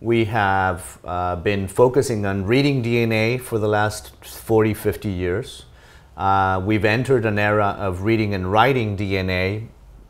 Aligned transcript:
we 0.00 0.24
have 0.26 0.98
uh, 1.04 1.36
been 1.36 1.68
focusing 1.68 2.26
on 2.26 2.44
reading 2.44 2.82
DNA 2.82 3.40
for 3.40 3.58
the 3.58 3.68
last 3.68 4.12
40, 4.24 4.74
50 4.74 5.08
years. 5.08 5.64
Uh, 6.16 6.60
we've 6.64 6.84
entered 6.84 7.24
an 7.24 7.38
era 7.38 7.76
of 7.78 8.02
reading 8.02 8.34
and 8.34 8.50
writing 8.50 8.96
DNA, 8.96 9.66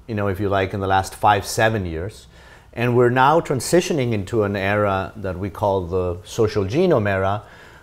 you 0.07 0.15
know, 0.15 0.29
if 0.29 0.41
you 0.41 0.49
like, 0.49 0.75
in 0.75 0.81
the 0.81 0.87
last 0.87 1.15
five, 1.15 1.47
seven 1.47 1.87
years. 1.87 2.27
And 2.73 2.97
we're 2.97 3.11
now 3.11 3.41
transitioning 3.41 4.13
into 4.13 4.43
an 4.43 4.57
era 4.57 5.13
that 5.17 5.39
we 5.39 5.49
call 5.49 5.87
the 5.87 6.19
social 6.25 6.65
genome 6.65 7.09
era, 7.09 7.43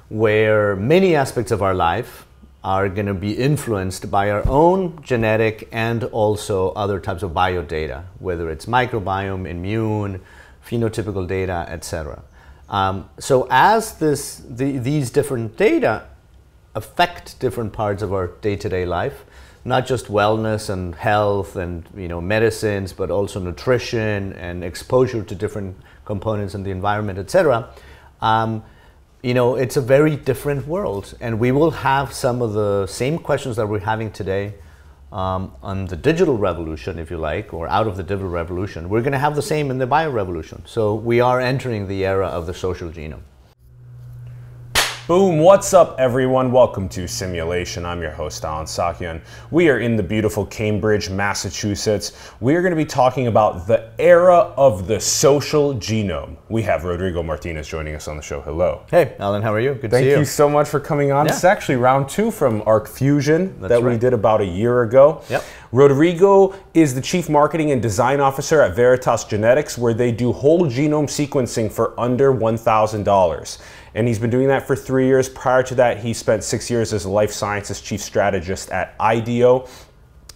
where 0.10 0.76
many 0.76 1.16
aspects 1.16 1.52
of 1.52 1.62
our 1.62 1.74
life 1.74 2.26
are 2.64 2.90
going 2.90 3.06
to 3.06 3.14
be 3.14 3.34
influenced 3.34 4.12
by 4.12 4.30
our 4.30 4.48
own 4.48 5.02
genetic 5.02 5.68
and 5.72 6.04
also 6.06 6.72
other 6.72 7.00
types 7.00 7.24
of 7.24 7.32
biodata, 7.32 8.04
whether 8.20 8.50
it's 8.50 8.66
microbiome, 8.66 9.48
immune, 9.48 10.22
phenotypical 10.66 11.28
data, 11.28 11.66
etc. 11.68 12.24
Um, 12.70 13.10
so 13.20 13.48
as 13.50 13.98
this, 13.98 14.42
the, 14.50 14.78
these 14.78 15.12
different 15.12 15.58
data 15.58 16.06
affect 16.74 17.40
different 17.40 17.74
parts 17.74 18.02
of 18.02 18.14
our 18.14 18.28
day-to-day 18.28 18.86
life, 18.86 19.26
not 19.66 19.86
just 19.86 20.08
wellness 20.08 20.70
and 20.70 20.96
health 20.96 21.56
and 21.56 21.88
you 21.96 22.08
know 22.08 22.22
medicines, 22.22 22.94
but 22.94 23.12
also 23.12 23.40
nutrition 23.40 24.34
and 24.34 24.64
exposure 24.64 25.24
to 25.24 25.36
different 25.36 25.76
components 26.06 26.56
in 26.56 26.64
the 26.64 26.72
environment, 26.72 27.20
etc. 27.20 27.70
Um, 28.22 28.64
you 29.22 29.34
know, 29.34 29.56
it's 29.56 29.78
a 29.78 29.82
very 29.82 30.16
different 30.16 30.66
world, 30.66 31.16
and 31.22 31.40
we 31.40 31.52
will 31.52 31.72
have 31.72 32.12
some 32.12 32.42
of 32.42 32.54
the 32.54 32.88
same 32.88 33.20
questions 33.20 33.56
that 33.58 33.68
we're 33.68 33.80
having 33.80 34.12
today 34.12 34.54
um, 35.12 35.54
on 35.62 35.86
the 35.88 35.98
digital 35.98 36.38
revolution, 36.38 36.98
if 36.98 37.12
you 37.12 37.18
like, 37.18 37.54
or 37.54 37.68
out 37.68 37.88
of 37.88 37.98
the 37.98 38.04
digital 38.04 38.30
revolution. 38.30 38.90
We're 38.90 39.02
going 39.02 39.12
to 39.12 39.20
have 39.20 39.36
the 39.36 39.42
same 39.42 39.70
in 39.70 39.78
the 39.78 39.88
bio 39.88 40.10
revolution. 40.10 40.64
So 40.66 40.96
we 40.96 41.20
are 41.20 41.42
entering 41.42 41.88
the 41.88 42.06
era 42.06 42.28
of 42.28 42.46
the 42.48 42.54
social 42.54 42.90
genome. 42.90 43.24
Boom, 45.12 45.40
what's 45.40 45.74
up 45.74 45.98
everyone? 46.00 46.54
Welcome 46.54 46.88
to 46.88 47.06
Simulation. 47.06 47.86
I'm 47.86 48.02
your 48.02 48.12
host 48.12 48.46
Allen 48.46 48.66
Saakyan. 48.66 49.20
We 49.52 49.68
are 49.68 49.80
in 49.80 49.98
the 49.98 50.04
beautiful 50.04 50.46
Cambridge, 50.46 51.10
Massachusetts. 51.10 52.32
We 52.40 52.56
are 52.56 52.62
going 52.62 52.72
to 52.72 52.78
be 52.78 52.86
talking 52.86 53.28
about 53.28 53.68
the 53.68 53.92
era 54.00 54.54
of 54.56 54.88
the 54.88 55.02
social 55.02 55.74
genome. 55.74 56.38
We 56.48 56.62
have 56.62 56.86
Rodrigo 56.86 57.22
Martinez 57.24 57.68
joining 57.68 57.94
us 57.94 58.08
on 58.08 58.16
the 58.16 58.22
show. 58.22 58.40
Hello. 58.40 58.86
Hey, 58.90 59.18
Allen, 59.20 59.42
how 59.42 59.54
are 59.54 59.60
you? 59.60 59.74
Good 59.74 59.92
Thank 59.92 59.92
to 59.92 59.98
see 59.98 60.06
you. 60.06 60.12
Thank 60.12 60.22
you 60.22 60.32
so 60.32 60.50
much 60.50 60.70
for 60.70 60.80
coming 60.80 61.12
on. 61.12 61.26
Yeah. 61.26 61.34
It's 61.34 61.44
actually 61.44 61.76
round 61.76 62.08
two 62.08 62.32
from 62.32 62.64
Arc 62.66 62.88
Fusion 62.88 63.60
That's 63.60 63.68
that 63.68 63.84
right. 63.84 63.92
we 63.92 63.98
did 63.98 64.14
about 64.14 64.40
a 64.40 64.46
year 64.46 64.84
ago. 64.84 65.24
Yep. 65.30 65.44
Rodrigo 65.74 66.56
is 66.74 66.96
the 66.96 67.02
Chief 67.02 67.28
Marketing 67.28 67.72
and 67.72 67.82
Design 67.82 68.22
Officer 68.22 68.62
at 68.62 68.78
Veritas 68.78 69.26
Genetics, 69.26 69.78
where 69.78 69.94
they 69.94 70.14
do 70.14 70.32
whole 70.32 70.68
genome 70.68 71.08
sequencing 71.08 71.70
for 71.70 72.00
under 72.00 72.34
$1,000 72.34 73.62
and 73.94 74.08
he's 74.08 74.20
been 74.20 74.30
doing 74.30 74.48
that 74.48 74.66
for 74.66 74.76
three 74.76 75.06
years. 75.06 75.28
Prior 75.28 75.64
to 75.64 75.76
that, 75.76 76.00
he 76.00 76.14
spent 76.14 76.44
six 76.44 76.70
years 76.70 76.94
as 76.94 77.06
a 77.06 77.10
life 77.10 77.32
sciences 77.32 77.82
chief 77.82 78.02
strategist 78.02 78.70
at 78.72 78.96
IDEO. 79.00 79.68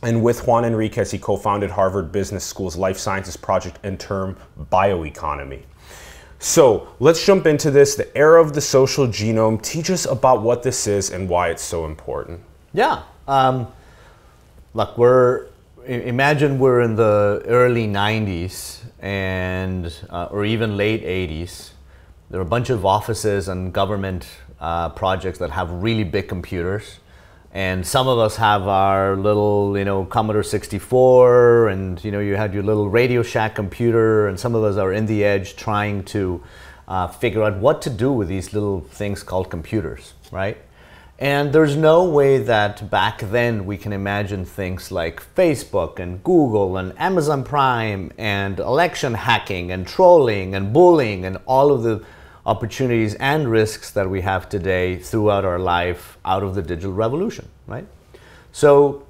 And 0.02 0.22
with 0.24 0.46
Juan 0.46 0.66
Enriquez, 0.66 1.12
he 1.12 1.18
co 1.18 1.38
founded 1.38 1.72
Harvard 1.72 2.12
Business 2.12 2.44
School's 2.44 2.76
life 2.76 2.98
sciences 2.98 3.38
project 3.38 3.80
and 3.84 4.00
term 4.00 4.38
bioeconomy. 4.72 5.64
So 6.38 6.90
let's 7.00 7.26
jump 7.26 7.48
into 7.48 7.72
this. 7.72 7.96
The 7.96 8.16
era 8.16 8.42
of 8.42 8.54
the 8.54 8.62
social 8.62 9.08
genome. 9.08 9.62
Teach 9.62 9.90
us 9.90 10.06
about 10.06 10.42
what 10.42 10.64
this 10.64 10.86
is 10.86 11.10
and 11.10 11.30
why 11.30 11.50
it's 11.50 11.64
so 11.64 11.86
important. 11.86 12.42
Yeah. 12.74 13.04
Um, 13.28 13.72
look, 14.74 14.98
we're 14.98 15.48
imagine 15.86 16.60
we're 16.60 16.82
in 16.82 16.96
the 16.96 17.44
early 17.46 17.88
90s 17.88 18.82
and 19.00 19.96
uh, 20.10 20.26
or 20.26 20.44
even 20.44 20.78
late 20.78 21.04
80s 21.04 21.72
there 22.30 22.40
are 22.40 22.44
a 22.44 22.46
bunch 22.46 22.70
of 22.70 22.86
offices 22.86 23.48
and 23.48 23.72
government 23.72 24.28
uh, 24.60 24.90
projects 24.90 25.40
that 25.40 25.52
have 25.52 25.70
really 25.72 26.04
big 26.04 26.28
computers. 26.28 27.00
And 27.52 27.88
some 27.88 28.08
of 28.08 28.20
us 28.20 28.36
have 28.36 28.68
our 28.68 29.16
little, 29.16 29.78
you 29.78 29.86
know, 29.86 30.04
Commodore 30.06 30.44
64, 30.44 31.70
and 31.70 32.04
you 32.04 32.12
know, 32.12 32.20
you 32.20 32.36
had 32.36 32.54
your 32.54 32.64
little 32.64 32.90
Radio 32.90 33.24
Shack 33.24 33.56
computer, 33.56 34.28
and 34.28 34.38
some 34.38 34.56
of 34.56 34.64
us 34.64 34.76
are 34.76 34.92
in 34.92 35.06
the 35.06 35.24
edge 35.24 35.56
trying 35.56 36.04
to 36.06 36.44
uh, 36.88 37.08
figure 37.08 37.44
out 37.44 37.58
what 37.58 37.82
to 37.84 37.90
do 37.90 38.12
with 38.12 38.28
these 38.28 38.54
little 38.54 38.82
things 38.82 39.24
called 39.24 39.50
computers, 39.50 40.14
right? 40.32 40.58
And 41.18 41.54
there's 41.54 41.78
no 41.78 42.04
way 42.04 42.40
that 42.40 42.90
back 42.90 43.20
then 43.20 43.66
we 43.66 43.78
can 43.78 43.94
imagine 43.94 44.44
things 44.44 44.92
like 44.92 45.24
Facebook 45.36 45.98
and 45.98 46.22
Google 46.24 46.76
and 46.76 46.98
Amazon 47.00 47.46
Prime 47.46 48.12
and 48.18 48.60
election 48.60 49.14
hacking 49.14 49.72
and 49.72 49.88
trolling 49.88 50.56
and 50.56 50.74
bullying 50.74 51.24
and 51.24 51.38
all 51.46 51.72
of 51.72 51.84
the 51.84 52.04
opportunities 52.46 53.16
and 53.16 53.50
risks 53.50 53.92
that 53.92 54.10
we 54.10 54.22
have 54.22 54.50
today 54.50 54.98
throughout 54.98 55.46
our 55.46 55.58
life 55.58 56.18
out 56.26 56.44
of 56.44 56.54
the 56.54 56.62
digital 56.62 56.92
revolution, 56.92 57.48
right? 57.66 57.88
So 58.52 59.06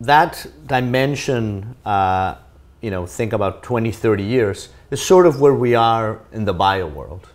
that 0.00 0.46
dimension, 0.66 1.76
uh, 1.84 2.36
you 2.80 2.90
know, 2.90 3.06
think 3.06 3.32
about 3.32 3.62
20, 3.62 3.92
30 3.92 4.24
years, 4.24 4.68
is 4.90 5.00
sort 5.00 5.26
of 5.26 5.40
where 5.40 5.54
we 5.54 5.76
are 5.76 6.20
in 6.32 6.44
the 6.44 6.52
bio 6.52 6.88
world, 6.88 7.28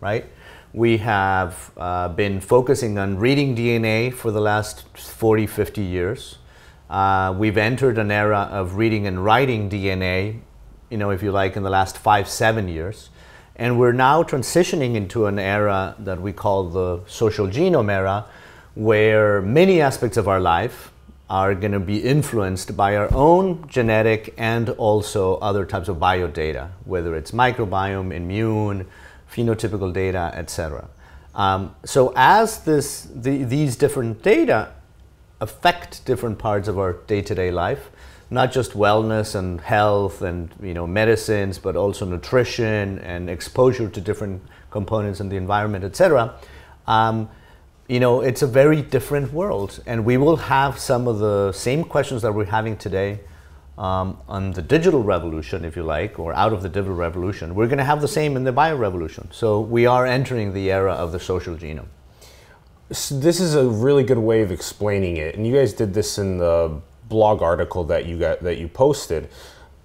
right? 0.00 0.24
We 0.72 0.98
have 0.98 1.72
uh, 1.76 2.10
been 2.10 2.40
focusing 2.40 2.96
on 2.96 3.18
reading 3.18 3.56
DNA 3.56 4.14
for 4.14 4.30
the 4.30 4.40
last 4.40 4.84
40, 4.96 5.48
50 5.48 5.82
years. 5.82 6.38
Uh, 6.88 7.34
we've 7.36 7.58
entered 7.58 7.98
an 7.98 8.12
era 8.12 8.48
of 8.52 8.76
reading 8.76 9.08
and 9.08 9.24
writing 9.24 9.68
DNA, 9.68 10.38
you 10.88 10.96
know, 10.96 11.10
if 11.10 11.24
you 11.24 11.32
like, 11.32 11.56
in 11.56 11.64
the 11.64 11.70
last 11.70 11.98
five, 11.98 12.28
seven 12.28 12.68
years. 12.68 13.10
And 13.56 13.80
we're 13.80 13.90
now 13.90 14.22
transitioning 14.22 14.94
into 14.94 15.26
an 15.26 15.40
era 15.40 15.96
that 15.98 16.22
we 16.22 16.32
call 16.32 16.68
the 16.68 17.00
social 17.08 17.48
genome 17.48 17.90
era, 17.90 18.26
where 18.76 19.42
many 19.42 19.80
aspects 19.80 20.16
of 20.16 20.28
our 20.28 20.38
life 20.38 20.92
are 21.28 21.52
going 21.56 21.72
to 21.72 21.80
be 21.80 21.98
influenced 21.98 22.76
by 22.76 22.94
our 22.94 23.12
own 23.12 23.66
genetic 23.66 24.34
and 24.38 24.68
also 24.70 25.34
other 25.38 25.66
types 25.66 25.88
of 25.88 25.96
biodata, 25.96 26.70
whether 26.84 27.16
it's 27.16 27.32
microbiome, 27.32 28.14
immune, 28.14 28.86
phenotypical 29.32 29.92
data, 29.92 30.32
etc. 30.34 30.88
Um, 31.34 31.74
so 31.84 32.12
as 32.16 32.64
this, 32.64 33.08
the, 33.14 33.44
these 33.44 33.76
different 33.76 34.22
data 34.22 34.72
affect 35.40 36.04
different 36.04 36.38
parts 36.38 36.68
of 36.68 36.78
our 36.78 36.94
day-to-day 37.06 37.50
life, 37.50 37.90
not 38.30 38.52
just 38.52 38.72
wellness 38.72 39.34
and 39.34 39.60
health 39.60 40.22
and 40.22 40.50
you 40.62 40.74
know 40.74 40.86
medicines, 40.86 41.58
but 41.58 41.76
also 41.76 42.04
nutrition 42.04 42.98
and 43.00 43.30
exposure 43.30 43.88
to 43.88 44.00
different 44.00 44.42
components 44.70 45.20
in 45.20 45.28
the 45.28 45.36
environment, 45.36 45.84
etc. 45.84 46.34
Um, 46.86 47.28
you 47.88 47.98
know, 47.98 48.20
it's 48.20 48.42
a 48.42 48.46
very 48.46 48.82
different 48.82 49.32
world, 49.32 49.82
and 49.86 50.04
we 50.04 50.16
will 50.16 50.36
have 50.36 50.78
some 50.78 51.08
of 51.08 51.18
the 51.18 51.52
same 51.52 51.82
questions 51.82 52.22
that 52.22 52.32
we're 52.32 52.44
having 52.44 52.76
today 52.76 53.20
um, 53.78 54.18
on 54.28 54.52
the 54.52 54.62
digital 54.62 55.02
revolution, 55.02 55.64
if 55.64 55.76
you 55.76 55.82
like, 55.82 56.18
or 56.18 56.32
out 56.34 56.52
of 56.52 56.62
the 56.62 56.68
digital 56.68 56.94
revolution. 56.94 57.54
We're 57.54 57.66
going 57.66 57.78
to 57.78 57.84
have 57.84 58.00
the 58.00 58.08
same 58.08 58.36
in 58.36 58.44
the 58.44 58.52
bio 58.52 58.76
revolution. 58.76 59.28
So 59.32 59.60
we 59.60 59.86
are 59.86 60.06
entering 60.06 60.52
the 60.52 60.70
era 60.70 60.92
of 60.92 61.12
the 61.12 61.20
social 61.20 61.56
genome. 61.56 61.88
So 62.92 63.18
this 63.18 63.40
is 63.40 63.54
a 63.54 63.68
really 63.68 64.02
good 64.02 64.18
way 64.18 64.42
of 64.42 64.50
explaining 64.50 65.16
it, 65.16 65.36
and 65.36 65.46
you 65.46 65.54
guys 65.54 65.72
did 65.72 65.94
this 65.94 66.18
in 66.18 66.38
the 66.38 66.80
blog 67.08 67.42
article 67.42 67.84
that 67.84 68.06
you 68.06 68.18
got 68.18 68.40
that 68.40 68.58
you 68.58 68.68
posted 68.68 69.28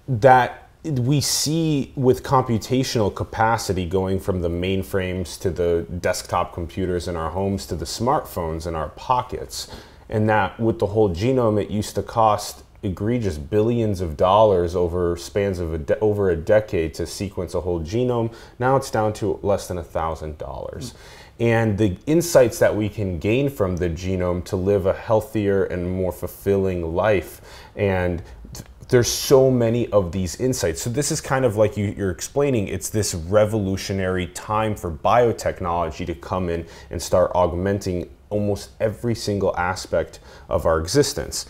that 0.08 0.68
we 0.84 1.20
see 1.20 1.92
with 1.96 2.22
computational 2.22 3.12
capacity 3.12 3.84
going 3.84 4.20
from 4.20 4.40
the 4.40 4.48
mainframes 4.48 5.38
to 5.40 5.50
the 5.50 5.84
desktop 6.00 6.54
computers 6.54 7.08
in 7.08 7.16
our 7.16 7.30
homes 7.30 7.66
to 7.66 7.74
the 7.74 7.84
smartphones 7.84 8.66
in 8.66 8.76
our 8.76 8.90
pockets 8.90 9.68
and 10.08 10.28
that 10.28 10.58
with 10.60 10.78
the 10.78 10.86
whole 10.86 11.10
genome 11.10 11.60
it 11.60 11.68
used 11.68 11.96
to 11.96 12.02
cost 12.02 12.62
egregious 12.82 13.38
billions 13.38 14.00
of 14.00 14.16
dollars 14.16 14.76
over 14.76 15.16
spans 15.16 15.58
of 15.58 15.72
a 15.72 15.98
over 16.00 16.30
a 16.30 16.36
decade 16.36 16.92
to 16.94 17.06
sequence 17.06 17.54
a 17.54 17.60
whole 17.60 17.80
genome 17.80 18.32
now 18.58 18.76
it's 18.76 18.90
down 18.90 19.12
to 19.12 19.38
less 19.42 19.66
than 19.66 19.78
a 19.78 19.82
thousand 19.82 20.36
dollars 20.38 20.94
and 21.38 21.76
the 21.76 21.96
insights 22.06 22.58
that 22.60 22.74
we 22.74 22.88
can 22.88 23.18
gain 23.18 23.50
from 23.50 23.76
the 23.76 23.90
genome 23.90 24.44
to 24.44 24.56
live 24.56 24.86
a 24.86 24.94
healthier 24.94 25.64
and 25.64 25.90
more 25.90 26.12
fulfilling 26.12 26.94
life. 26.94 27.42
And 27.76 28.22
there's 28.88 29.08
so 29.08 29.50
many 29.50 29.88
of 29.88 30.12
these 30.12 30.40
insights. 30.40 30.80
So 30.80 30.88
this 30.88 31.10
is 31.10 31.20
kind 31.20 31.44
of 31.44 31.56
like 31.56 31.76
you, 31.76 31.94
are 31.98 32.10
explaining, 32.10 32.68
it's 32.68 32.88
this 32.88 33.14
revolutionary 33.14 34.28
time 34.28 34.74
for 34.74 34.90
biotechnology 34.90 36.06
to 36.06 36.14
come 36.14 36.48
in 36.48 36.66
and 36.90 37.02
start 37.02 37.32
augmenting 37.34 38.08
almost 38.30 38.70
every 38.80 39.14
single 39.14 39.56
aspect 39.56 40.20
of 40.48 40.66
our 40.66 40.80
existence. 40.80 41.46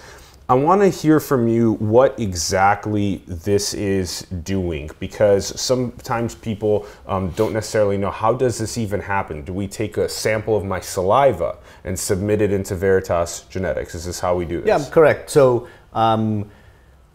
I 0.48 0.54
want 0.54 0.80
to 0.80 0.88
hear 0.88 1.18
from 1.18 1.48
you 1.48 1.72
what 1.74 2.20
exactly 2.20 3.20
this 3.26 3.74
is 3.74 4.22
doing 4.44 4.90
because 5.00 5.60
sometimes 5.60 6.36
people 6.36 6.86
um, 7.08 7.30
don't 7.30 7.52
necessarily 7.52 7.98
know 7.98 8.12
how 8.12 8.32
does 8.32 8.56
this 8.58 8.78
even 8.78 9.00
happen. 9.00 9.42
Do 9.42 9.52
we 9.52 9.66
take 9.66 9.96
a 9.96 10.08
sample 10.08 10.56
of 10.56 10.64
my 10.64 10.78
saliva 10.78 11.58
and 11.82 11.98
submit 11.98 12.40
it 12.42 12.52
into 12.52 12.76
Veritas 12.76 13.40
Genetics? 13.50 13.96
Is 13.96 14.04
this 14.04 14.20
how 14.20 14.36
we 14.36 14.44
do 14.44 14.60
this? 14.60 14.68
Yeah, 14.68 14.88
correct. 14.88 15.30
So 15.30 15.66
um, 15.92 16.48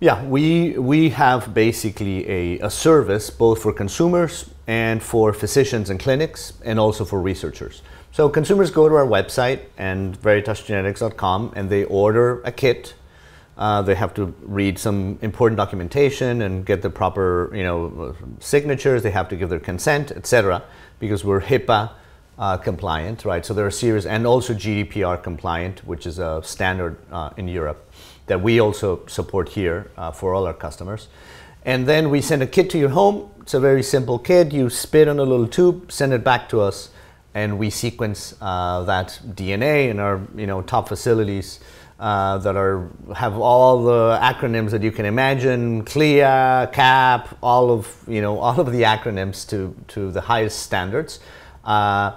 Yeah, 0.02 0.26
we, 0.26 0.80
we 0.80 1.10
have 1.10 1.54
basically 1.54 2.28
a, 2.28 2.60
a 2.60 2.70
service 2.72 3.30
both 3.30 3.62
for 3.62 3.72
consumers 3.72 4.50
and 4.66 5.02
for 5.02 5.32
physicians 5.32 5.92
and 5.92 6.00
clinics 6.00 6.54
and 6.66 6.80
also 6.80 7.06
for 7.06 7.22
researchers. 7.22 7.84
So 8.12 8.28
consumers 8.28 8.72
go 8.72 8.90
to 8.90 8.96
our 8.96 9.06
website 9.06 9.60
and 9.78 10.20
veritasgenetics.com 10.20 11.54
and 11.56 11.70
they 11.70 11.84
order 11.86 12.42
a 12.42 12.52
kit. 12.52 12.96
Uh, 13.62 13.80
they 13.80 13.94
have 13.94 14.12
to 14.12 14.34
read 14.42 14.80
some 14.80 15.20
important 15.22 15.56
documentation 15.56 16.42
and 16.42 16.66
get 16.66 16.82
the 16.82 16.90
proper, 16.90 17.52
you 17.54 17.62
know, 17.62 18.16
signatures. 18.40 19.04
They 19.04 19.12
have 19.12 19.30
to 19.30 19.36
give 19.36 19.50
their 19.50 19.60
consent, 19.60 20.10
etc. 20.10 20.64
Because 20.98 21.24
we're 21.24 21.42
HIPAA 21.42 21.92
uh, 22.40 22.58
compliant, 22.58 23.24
right? 23.24 23.46
So 23.46 23.54
there 23.54 23.68
are 23.68 23.70
series 23.70 24.08
and 24.08 24.26
also 24.26 24.56
GDPR 24.56 25.22
compliant, 25.22 25.86
which 25.86 26.08
is 26.08 26.18
a 26.18 26.42
standard 26.44 26.98
uh, 27.12 27.30
in 27.38 27.48
Europe 27.48 27.88
that 28.26 28.42
we 28.42 28.60
also 28.60 29.06
support 29.06 29.50
here 29.50 29.92
uh, 29.96 30.10
for 30.10 30.34
all 30.34 30.48
our 30.48 30.56
customers. 30.56 31.08
And 31.64 31.88
then 31.88 32.10
we 32.10 32.20
send 32.20 32.42
a 32.42 32.48
kit 32.48 32.68
to 32.72 32.80
your 32.80 32.90
home. 32.90 33.30
It's 33.42 33.54
a 33.54 33.60
very 33.60 33.84
simple 33.84 34.18
kit. 34.18 34.52
You 34.52 34.72
spit 34.72 35.08
on 35.08 35.20
a 35.20 35.24
little 35.24 35.48
tube, 35.48 35.92
send 35.92 36.14
it 36.14 36.24
back 36.24 36.50
to 36.50 36.62
us, 36.62 36.90
and 37.36 37.60
we 37.60 37.70
sequence 37.70 38.34
uh, 38.42 38.82
that 38.86 39.20
DNA 39.36 39.90
in 39.92 40.00
our 40.00 40.20
you 40.36 40.48
know 40.48 40.64
top 40.64 40.88
facilities 40.88 41.60
uh, 42.02 42.40
that 42.40 42.56
are 42.56 42.90
have 43.16 43.38
all 43.38 43.84
the 43.84 44.18
acronyms 44.20 44.72
that 44.72 44.82
you 44.82 44.92
can 44.92 45.06
imagine, 45.06 45.86
CLIA, 45.86 46.68
CAP, 46.74 47.38
all 47.44 47.70
of 47.70 47.96
you 48.08 48.22
know 48.22 48.40
all 48.40 48.60
of 48.60 48.72
the 48.72 48.82
acronyms 48.82 49.48
to 49.50 49.76
to 49.90 50.12
the 50.12 50.22
highest 50.22 50.64
standards. 50.64 51.20
Uh, 51.64 52.14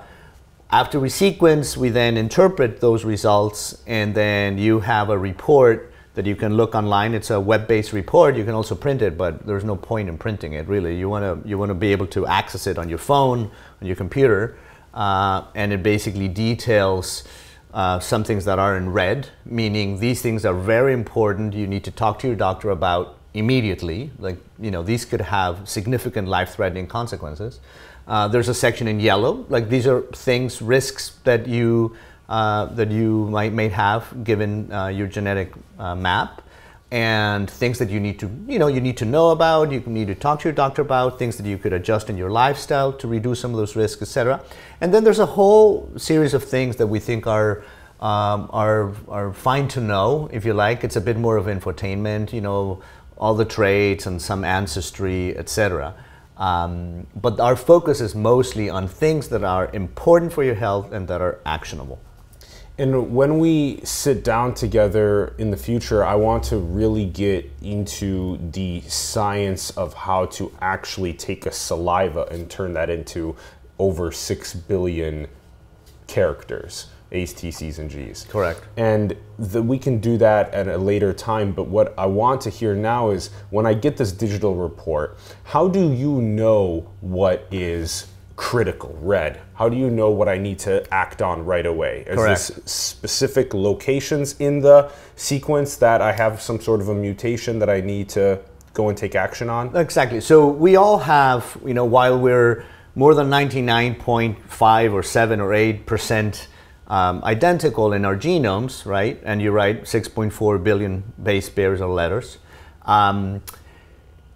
after 0.70 0.98
we 0.98 1.10
sequence, 1.10 1.76
we 1.76 1.90
then 1.90 2.16
interpret 2.16 2.80
those 2.80 3.04
results, 3.04 3.82
and 3.86 4.14
then 4.14 4.56
you 4.56 4.80
have 4.80 5.10
a 5.10 5.18
report 5.18 5.92
that 6.14 6.24
you 6.24 6.34
can 6.34 6.56
look 6.56 6.74
online. 6.74 7.12
It's 7.12 7.30
a 7.30 7.38
web-based 7.38 7.92
report. 7.92 8.36
You 8.36 8.44
can 8.44 8.54
also 8.54 8.74
print 8.74 9.02
it, 9.02 9.18
but 9.18 9.44
there's 9.46 9.64
no 9.64 9.76
point 9.76 10.08
in 10.08 10.16
printing 10.16 10.54
it 10.54 10.66
really. 10.66 10.96
You 10.96 11.10
want 11.10 11.24
to 11.24 11.46
you 11.46 11.58
want 11.58 11.68
to 11.68 11.74
be 11.74 11.92
able 11.92 12.06
to 12.06 12.26
access 12.26 12.66
it 12.66 12.78
on 12.78 12.88
your 12.88 12.98
phone, 12.98 13.50
on 13.82 13.86
your 13.86 13.96
computer, 13.96 14.56
uh, 14.94 15.44
and 15.54 15.74
it 15.74 15.82
basically 15.82 16.28
details 16.28 17.24
uh, 17.74 17.98
some 17.98 18.22
things 18.22 18.44
that 18.44 18.58
are 18.58 18.76
in 18.76 18.90
red, 18.90 19.28
meaning 19.44 19.98
these 19.98 20.22
things 20.22 20.44
are 20.44 20.54
very 20.54 20.92
important. 20.92 21.54
You 21.54 21.66
need 21.66 21.82
to 21.84 21.90
talk 21.90 22.20
to 22.20 22.28
your 22.28 22.36
doctor 22.36 22.70
about 22.70 23.18
immediately. 23.34 24.12
Like 24.18 24.38
you 24.60 24.70
know, 24.70 24.82
these 24.82 25.04
could 25.04 25.20
have 25.20 25.68
significant 25.68 26.28
life-threatening 26.28 26.86
consequences. 26.86 27.60
Uh, 28.06 28.28
there's 28.28 28.48
a 28.48 28.54
section 28.54 28.86
in 28.86 29.00
yellow, 29.00 29.44
like 29.48 29.68
these 29.68 29.86
are 29.88 30.02
things, 30.12 30.62
risks 30.62 31.18
that 31.24 31.48
you 31.48 31.96
uh, 32.28 32.66
that 32.66 32.90
you 32.90 33.28
might 33.30 33.52
may 33.52 33.68
have 33.68 34.24
given 34.24 34.72
uh, 34.72 34.86
your 34.86 35.06
genetic 35.06 35.52
uh, 35.78 35.94
map 35.94 36.42
and 36.94 37.50
things 37.50 37.80
that 37.80 37.90
you 37.90 37.98
need 37.98 38.20
to 38.20 38.30
you 38.46 38.56
know 38.56 38.68
you 38.68 38.80
need 38.80 38.96
to 38.96 39.04
know 39.04 39.30
about 39.30 39.72
you 39.72 39.80
need 39.80 40.06
to 40.06 40.14
talk 40.14 40.38
to 40.38 40.44
your 40.44 40.52
doctor 40.54 40.80
about 40.80 41.18
things 41.18 41.36
that 41.36 41.44
you 41.44 41.58
could 41.58 41.72
adjust 41.72 42.08
in 42.08 42.16
your 42.16 42.30
lifestyle 42.30 42.92
to 42.92 43.08
reduce 43.08 43.40
some 43.40 43.50
of 43.50 43.56
those 43.56 43.74
risks 43.74 44.00
etc 44.00 44.40
and 44.80 44.94
then 44.94 45.02
there's 45.02 45.18
a 45.18 45.26
whole 45.26 45.90
series 45.96 46.34
of 46.34 46.44
things 46.44 46.76
that 46.76 46.86
we 46.86 47.00
think 47.00 47.26
are 47.26 47.64
um, 48.00 48.48
are 48.52 48.92
are 49.08 49.32
fine 49.32 49.66
to 49.68 49.80
know 49.80 50.28
if 50.32 50.44
you 50.44 50.52
like. 50.52 50.84
It's 50.84 50.96
a 50.96 51.00
bit 51.00 51.16
more 51.16 51.36
of 51.36 51.46
infotainment 51.46 52.32
you 52.32 52.40
know 52.40 52.80
all 53.16 53.34
the 53.34 53.44
traits 53.44 54.06
and 54.06 54.22
some 54.22 54.44
ancestry 54.44 55.36
etc 55.36 55.94
um, 56.36 57.06
but 57.16 57.40
our 57.40 57.56
focus 57.56 58.00
is 58.00 58.14
mostly 58.14 58.70
on 58.70 58.86
things 58.86 59.28
that 59.30 59.42
are 59.42 59.68
important 59.72 60.32
for 60.32 60.44
your 60.44 60.56
health 60.56 60.92
and 60.92 61.08
that 61.08 61.20
are 61.20 61.40
actionable 61.44 61.98
and 62.76 63.14
when 63.14 63.38
we 63.38 63.80
sit 63.84 64.24
down 64.24 64.54
together 64.54 65.34
in 65.38 65.50
the 65.52 65.56
future, 65.56 66.04
I 66.04 66.16
want 66.16 66.42
to 66.44 66.58
really 66.58 67.06
get 67.06 67.48
into 67.62 68.38
the 68.50 68.80
science 68.82 69.70
of 69.70 69.94
how 69.94 70.26
to 70.26 70.52
actually 70.60 71.12
take 71.12 71.46
a 71.46 71.52
saliva 71.52 72.26
and 72.32 72.50
turn 72.50 72.74
that 72.74 72.90
into 72.90 73.36
over 73.78 74.10
6 74.10 74.54
billion 74.54 75.28
characters. 76.08 76.88
A's, 77.12 77.32
T, 77.32 77.52
C's, 77.52 77.78
and 77.78 77.88
G's. 77.88 78.26
Correct. 78.28 78.60
And 78.76 79.16
the, 79.38 79.62
we 79.62 79.78
can 79.78 80.00
do 80.00 80.16
that 80.18 80.52
at 80.52 80.66
a 80.66 80.76
later 80.76 81.12
time. 81.12 81.52
But 81.52 81.68
what 81.68 81.94
I 81.96 82.06
want 82.06 82.40
to 82.40 82.50
hear 82.50 82.74
now 82.74 83.10
is 83.10 83.30
when 83.50 83.66
I 83.66 83.74
get 83.74 83.96
this 83.96 84.10
digital 84.10 84.56
report, 84.56 85.16
how 85.44 85.68
do 85.68 85.92
you 85.92 86.20
know 86.20 86.90
what 87.00 87.46
is 87.52 88.08
critical, 88.36 88.96
red? 89.00 89.40
How 89.54 89.68
do 89.68 89.76
you 89.76 89.90
know 89.90 90.10
what 90.10 90.28
I 90.28 90.38
need 90.38 90.58
to 90.60 90.86
act 90.92 91.22
on 91.22 91.44
right 91.44 91.66
away? 91.66 92.04
Is 92.06 92.18
Correct. 92.18 92.48
this 92.56 92.72
specific 92.72 93.54
locations 93.54 94.34
in 94.40 94.60
the 94.60 94.90
sequence 95.16 95.76
that 95.76 96.00
I 96.00 96.12
have 96.12 96.40
some 96.40 96.60
sort 96.60 96.80
of 96.80 96.88
a 96.88 96.94
mutation 96.94 97.58
that 97.60 97.70
I 97.70 97.80
need 97.80 98.08
to 98.10 98.40
go 98.72 98.88
and 98.88 98.98
take 98.98 99.14
action 99.14 99.48
on? 99.48 99.76
Exactly. 99.76 100.20
So 100.20 100.48
we 100.48 100.76
all 100.76 100.98
have, 100.98 101.56
you 101.64 101.74
know, 101.74 101.84
while 101.84 102.18
we're 102.18 102.64
more 102.96 103.14
than 103.14 103.28
99.5 103.28 104.92
or 104.92 105.02
7 105.02 105.40
or 105.40 105.52
8 105.52 105.86
percent 105.86 106.48
um, 106.88 107.24
identical 107.24 107.92
in 107.92 108.04
our 108.04 108.16
genomes, 108.16 108.84
right? 108.84 109.20
And 109.24 109.40
you 109.40 109.52
write 109.52 109.84
6.4 109.84 110.62
billion 110.62 111.12
base 111.22 111.48
pairs 111.48 111.80
or 111.80 111.88
letters. 111.88 112.38
Um, 112.82 113.42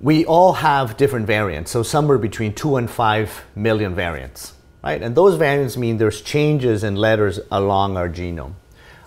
we 0.00 0.24
all 0.24 0.52
have 0.52 0.96
different 0.96 1.26
variants, 1.26 1.70
so 1.70 1.82
somewhere 1.82 2.18
between 2.18 2.54
2 2.54 2.76
and 2.76 2.90
5 2.90 3.44
million 3.56 3.94
variants, 3.94 4.54
right? 4.82 5.02
And 5.02 5.16
those 5.16 5.34
variants 5.36 5.76
mean 5.76 5.98
there's 5.98 6.20
changes 6.20 6.84
in 6.84 6.94
letters 6.94 7.40
along 7.50 7.96
our 7.96 8.08
genome. 8.08 8.54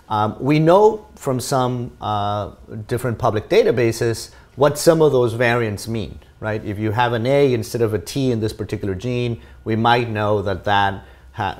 Um, 0.08 0.36
we 0.38 0.58
know 0.58 1.06
from 1.16 1.40
some 1.40 1.92
uh, 2.00 2.52
different 2.86 3.18
public 3.18 3.48
databases 3.48 4.32
what 4.56 4.78
some 4.78 5.00
of 5.00 5.12
those 5.12 5.32
variants 5.32 5.88
mean, 5.88 6.18
right? 6.40 6.62
If 6.62 6.78
you 6.78 6.90
have 6.90 7.14
an 7.14 7.24
A 7.24 7.54
instead 7.54 7.80
of 7.80 7.94
a 7.94 7.98
T 7.98 8.30
in 8.30 8.40
this 8.40 8.52
particular 8.52 8.94
gene, 8.94 9.40
we 9.64 9.76
might 9.76 10.10
know 10.10 10.42
that 10.42 10.64
that 10.64 10.92
ha- 10.92 11.04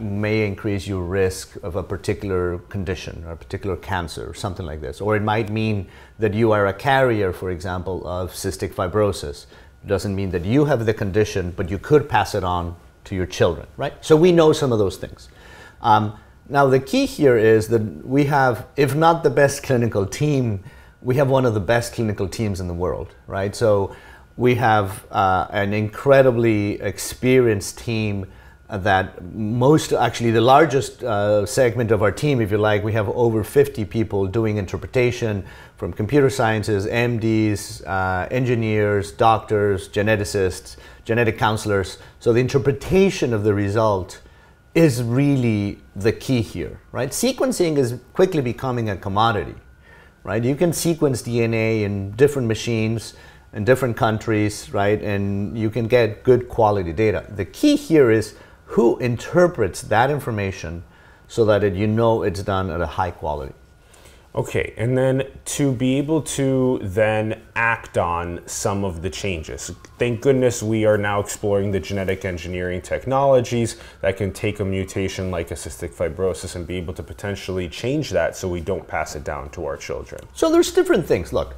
may 0.00 0.46
increase 0.46 0.86
your 0.86 1.02
risk 1.02 1.56
of 1.62 1.76
a 1.76 1.82
particular 1.82 2.58
condition 2.68 3.24
or 3.26 3.32
a 3.32 3.36
particular 3.36 3.76
cancer 3.76 4.28
or 4.28 4.34
something 4.34 4.66
like 4.66 4.80
this. 4.80 5.00
Or 5.00 5.16
it 5.16 5.22
might 5.22 5.50
mean 5.50 5.88
that 6.18 6.34
you 6.34 6.52
are 6.52 6.66
a 6.66 6.74
carrier, 6.74 7.32
for 7.32 7.50
example, 7.50 8.06
of 8.06 8.32
cystic 8.32 8.74
fibrosis. 8.74 9.46
It 9.84 9.88
doesn't 9.88 10.14
mean 10.14 10.30
that 10.30 10.44
you 10.44 10.66
have 10.66 10.84
the 10.84 10.94
condition, 10.94 11.52
but 11.56 11.70
you 11.70 11.78
could 11.78 12.08
pass 12.08 12.34
it 12.34 12.44
on 12.44 12.76
to 13.04 13.14
your 13.14 13.26
children, 13.26 13.66
right? 13.76 13.94
So 14.00 14.14
we 14.14 14.30
know 14.30 14.52
some 14.52 14.72
of 14.72 14.78
those 14.78 14.96
things. 14.96 15.28
Um, 15.80 16.18
now, 16.48 16.66
the 16.66 16.78
key 16.78 17.06
here 17.06 17.36
is 17.36 17.68
that 17.68 18.06
we 18.06 18.24
have, 18.24 18.66
if 18.76 18.94
not 18.94 19.22
the 19.22 19.30
best 19.30 19.62
clinical 19.62 20.06
team, 20.06 20.62
we 21.00 21.16
have 21.16 21.30
one 21.30 21.46
of 21.46 21.54
the 21.54 21.60
best 21.60 21.94
clinical 21.94 22.28
teams 22.28 22.60
in 22.60 22.68
the 22.68 22.74
world, 22.74 23.14
right? 23.26 23.56
So 23.56 23.96
we 24.36 24.56
have 24.56 25.04
uh, 25.10 25.46
an 25.50 25.72
incredibly 25.72 26.80
experienced 26.80 27.78
team 27.78 28.26
that 28.78 29.22
most, 29.34 29.92
actually, 29.92 30.30
the 30.30 30.40
largest 30.40 31.04
uh, 31.04 31.44
segment 31.44 31.90
of 31.90 32.02
our 32.02 32.10
team, 32.10 32.40
if 32.40 32.50
you 32.50 32.58
like, 32.58 32.82
we 32.82 32.92
have 32.94 33.08
over 33.10 33.44
50 33.44 33.84
people 33.84 34.26
doing 34.26 34.56
interpretation 34.56 35.44
from 35.76 35.92
computer 35.92 36.30
sciences, 36.30 36.86
MDs, 36.86 37.86
uh, 37.86 38.26
engineers, 38.30 39.12
doctors, 39.12 39.88
geneticists, 39.88 40.76
genetic 41.04 41.36
counselors. 41.36 41.98
So 42.18 42.32
the 42.32 42.40
interpretation 42.40 43.34
of 43.34 43.44
the 43.44 43.52
result 43.52 44.20
is 44.74 45.02
really 45.02 45.78
the 45.94 46.12
key 46.12 46.40
here, 46.40 46.80
right? 46.92 47.10
Sequencing 47.10 47.76
is 47.76 47.98
quickly 48.14 48.40
becoming 48.40 48.88
a 48.88 48.96
commodity, 48.96 49.54
right? 50.24 50.42
You 50.42 50.56
can 50.56 50.72
sequence 50.72 51.22
DNA 51.22 51.82
in 51.82 52.12
different 52.12 52.48
machines 52.48 53.14
in 53.52 53.64
different 53.64 53.96
countries, 53.96 54.72
right? 54.72 55.02
And 55.02 55.58
you 55.58 55.68
can 55.70 55.86
get 55.86 56.22
good 56.22 56.48
quality 56.48 56.92
data. 56.92 57.26
The 57.28 57.44
key 57.44 57.76
here 57.76 58.10
is 58.10 58.34
who 58.72 58.96
interprets 58.98 59.82
that 59.82 60.10
information 60.10 60.82
so 61.28 61.44
that 61.44 61.62
it, 61.62 61.74
you 61.74 61.86
know 61.86 62.22
it's 62.22 62.42
done 62.42 62.70
at 62.70 62.80
a 62.80 62.86
high 62.86 63.10
quality. 63.10 63.54
Okay, 64.34 64.72
and 64.78 64.96
then 64.96 65.24
to 65.44 65.72
be 65.72 65.98
able 65.98 66.22
to 66.22 66.80
then 66.82 67.42
act 67.54 67.98
on 67.98 68.40
some 68.46 68.82
of 68.82 69.02
the 69.02 69.10
changes. 69.10 69.70
Thank 69.98 70.22
goodness 70.22 70.62
we 70.62 70.86
are 70.86 70.96
now 70.96 71.20
exploring 71.20 71.70
the 71.70 71.80
genetic 71.80 72.24
engineering 72.24 72.80
technologies 72.80 73.76
that 74.00 74.16
can 74.16 74.32
take 74.32 74.58
a 74.58 74.64
mutation 74.64 75.30
like 75.30 75.50
a 75.50 75.54
cystic 75.54 75.90
fibrosis 75.90 76.56
and 76.56 76.66
be 76.66 76.76
able 76.76 76.94
to 76.94 77.02
potentially 77.02 77.68
change 77.68 78.08
that 78.08 78.34
so 78.36 78.48
we 78.48 78.62
don't 78.62 78.88
pass 78.88 79.14
it 79.14 79.22
down 79.22 79.50
to 79.50 79.66
our 79.66 79.76
children. 79.76 80.22
So 80.32 80.50
there's 80.50 80.72
different 80.72 81.04
things. 81.04 81.30
Look, 81.30 81.56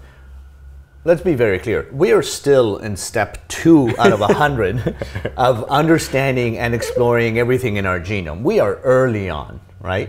let's 1.04 1.20
be 1.20 1.34
very 1.34 1.58
clear. 1.58 1.88
We 1.92 2.12
are 2.12 2.22
still 2.22 2.78
in 2.78 2.96
step 2.96 3.46
two 3.48 3.94
out 3.98 4.12
of 4.12 4.20
a 4.20 4.32
hundred 4.34 4.96
of 5.36 5.64
understanding 5.64 6.58
and 6.58 6.74
exploring 6.74 7.38
everything 7.38 7.76
in 7.76 7.86
our 7.86 8.00
genome. 8.00 8.42
We 8.42 8.60
are 8.60 8.76
early 8.76 9.28
on, 9.28 9.60
right? 9.80 10.08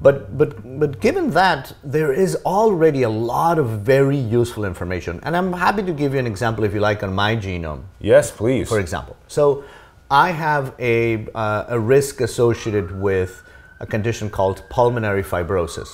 But, 0.00 0.38
but, 0.38 0.78
but 0.78 1.00
given 1.00 1.30
that, 1.30 1.72
there 1.82 2.12
is 2.12 2.36
already 2.46 3.02
a 3.02 3.10
lot 3.10 3.58
of 3.58 3.80
very 3.80 4.16
useful 4.16 4.64
information. 4.64 5.18
And 5.24 5.36
I'm 5.36 5.52
happy 5.52 5.82
to 5.82 5.92
give 5.92 6.14
you 6.14 6.20
an 6.20 6.26
example, 6.26 6.62
if 6.62 6.72
you 6.72 6.78
like, 6.78 7.02
on 7.02 7.12
my 7.12 7.34
genome. 7.34 7.82
Yes, 7.98 8.30
please. 8.30 8.68
For 8.68 8.78
example. 8.78 9.16
So 9.26 9.64
I 10.08 10.30
have 10.30 10.72
a, 10.78 11.26
uh, 11.34 11.64
a 11.68 11.80
risk 11.80 12.20
associated 12.20 13.00
with 13.00 13.42
a 13.80 13.86
condition 13.86 14.30
called 14.30 14.62
pulmonary 14.70 15.24
fibrosis. 15.24 15.88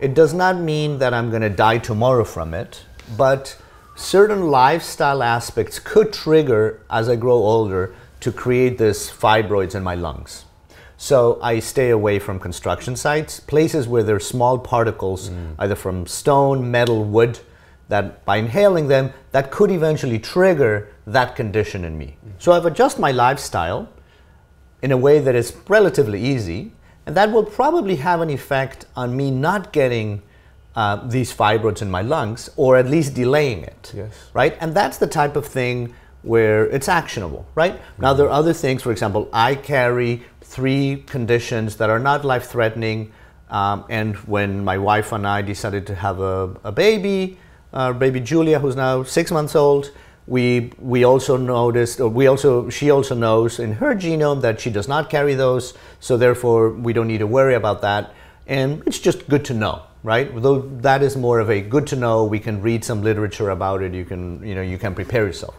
It 0.00 0.14
does 0.14 0.32
not 0.32 0.56
mean 0.58 0.98
that 0.98 1.12
I'm 1.12 1.28
going 1.28 1.42
to 1.42 1.50
die 1.50 1.78
tomorrow 1.78 2.24
from 2.24 2.54
it, 2.54 2.84
but 3.16 3.56
certain 3.96 4.48
lifestyle 4.48 5.22
aspects 5.22 5.78
could 5.78 6.12
trigger 6.12 6.80
as 6.90 7.08
I 7.08 7.16
grow 7.16 7.34
older 7.34 7.94
to 8.20 8.32
create 8.32 8.78
this 8.78 9.10
fibroids 9.10 9.74
in 9.74 9.82
my 9.82 9.94
lungs. 9.94 10.44
So 10.96 11.38
I 11.40 11.60
stay 11.60 11.90
away 11.90 12.18
from 12.18 12.40
construction 12.40 12.96
sites, 12.96 13.38
places 13.38 13.86
where 13.86 14.02
there's 14.02 14.26
small 14.26 14.58
particles, 14.58 15.30
mm. 15.30 15.54
either 15.58 15.76
from 15.76 16.06
stone, 16.06 16.70
metal, 16.70 17.04
wood, 17.04 17.38
that 17.88 18.24
by 18.24 18.36
inhaling 18.36 18.88
them, 18.88 19.12
that 19.30 19.50
could 19.50 19.70
eventually 19.70 20.18
trigger 20.18 20.88
that 21.06 21.36
condition 21.36 21.84
in 21.84 21.96
me. 21.96 22.16
Mm. 22.26 22.32
So 22.38 22.52
I've 22.52 22.66
adjusted 22.66 23.00
my 23.00 23.12
lifestyle 23.12 23.88
in 24.82 24.90
a 24.90 24.96
way 24.96 25.20
that 25.20 25.34
is 25.36 25.56
relatively 25.68 26.20
easy, 26.20 26.72
and 27.06 27.16
that 27.16 27.30
will 27.30 27.44
probably 27.44 27.96
have 27.96 28.20
an 28.20 28.30
effect 28.30 28.86
on 28.96 29.16
me 29.16 29.30
not 29.30 29.72
getting 29.72 30.22
uh, 30.74 30.96
these 31.08 31.32
fibroids 31.32 31.82
in 31.82 31.90
my 31.90 32.02
lungs, 32.02 32.50
or 32.56 32.76
at 32.76 32.86
least 32.86 33.14
delaying 33.14 33.64
it. 33.64 33.92
Yes. 33.94 34.30
Right? 34.32 34.56
And 34.60 34.74
that's 34.74 34.98
the 34.98 35.06
type 35.06 35.36
of 35.36 35.46
thing 35.46 35.94
where 36.22 36.66
it's 36.66 36.88
actionable, 36.88 37.46
right? 37.54 37.74
Mm-hmm. 37.74 38.02
Now, 38.02 38.14
there 38.14 38.26
are 38.26 38.32
other 38.32 38.52
things, 38.52 38.82
for 38.82 38.92
example, 38.92 39.28
I 39.32 39.54
carry 39.54 40.22
three 40.40 41.04
conditions 41.06 41.76
that 41.76 41.90
are 41.90 41.98
not 41.98 42.24
life 42.24 42.46
threatening. 42.46 43.12
Um, 43.50 43.84
and 43.88 44.16
when 44.16 44.64
my 44.64 44.78
wife 44.78 45.12
and 45.12 45.26
I 45.26 45.42
decided 45.42 45.86
to 45.86 45.94
have 45.94 46.20
a, 46.20 46.54
a 46.64 46.72
baby, 46.72 47.38
uh, 47.72 47.92
baby 47.92 48.20
Julia, 48.20 48.58
who's 48.58 48.76
now 48.76 49.04
six 49.04 49.30
months 49.30 49.54
old, 49.54 49.90
we 50.26 50.72
we 50.78 51.04
also 51.04 51.38
noticed, 51.38 52.00
or 52.00 52.10
we 52.10 52.26
also 52.26 52.68
she 52.68 52.90
also 52.90 53.14
knows 53.14 53.58
in 53.58 53.72
her 53.74 53.94
genome 53.94 54.42
that 54.42 54.60
she 54.60 54.70
does 54.70 54.86
not 54.86 55.08
carry 55.08 55.34
those, 55.34 55.72
so 56.00 56.18
therefore 56.18 56.70
we 56.70 56.92
don't 56.92 57.06
need 57.06 57.18
to 57.18 57.26
worry 57.26 57.54
about 57.54 57.80
that, 57.80 58.12
and 58.48 58.82
it's 58.86 58.98
just 58.98 59.28
good 59.28 59.44
to 59.44 59.54
know, 59.54 59.82
right? 60.02 60.30
Though 60.34 60.60
that 60.80 61.02
is 61.02 61.16
more 61.16 61.38
of 61.38 61.50
a 61.50 61.60
good 61.60 61.86
to 61.88 61.96
know. 61.96 62.24
We 62.24 62.40
can 62.40 62.60
read 62.62 62.84
some 62.84 63.02
literature 63.02 63.50
about 63.50 63.82
it. 63.82 63.94
You 63.94 64.04
can 64.04 64.44
you 64.44 64.54
know 64.54 64.62
you 64.62 64.78
can 64.78 64.94
prepare 64.94 65.26
yourself. 65.26 65.54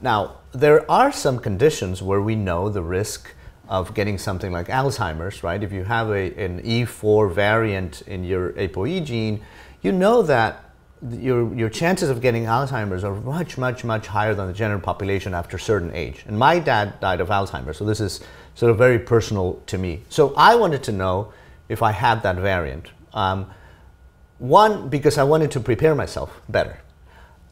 Now 0.00 0.36
there 0.52 0.88
are 0.90 1.10
some 1.10 1.38
conditions 1.38 2.02
where 2.02 2.20
we 2.20 2.34
know 2.34 2.68
the 2.68 2.82
risk 2.82 3.32
of 3.68 3.94
getting 3.94 4.18
something 4.18 4.52
like 4.52 4.68
Alzheimer's, 4.68 5.42
right? 5.42 5.62
If 5.62 5.72
you 5.72 5.84
have 5.84 6.10
a, 6.10 6.32
an 6.34 6.62
E4 6.62 7.32
variant 7.32 8.02
in 8.02 8.22
your 8.22 8.52
ApoE 8.52 9.04
gene, 9.04 9.42
you 9.82 9.90
know 9.90 10.22
that 10.22 10.66
your, 11.10 11.52
your 11.54 11.68
chances 11.68 12.08
of 12.08 12.20
getting 12.20 12.44
Alzheimer's 12.44 13.04
are 13.04 13.14
much, 13.14 13.58
much, 13.58 13.84
much 13.84 14.06
higher 14.06 14.34
than 14.34 14.46
the 14.46 14.52
general 14.52 14.80
population 14.80 15.34
after 15.34 15.56
a 15.56 15.60
certain 15.60 15.92
age. 15.94 16.24
And 16.26 16.38
my 16.38 16.58
dad 16.58 17.00
died 17.00 17.20
of 17.20 17.28
Alzheimer's, 17.28 17.78
so 17.78 17.84
this 17.84 18.00
is 18.00 18.20
sort 18.54 18.70
of 18.70 18.78
very 18.78 18.98
personal 18.98 19.60
to 19.66 19.78
me. 19.78 20.02
So 20.08 20.32
I 20.36 20.54
wanted 20.54 20.82
to 20.84 20.92
know 20.92 21.32
if 21.68 21.82
I 21.82 21.92
had 21.92 22.22
that 22.22 22.36
variant. 22.36 22.90
Um, 23.12 23.50
one, 24.38 24.88
because 24.88 25.16
I 25.18 25.24
wanted 25.24 25.50
to 25.52 25.60
prepare 25.60 25.94
myself 25.94 26.40
better. 26.48 26.80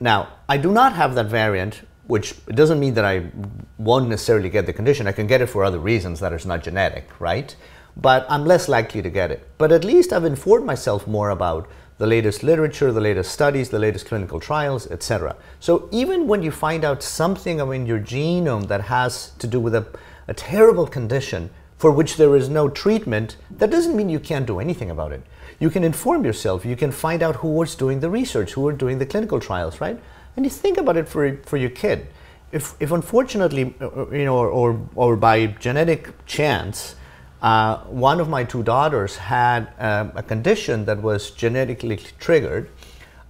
Now, 0.00 0.28
I 0.48 0.56
do 0.56 0.70
not 0.70 0.94
have 0.94 1.14
that 1.14 1.26
variant, 1.26 1.82
which 2.06 2.34
doesn't 2.46 2.78
mean 2.78 2.94
that 2.94 3.04
I 3.04 3.30
won't 3.78 4.08
necessarily 4.08 4.50
get 4.50 4.66
the 4.66 4.72
condition. 4.72 5.06
I 5.06 5.12
can 5.12 5.26
get 5.26 5.40
it 5.40 5.46
for 5.46 5.64
other 5.64 5.78
reasons 5.78 6.20
that 6.20 6.32
is 6.32 6.44
not 6.44 6.62
genetic, 6.62 7.08
right? 7.20 7.54
But 7.96 8.26
I'm 8.28 8.44
less 8.44 8.68
likely 8.68 9.00
to 9.02 9.08
get 9.08 9.30
it. 9.30 9.48
But 9.56 9.72
at 9.72 9.84
least 9.84 10.12
I've 10.12 10.24
informed 10.24 10.66
myself 10.66 11.06
more 11.06 11.30
about 11.30 11.68
the 11.96 12.06
latest 12.06 12.42
literature, 12.42 12.92
the 12.92 13.00
latest 13.00 13.30
studies, 13.30 13.70
the 13.70 13.78
latest 13.78 14.06
clinical 14.06 14.40
trials, 14.40 14.90
etc. 14.90 15.36
So 15.60 15.88
even 15.92 16.26
when 16.26 16.42
you 16.42 16.50
find 16.50 16.84
out 16.84 17.02
something 17.02 17.60
in 17.60 17.86
your 17.86 18.00
genome 18.00 18.66
that 18.66 18.82
has 18.82 19.30
to 19.38 19.46
do 19.46 19.60
with 19.60 19.74
a, 19.74 19.86
a 20.26 20.34
terrible 20.34 20.86
condition 20.86 21.50
for 21.84 21.90
which 21.90 22.16
there 22.16 22.34
is 22.34 22.48
no 22.48 22.66
treatment, 22.66 23.36
that 23.50 23.70
doesn't 23.70 23.94
mean 23.94 24.08
you 24.08 24.18
can't 24.18 24.46
do 24.46 24.58
anything 24.58 24.90
about 24.90 25.12
it. 25.12 25.22
You 25.58 25.68
can 25.68 25.84
inform 25.84 26.24
yourself, 26.24 26.64
you 26.64 26.76
can 26.76 26.90
find 26.90 27.22
out 27.22 27.36
who 27.36 27.48
was 27.48 27.74
doing 27.74 28.00
the 28.00 28.08
research, 28.08 28.54
who 28.54 28.62
were 28.62 28.72
doing 28.72 28.98
the 28.98 29.04
clinical 29.04 29.38
trials, 29.38 29.82
right? 29.82 30.00
And 30.34 30.46
you 30.46 30.50
think 30.50 30.78
about 30.78 30.96
it 30.96 31.06
for, 31.06 31.36
for 31.44 31.58
your 31.58 31.68
kid. 31.68 32.06
If, 32.52 32.74
if 32.80 32.90
unfortunately, 32.90 33.74
uh, 33.82 33.88
uh, 33.88 34.10
you 34.12 34.24
know, 34.24 34.34
or, 34.34 34.48
or, 34.48 34.88
or 34.94 35.16
by 35.16 35.48
genetic 35.48 36.24
chance, 36.24 36.94
uh, 37.42 37.76
one 37.80 38.18
of 38.18 38.30
my 38.30 38.44
two 38.44 38.62
daughters 38.62 39.16
had 39.16 39.68
um, 39.78 40.10
a 40.14 40.22
condition 40.22 40.86
that 40.86 41.02
was 41.02 41.32
genetically 41.32 41.98
triggered. 42.18 42.70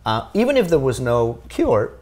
Uh, 0.06 0.28
even 0.32 0.56
if 0.56 0.68
there 0.68 0.78
was 0.78 1.00
no 1.00 1.42
cure, 1.48 1.94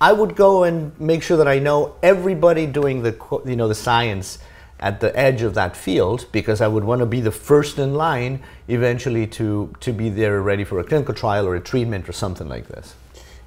I 0.00 0.14
would 0.14 0.36
go 0.36 0.64
and 0.64 0.98
make 0.98 1.22
sure 1.22 1.36
that 1.36 1.48
I 1.48 1.58
know 1.58 1.96
everybody 2.02 2.64
doing 2.64 3.02
the 3.02 3.14
you 3.44 3.56
know 3.56 3.68
the 3.68 3.74
science 3.74 4.38
at 4.80 5.00
the 5.00 5.16
edge 5.18 5.42
of 5.42 5.54
that 5.54 5.76
field 5.76 6.26
because 6.32 6.60
I 6.60 6.68
would 6.68 6.84
want 6.84 7.00
to 7.00 7.06
be 7.06 7.20
the 7.20 7.32
first 7.32 7.78
in 7.78 7.94
line 7.94 8.40
eventually 8.68 9.26
to 9.28 9.74
to 9.80 9.92
be 9.92 10.08
there 10.08 10.40
ready 10.42 10.64
for 10.64 10.78
a 10.78 10.84
clinical 10.84 11.14
trial 11.14 11.46
or 11.46 11.56
a 11.56 11.60
treatment 11.60 12.08
or 12.08 12.12
something 12.12 12.48
like 12.48 12.68
this. 12.68 12.94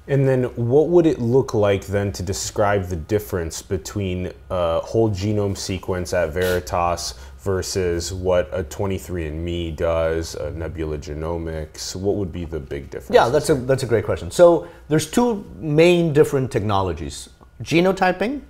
And 0.08 0.26
then, 0.26 0.44
what 0.56 0.88
would 0.88 1.06
it 1.06 1.20
look 1.20 1.54
like 1.54 1.86
then 1.86 2.10
to 2.12 2.24
describe 2.24 2.86
the 2.86 2.96
difference 2.96 3.62
between 3.62 4.32
a 4.50 4.80
whole 4.80 5.10
genome 5.10 5.56
sequence 5.56 6.12
at 6.12 6.32
Veritas 6.32 7.14
versus 7.38 8.12
what 8.12 8.48
a 8.52 8.64
23andMe 8.64 9.76
does, 9.76 10.34
a 10.34 10.50
Nebula 10.50 10.98
Genomics? 10.98 11.94
What 11.94 12.16
would 12.16 12.32
be 12.32 12.44
the 12.44 12.58
big 12.58 12.90
difference? 12.90 13.14
Yeah, 13.14 13.28
that's 13.28 13.48
a, 13.48 13.54
that's 13.54 13.84
a 13.84 13.86
great 13.86 14.04
question. 14.04 14.32
So 14.32 14.66
there's 14.88 15.08
two 15.08 15.44
main 15.56 16.12
different 16.12 16.50
technologies, 16.50 17.28
genotyping 17.62 18.42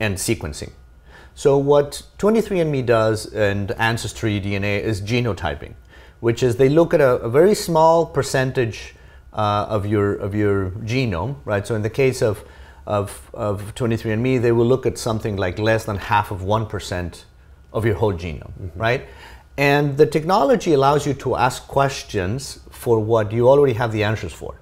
and 0.00 0.16
sequencing. 0.16 0.72
So 1.34 1.58
what 1.58 2.02
23andMe 2.18 2.86
does 2.86 3.32
and 3.32 3.72
Ancestry 3.72 4.40
DNA 4.40 4.80
is 4.80 5.00
genotyping, 5.00 5.74
which 6.20 6.42
is 6.42 6.56
they 6.56 6.68
look 6.68 6.94
at 6.94 7.00
a, 7.00 7.16
a 7.16 7.28
very 7.28 7.54
small 7.54 8.06
percentage 8.06 8.94
uh, 9.32 9.66
of, 9.68 9.84
your, 9.84 10.14
of 10.14 10.34
your 10.34 10.70
genome, 10.82 11.36
right? 11.44 11.66
So 11.66 11.74
in 11.74 11.82
the 11.82 11.90
case 11.90 12.22
of, 12.22 12.44
of, 12.86 13.30
of 13.34 13.74
23andMe, 13.74 14.40
they 14.40 14.52
will 14.52 14.66
look 14.66 14.86
at 14.86 14.96
something 14.96 15.36
like 15.36 15.58
less 15.58 15.84
than 15.84 15.96
half 15.96 16.30
of 16.30 16.42
1% 16.42 17.24
of 17.72 17.84
your 17.84 17.96
whole 17.96 18.12
genome, 18.12 18.52
mm-hmm. 18.52 18.78
right? 18.80 19.08
And 19.56 19.96
the 19.96 20.06
technology 20.06 20.72
allows 20.72 21.06
you 21.06 21.14
to 21.14 21.36
ask 21.36 21.66
questions 21.66 22.60
for 22.70 23.00
what 23.00 23.32
you 23.32 23.48
already 23.48 23.72
have 23.74 23.92
the 23.92 24.04
answers 24.04 24.32
for. 24.32 24.54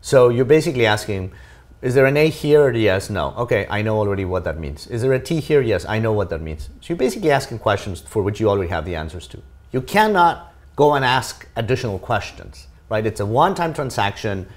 So 0.00 0.28
you're 0.28 0.44
basically 0.44 0.86
asking, 0.86 1.32
is 1.80 1.94
there 1.94 2.06
an 2.06 2.16
A 2.16 2.28
here? 2.28 2.72
Yes, 2.72 3.08
no. 3.08 3.34
Okay, 3.36 3.66
I 3.70 3.82
know 3.82 3.98
already 3.98 4.24
what 4.24 4.44
that 4.44 4.58
means. 4.58 4.88
Is 4.88 5.02
there 5.02 5.12
a 5.12 5.20
T 5.20 5.38
here? 5.38 5.60
Yes, 5.60 5.84
I 5.84 6.00
know 6.00 6.12
what 6.12 6.28
that 6.30 6.40
means. 6.40 6.68
So 6.80 6.88
you're 6.88 6.96
basically 6.96 7.30
asking 7.30 7.60
questions 7.60 8.00
for 8.00 8.22
which 8.22 8.40
you 8.40 8.48
already 8.48 8.70
have 8.70 8.84
the 8.84 8.96
answers 8.96 9.28
to. 9.28 9.42
You 9.70 9.80
cannot 9.80 10.52
go 10.74 10.94
and 10.94 11.04
ask 11.04 11.46
additional 11.54 11.98
questions, 11.98 12.66
right? 12.88 13.06
It's 13.06 13.20
a 13.20 13.26
one 13.26 13.54
time 13.54 13.74
transaction 13.74 14.48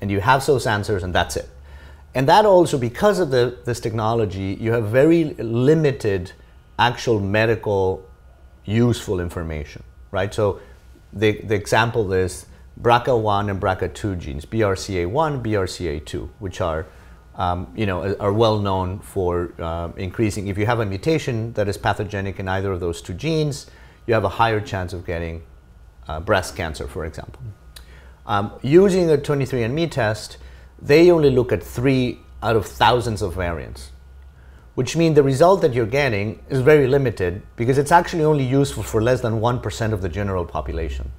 and 0.00 0.10
you 0.10 0.20
have 0.20 0.44
those 0.46 0.66
answers 0.66 1.02
and 1.02 1.14
that's 1.14 1.36
it. 1.36 1.48
And 2.14 2.28
that 2.28 2.44
also, 2.46 2.78
because 2.78 3.18
of 3.18 3.30
the, 3.30 3.58
this 3.64 3.80
technology, 3.80 4.56
you 4.60 4.72
have 4.72 4.86
very 4.86 5.24
limited 5.34 6.32
actual 6.78 7.20
medical 7.20 8.08
useful 8.64 9.20
information, 9.20 9.82
right? 10.10 10.32
So 10.32 10.60
the, 11.12 11.40
the 11.42 11.54
example 11.54 12.12
is 12.12 12.46
BRCA1 12.80 13.50
and 13.50 13.60
BRCA2 13.60 14.18
genes, 14.18 14.46
BRCA1, 14.46 15.42
BRCA2, 15.42 16.28
which 16.38 16.60
are 16.60 16.86
um, 17.34 17.72
you 17.74 17.86
know, 17.86 18.14
are 18.16 18.32
well 18.32 18.58
known 18.58 18.98
for 18.98 19.54
uh, 19.58 19.90
increasing. 19.96 20.48
If 20.48 20.58
you 20.58 20.66
have 20.66 20.80
a 20.80 20.86
mutation 20.86 21.54
that 21.54 21.66
is 21.66 21.78
pathogenic 21.78 22.38
in 22.38 22.46
either 22.46 22.70
of 22.72 22.80
those 22.80 23.00
two 23.00 23.14
genes, 23.14 23.70
you 24.06 24.12
have 24.12 24.24
a 24.24 24.28
higher 24.28 24.60
chance 24.60 24.92
of 24.92 25.06
getting 25.06 25.42
uh, 26.08 26.20
breast 26.20 26.56
cancer, 26.56 26.86
for 26.86 27.06
example. 27.06 27.40
Um, 28.26 28.52
using 28.62 29.10
a 29.10 29.16
23andMe 29.16 29.90
test, 29.90 30.36
they 30.80 31.10
only 31.10 31.30
look 31.30 31.52
at 31.52 31.62
three 31.62 32.20
out 32.42 32.54
of 32.54 32.66
thousands 32.66 33.22
of 33.22 33.34
variants 33.34 33.92
which 34.74 34.96
means 34.96 35.14
the 35.14 35.22
result 35.22 35.60
that 35.60 35.74
you're 35.74 35.86
getting 35.86 36.42
is 36.48 36.60
very 36.60 36.86
limited 36.86 37.42
because 37.56 37.76
it's 37.76 37.92
actually 37.92 38.24
only 38.24 38.44
useful 38.44 38.82
for 38.82 39.02
less 39.02 39.20
than 39.20 39.34
1% 39.34 39.92
of 39.92 40.00
the 40.00 40.08
general 40.08 40.46
population. 40.46 41.12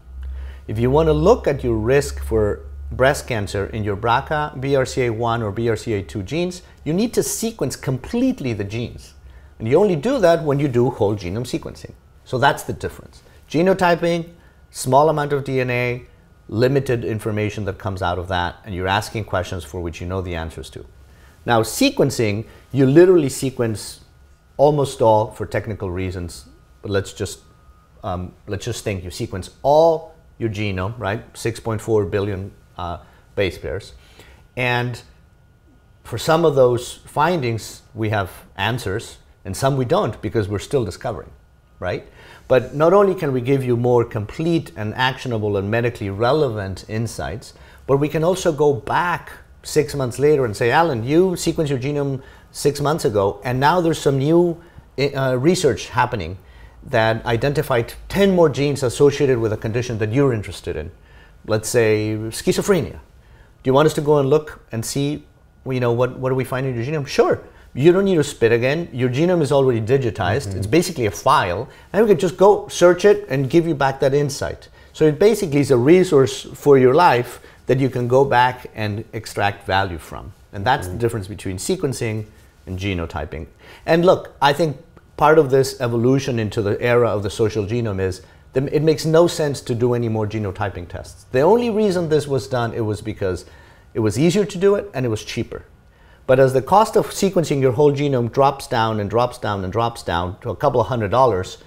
If 0.65 0.79
you 0.79 0.89
want 0.89 1.07
to 1.07 1.13
look 1.13 1.45
at 1.45 1.63
your 1.63 1.75
risk 1.75 2.23
for 2.23 2.61
breast 2.91 3.27
cancer 3.27 3.65
in 3.67 3.83
your 3.83 3.97
BRCA, 3.97 4.59
BRCA1 4.61 5.41
or 5.41 5.51
BRCA2 5.51 6.23
genes, 6.23 6.61
you 6.85 6.93
need 6.93 7.13
to 7.15 7.23
sequence 7.23 7.75
completely 7.75 8.53
the 8.53 8.63
genes. 8.63 9.13
And 9.59 9.67
you 9.67 9.77
only 9.77 9.97
do 9.97 10.19
that 10.19 10.43
when 10.43 10.59
you 10.59 10.67
do 10.67 10.89
whole 10.89 11.15
genome 11.15 11.45
sequencing. 11.45 11.93
So 12.23 12.37
that's 12.37 12.63
the 12.63 12.73
difference. 12.73 13.21
Genotyping, 13.49 14.29
small 14.71 15.09
amount 15.09 15.33
of 15.33 15.43
DNA, 15.43 16.05
limited 16.47 17.03
information 17.03 17.65
that 17.65 17.77
comes 17.77 18.01
out 18.01 18.17
of 18.17 18.29
that, 18.29 18.55
and 18.63 18.73
you're 18.73 18.87
asking 18.87 19.25
questions 19.25 19.63
for 19.63 19.81
which 19.81 19.99
you 19.99 20.07
know 20.07 20.21
the 20.21 20.35
answers 20.35 20.69
to. 20.71 20.85
Now, 21.45 21.61
sequencing, 21.61 22.45
you 22.71 22.85
literally 22.85 23.29
sequence 23.29 24.01
almost 24.55 25.01
all 25.01 25.31
for 25.31 25.45
technical 25.45 25.91
reasons, 25.91 26.45
but 26.81 26.91
let's 26.91 27.11
just 27.11 27.39
um, 28.03 28.33
let's 28.47 28.65
just 28.65 28.83
think 28.83 29.03
you 29.03 29.11
sequence 29.11 29.49
all 29.61 30.12
your 30.37 30.49
genome, 30.49 30.97
right? 30.97 31.33
6.4 31.33 32.09
billion 32.09 32.51
uh, 32.77 32.97
base 33.35 33.57
pairs, 33.57 33.93
and 34.55 35.01
for 36.03 36.17
some 36.17 36.45
of 36.45 36.55
those 36.55 36.95
findings, 37.05 37.81
we 37.93 38.09
have 38.09 38.29
answers, 38.57 39.17
and 39.45 39.55
some 39.55 39.77
we 39.77 39.85
don't 39.85 40.21
because 40.21 40.47
we're 40.47 40.59
still 40.59 40.85
discovering, 40.85 41.29
right? 41.79 42.05
But 42.47 42.75
not 42.75 42.93
only 42.93 43.15
can 43.15 43.31
we 43.31 43.41
give 43.41 43.63
you 43.63 43.77
more 43.77 44.03
complete 44.03 44.71
and 44.75 44.93
actionable 44.95 45.57
and 45.57 45.71
medically 45.71 46.09
relevant 46.09 46.85
insights, 46.87 47.53
but 47.87 47.97
we 47.97 48.09
can 48.09 48.23
also 48.23 48.51
go 48.51 48.73
back 48.73 49.31
six 49.63 49.95
months 49.95 50.19
later 50.19 50.45
and 50.45 50.55
say, 50.55 50.71
Allen, 50.71 51.03
you 51.03 51.31
sequenced 51.31 51.69
your 51.69 51.79
genome 51.79 52.21
six 52.51 52.81
months 52.81 53.05
ago, 53.05 53.39
and 53.43 53.59
now 53.59 53.81
there's 53.81 53.99
some 53.99 54.17
new 54.17 54.61
uh, 54.97 55.37
research 55.39 55.89
happening 55.89 56.37
that 56.87 57.25
identified 57.25 57.93
10 58.09 58.35
more 58.35 58.49
genes 58.49 58.83
associated 58.83 59.39
with 59.39 59.53
a 59.53 59.57
condition 59.57 59.97
that 59.99 60.11
you're 60.11 60.33
interested 60.33 60.75
in. 60.75 60.91
Let's 61.45 61.69
say 61.69 62.15
schizophrenia. 62.29 62.99
Do 63.63 63.69
you 63.69 63.73
want 63.73 63.85
us 63.85 63.93
to 63.95 64.01
go 64.01 64.17
and 64.17 64.29
look 64.29 64.61
and 64.71 64.85
see, 64.85 65.25
you 65.65 65.79
know, 65.79 65.91
what, 65.91 66.17
what 66.19 66.29
do 66.29 66.35
we 66.35 66.43
find 66.43 66.67
in 66.67 66.75
your 66.75 66.83
genome? 66.83 67.07
Sure. 67.07 67.41
You 67.73 67.91
don't 67.91 68.05
need 68.05 68.15
to 68.15 68.23
spit 68.23 68.51
again. 68.51 68.89
Your 68.93 69.09
genome 69.09 69.41
is 69.41 69.51
already 69.51 69.81
digitized. 69.81 70.49
Mm-hmm. 70.49 70.57
It's 70.57 70.67
basically 70.67 71.05
a 71.05 71.11
file. 71.11 71.67
And 71.91 72.03
we 72.03 72.09
can 72.09 72.19
just 72.19 72.37
go 72.37 72.67
search 72.67 73.05
it 73.05 73.25
and 73.29 73.49
give 73.49 73.65
you 73.65 73.73
back 73.73 73.99
that 74.01 74.13
insight. 74.13 74.69
So 74.91 75.05
it 75.05 75.17
basically 75.17 75.59
is 75.59 75.71
a 75.71 75.77
resource 75.77 76.43
for 76.43 76.77
your 76.77 76.93
life 76.93 77.39
that 77.65 77.79
you 77.79 77.89
can 77.89 78.07
go 78.07 78.25
back 78.25 78.69
and 78.75 79.05
extract 79.13 79.65
value 79.65 79.97
from. 79.97 80.33
And 80.51 80.65
that's 80.65 80.85
mm-hmm. 80.85 80.97
the 80.97 81.01
difference 81.01 81.27
between 81.27 81.57
sequencing 81.57 82.25
and 82.67 82.77
genotyping. 82.77 83.47
And 83.85 84.05
look, 84.05 84.35
I 84.41 84.53
think 84.53 84.77
part 85.17 85.37
of 85.37 85.51
this 85.51 85.79
evolution 85.79 86.39
into 86.39 86.61
the 86.61 86.81
era 86.81 87.09
of 87.09 87.23
the 87.23 87.29
social 87.29 87.65
genome 87.65 87.99
is 87.99 88.21
it 88.55 88.83
makes 88.83 89.05
no 89.05 89.25
sense 89.25 89.61
to 89.61 89.73
do 89.73 89.93
any 89.93 90.09
more 90.09 90.27
genotyping 90.27 90.87
tests. 90.87 91.25
The 91.31 91.41
only 91.41 91.69
reason 91.69 92.09
this 92.09 92.27
was 92.27 92.47
done 92.47 92.73
it 92.73 92.81
was 92.81 93.01
because 93.01 93.45
it 93.93 93.99
was 93.99 94.19
easier 94.19 94.45
to 94.45 94.57
do 94.57 94.75
it 94.75 94.89
and 94.93 95.05
it 95.05 95.09
was 95.09 95.23
cheaper. 95.23 95.65
But 96.25 96.39
as 96.39 96.53
the 96.53 96.61
cost 96.61 96.95
of 96.95 97.07
sequencing 97.07 97.61
your 97.61 97.73
whole 97.73 97.91
genome 97.91 98.31
drops 98.31 98.67
down 98.67 98.99
and 98.99 99.09
drops 99.09 99.37
down 99.37 99.63
and 99.63 99.73
drops 99.73 100.03
down 100.03 100.39
to 100.41 100.51
a 100.51 100.55
couple 100.55 100.79
of 100.79 100.87
hundred 100.87 101.11
dollars, 101.11 101.57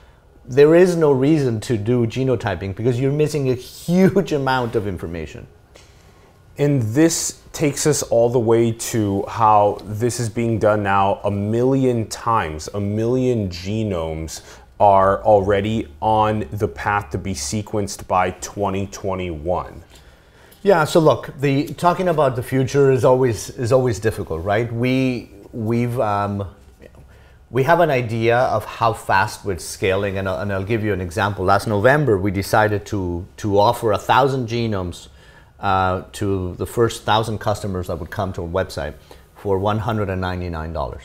there 0.45 0.75
is 0.75 0.97
no 0.97 1.11
reason 1.11 1.61
to 1.61 1.76
do 1.76 2.07
genotyping 2.07 2.75
because 2.75 3.00
you're 3.00 3.12
missing 3.12 3.50
a 3.50 3.55
huge 3.85 4.33
amount 4.33 4.76
of 4.76 4.87
information. 4.87 5.47
And 6.59 6.81
this 6.83 7.43
takes 7.53 7.87
us 7.87 8.03
all 8.03 8.31
the 8.31 8.39
way 8.39 8.73
to 8.73 9.25
how 9.29 9.79
this 9.85 10.21
is 10.21 10.29
being 10.29 10.59
done 10.59 10.83
now 10.83 11.21
a 11.25 11.31
million 11.31 12.07
times. 12.09 12.69
A 12.73 12.81
million 12.81 13.51
genomes 13.51 14.43
are 14.81 15.23
already 15.25 15.89
on 16.01 16.47
the 16.53 16.69
path 16.69 17.11
to 17.11 17.19
be 17.19 17.35
sequenced 17.35 18.07
by 18.07 18.31
2021. 18.31 19.83
Yeah, 20.63 20.85
so 20.85 20.99
look, 20.99 21.33
the 21.41 21.69
talking 21.75 22.09
about 22.09 22.37
the 22.37 22.43
future 22.43 22.91
is 22.91 23.05
always 23.05 23.51
is 23.51 23.71
always 23.71 24.01
difficult, 24.01 24.43
right? 24.43 24.71
We 24.73 25.31
we've 25.53 25.99
um, 26.01 26.49
we 27.51 27.63
have 27.63 27.81
an 27.81 27.91
idea 27.91 28.39
of 28.39 28.65
how 28.65 28.93
fast 28.93 29.45
we're 29.45 29.59
scaling, 29.59 30.19
and 30.19 30.27
and 30.27 30.53
I'll 30.53 30.65
give 30.65 30.83
you 30.83 30.93
an 30.93 31.01
example. 31.01 31.45
Last 31.45 31.69
November, 31.69 32.19
we 32.19 32.31
decided 32.31 32.85
to 32.87 33.25
to 33.37 33.59
offer 33.59 33.93
a 33.93 33.99
thousand 33.99 34.49
genomes 34.49 35.09
uh, 35.61 36.03
to 36.13 36.55
the 36.55 36.67
first 36.67 37.05
thousand 37.05 37.39
customers 37.39 37.87
that 37.89 37.97
would 37.97 38.11
come 38.11 38.33
to 38.35 38.43
our 38.43 38.49
website 38.49 38.95
for 39.35 39.59
$199. 39.59 41.01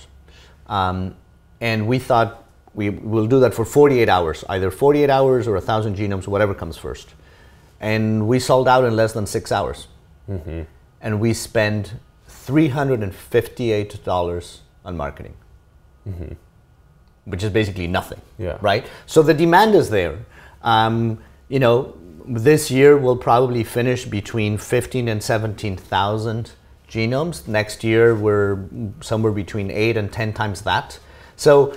Um, 0.67 1.15
and 1.59 1.87
we 1.87 1.97
thought 1.99 2.45
we 2.73 2.89
will 2.89 3.27
do 3.27 3.41
that 3.41 3.53
for 3.53 3.65
48 3.65 4.07
hours, 4.09 4.43
either 4.49 4.71
48 4.71 5.09
hours 5.09 5.47
or 5.47 5.53
1,000 5.53 5.95
genomes, 5.97 6.27
whatever 6.27 6.53
comes 6.53 6.77
first. 6.77 7.09
And 7.79 8.27
we 8.27 8.39
sold 8.39 8.67
out 8.67 8.83
in 8.85 8.95
less 8.95 9.13
than 9.13 9.25
six 9.25 9.51
hours. 9.51 9.87
Mm-hmm. 10.29 10.61
And 11.01 11.19
we 11.19 11.33
spent 11.33 11.95
$358 12.29 14.59
on 14.85 14.97
marketing, 14.97 15.33
mm-hmm. 16.07 16.33
which 17.25 17.43
is 17.43 17.49
basically 17.49 17.87
nothing. 17.87 18.21
Yeah. 18.37 18.59
Right? 18.61 18.85
So 19.05 19.23
the 19.23 19.33
demand 19.33 19.75
is 19.75 19.89
there. 19.89 20.19
Um, 20.61 21.19
you 21.49 21.59
know, 21.59 21.97
this 22.37 22.71
year 22.71 22.97
we'll 22.97 23.17
probably 23.17 23.63
finish 23.63 24.05
between 24.05 24.57
15 24.57 25.07
and 25.07 25.21
17,000 25.21 26.51
genomes. 26.87 27.47
Next 27.47 27.83
year 27.83 28.15
we're 28.15 28.63
somewhere 29.01 29.33
between 29.33 29.69
8 29.69 29.97
and 29.97 30.11
10 30.11 30.33
times 30.33 30.61
that. 30.61 30.97
So, 31.35 31.75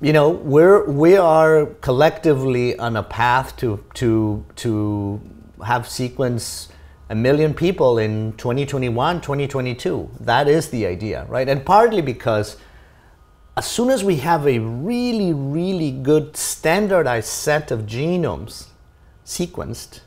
you 0.00 0.12
know, 0.12 0.28
we're 0.28 0.84
we 0.84 1.16
are 1.16 1.66
collectively 1.80 2.78
on 2.78 2.96
a 2.96 3.02
path 3.02 3.56
to 3.56 3.82
to 3.94 4.44
to 4.56 5.20
have 5.64 5.88
sequence 5.88 6.68
a 7.08 7.14
million 7.14 7.54
people 7.54 7.98
in 7.98 8.32
2021, 8.32 9.20
2022. 9.20 10.10
That 10.20 10.48
is 10.48 10.68
the 10.68 10.86
idea, 10.86 11.24
right? 11.28 11.48
And 11.48 11.64
partly 11.64 12.02
because 12.02 12.56
as 13.56 13.66
soon 13.66 13.88
as 13.90 14.04
we 14.04 14.16
have 14.16 14.46
a 14.46 14.58
really, 14.58 15.32
really 15.32 15.92
good 15.92 16.36
standardized 16.36 17.28
set 17.28 17.70
of 17.70 17.86
genomes 17.86 18.66
sequenced, 19.26 20.00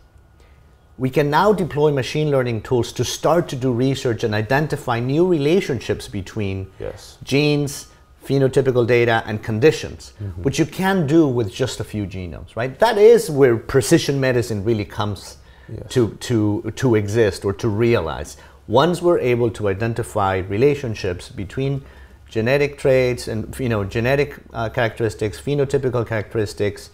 we 0.97 1.09
can 1.09 1.29
now 1.29 1.53
deploy 1.53 1.91
machine 1.91 2.31
learning 2.31 2.61
tools 2.61 2.91
to 2.93 3.05
start 3.05 3.47
to 3.49 3.55
do 3.55 3.71
research 3.71 4.23
and 4.23 4.33
identify 4.33 4.99
new 4.99 5.27
relationships 5.27 6.07
between 6.07 6.67
yes. 6.79 7.17
genes, 7.23 7.87
phenotypical 8.25 8.85
data, 8.85 9.23
and 9.25 9.41
conditions, 9.41 10.13
mm-hmm. 10.21 10.43
which 10.43 10.59
you 10.59 10.65
can 10.65 11.07
do 11.07 11.27
with 11.27 11.53
just 11.53 11.79
a 11.79 11.83
few 11.83 12.05
genomes, 12.05 12.55
right? 12.55 12.77
That 12.79 12.97
is 12.97 13.29
where 13.29 13.55
precision 13.55 14.19
medicine 14.19 14.63
really 14.63 14.85
comes 14.85 15.37
yes. 15.69 15.83
to, 15.93 16.09
to, 16.15 16.73
to 16.75 16.95
exist 16.95 17.45
or 17.45 17.53
to 17.53 17.69
realize. 17.69 18.35
Once 18.67 19.01
we're 19.01 19.19
able 19.19 19.49
to 19.51 19.69
identify 19.69 20.37
relationships 20.37 21.29
between 21.29 21.83
genetic 22.29 22.77
traits 22.77 23.27
and 23.27 23.57
you 23.59 23.69
know 23.69 23.83
genetic 23.83 24.35
uh, 24.53 24.69
characteristics, 24.69 25.41
phenotypical 25.41 26.05
characteristics, 26.05 26.91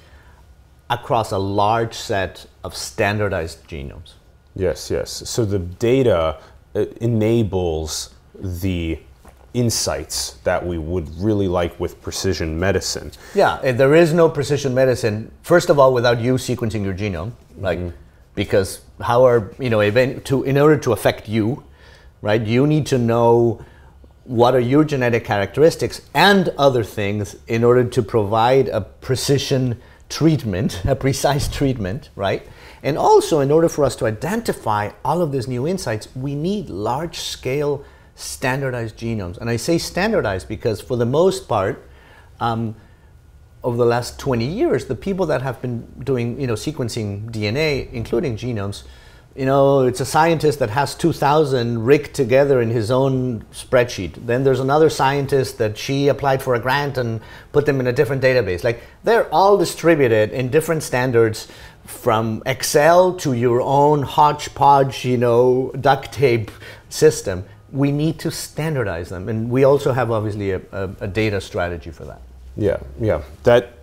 across 0.89 1.31
a 1.31 1.37
large 1.37 1.93
set 1.93 2.45
of 2.63 2.75
standardized 2.75 3.67
genomes. 3.67 4.13
Yes, 4.55 4.89
yes. 4.89 5.11
So 5.29 5.45
the 5.45 5.59
data 5.59 6.39
uh, 6.75 6.85
enables 7.01 8.13
the 8.35 8.99
insights 9.53 10.33
that 10.43 10.65
we 10.65 10.77
would 10.77 11.09
really 11.17 11.47
like 11.47 11.79
with 11.79 12.01
precision 12.01 12.59
medicine. 12.59 13.11
Yeah, 13.33 13.71
there 13.71 13.95
is 13.95 14.13
no 14.13 14.29
precision 14.29 14.73
medicine, 14.73 15.31
first 15.43 15.69
of 15.69 15.79
all, 15.79 15.93
without 15.93 16.19
you 16.19 16.35
sequencing 16.35 16.83
your 16.83 16.93
genome, 16.93 17.31
like, 17.57 17.79
mm-hmm. 17.79 17.95
because 18.35 18.81
how 19.01 19.25
are, 19.25 19.53
you 19.57 19.69
know, 19.69 19.79
event, 19.79 20.25
to, 20.25 20.43
in 20.43 20.57
order 20.57 20.77
to 20.77 20.91
affect 20.91 21.29
you, 21.29 21.63
right, 22.21 22.41
you 22.45 22.67
need 22.67 22.85
to 22.87 22.97
know 22.97 23.63
what 24.25 24.55
are 24.55 24.59
your 24.59 24.83
genetic 24.83 25.23
characteristics 25.23 26.01
and 26.13 26.49
other 26.57 26.83
things 26.83 27.37
in 27.47 27.63
order 27.63 27.83
to 27.83 28.01
provide 28.01 28.67
a 28.69 28.81
precision 28.81 29.79
treatment, 30.09 30.83
a 30.85 30.95
precise 30.95 31.47
treatment, 31.47 32.09
right? 32.15 32.47
And 32.83 32.97
also, 32.97 33.39
in 33.39 33.51
order 33.51 33.67
for 33.69 33.83
us 33.83 33.95
to 33.97 34.05
identify 34.05 34.91
all 35.03 35.21
of 35.21 35.31
these 35.31 35.47
new 35.47 35.67
insights, 35.67 36.07
we 36.15 36.35
need 36.35 36.69
large 36.69 37.19
scale 37.19 37.83
standardized 38.15 38.97
genomes. 38.97 39.37
And 39.37 39.49
I 39.49 39.55
say 39.55 39.77
standardized 39.77 40.47
because, 40.47 40.81
for 40.81 40.95
the 40.95 41.05
most 41.05 41.47
part, 41.47 41.89
um, 42.39 42.75
over 43.63 43.77
the 43.77 43.85
last 43.85 44.19
20 44.19 44.45
years, 44.45 44.85
the 44.85 44.95
people 44.95 45.25
that 45.25 45.41
have 45.41 45.61
been 45.61 45.87
doing 46.03 46.39
you 46.39 46.45
know, 46.45 46.53
sequencing 46.53 47.31
DNA, 47.31 47.91
including 47.91 48.37
genomes, 48.37 48.83
you 49.35 49.45
know, 49.45 49.81
it's 49.81 49.99
a 49.99 50.05
scientist 50.05 50.59
that 50.59 50.69
has 50.69 50.95
2,000 50.95 51.83
rigged 51.83 52.13
together 52.13 52.61
in 52.61 52.69
his 52.69 52.89
own 52.89 53.41
spreadsheet. 53.51 54.13
Then 54.25 54.45
there's 54.45 54.61
another 54.61 54.89
scientist 54.89 55.57
that 55.57 55.77
she 55.77 56.07
applied 56.07 56.41
for 56.41 56.55
a 56.55 56.59
grant 56.59 56.97
and 56.97 57.19
put 57.51 57.65
them 57.65 57.81
in 57.81 57.87
a 57.87 57.91
different 57.91 58.23
database. 58.23 58.63
Like 58.63 58.81
they're 59.03 59.27
all 59.33 59.57
distributed 59.57 60.31
in 60.31 60.49
different 60.49 60.83
standards 60.83 61.49
from 61.83 62.43
Excel 62.45 63.13
to 63.15 63.33
your 63.33 63.59
own 63.59 64.03
hodgepodge, 64.03 65.03
you 65.03 65.17
know, 65.17 65.71
duct 65.81 66.13
tape 66.13 66.49
system. 66.87 67.43
We 67.73 67.91
need 67.91 68.19
to 68.19 68.31
standardize 68.31 69.09
them. 69.09 69.27
And 69.27 69.49
we 69.49 69.65
also 69.65 69.91
have 69.91 70.11
obviously 70.11 70.51
a, 70.51 70.61
a, 70.71 70.89
a 71.01 71.07
data 71.07 71.41
strategy 71.41 71.91
for 71.91 72.05
that. 72.05 72.21
Yeah, 72.55 72.77
yeah. 73.01 73.21
That 73.43 73.74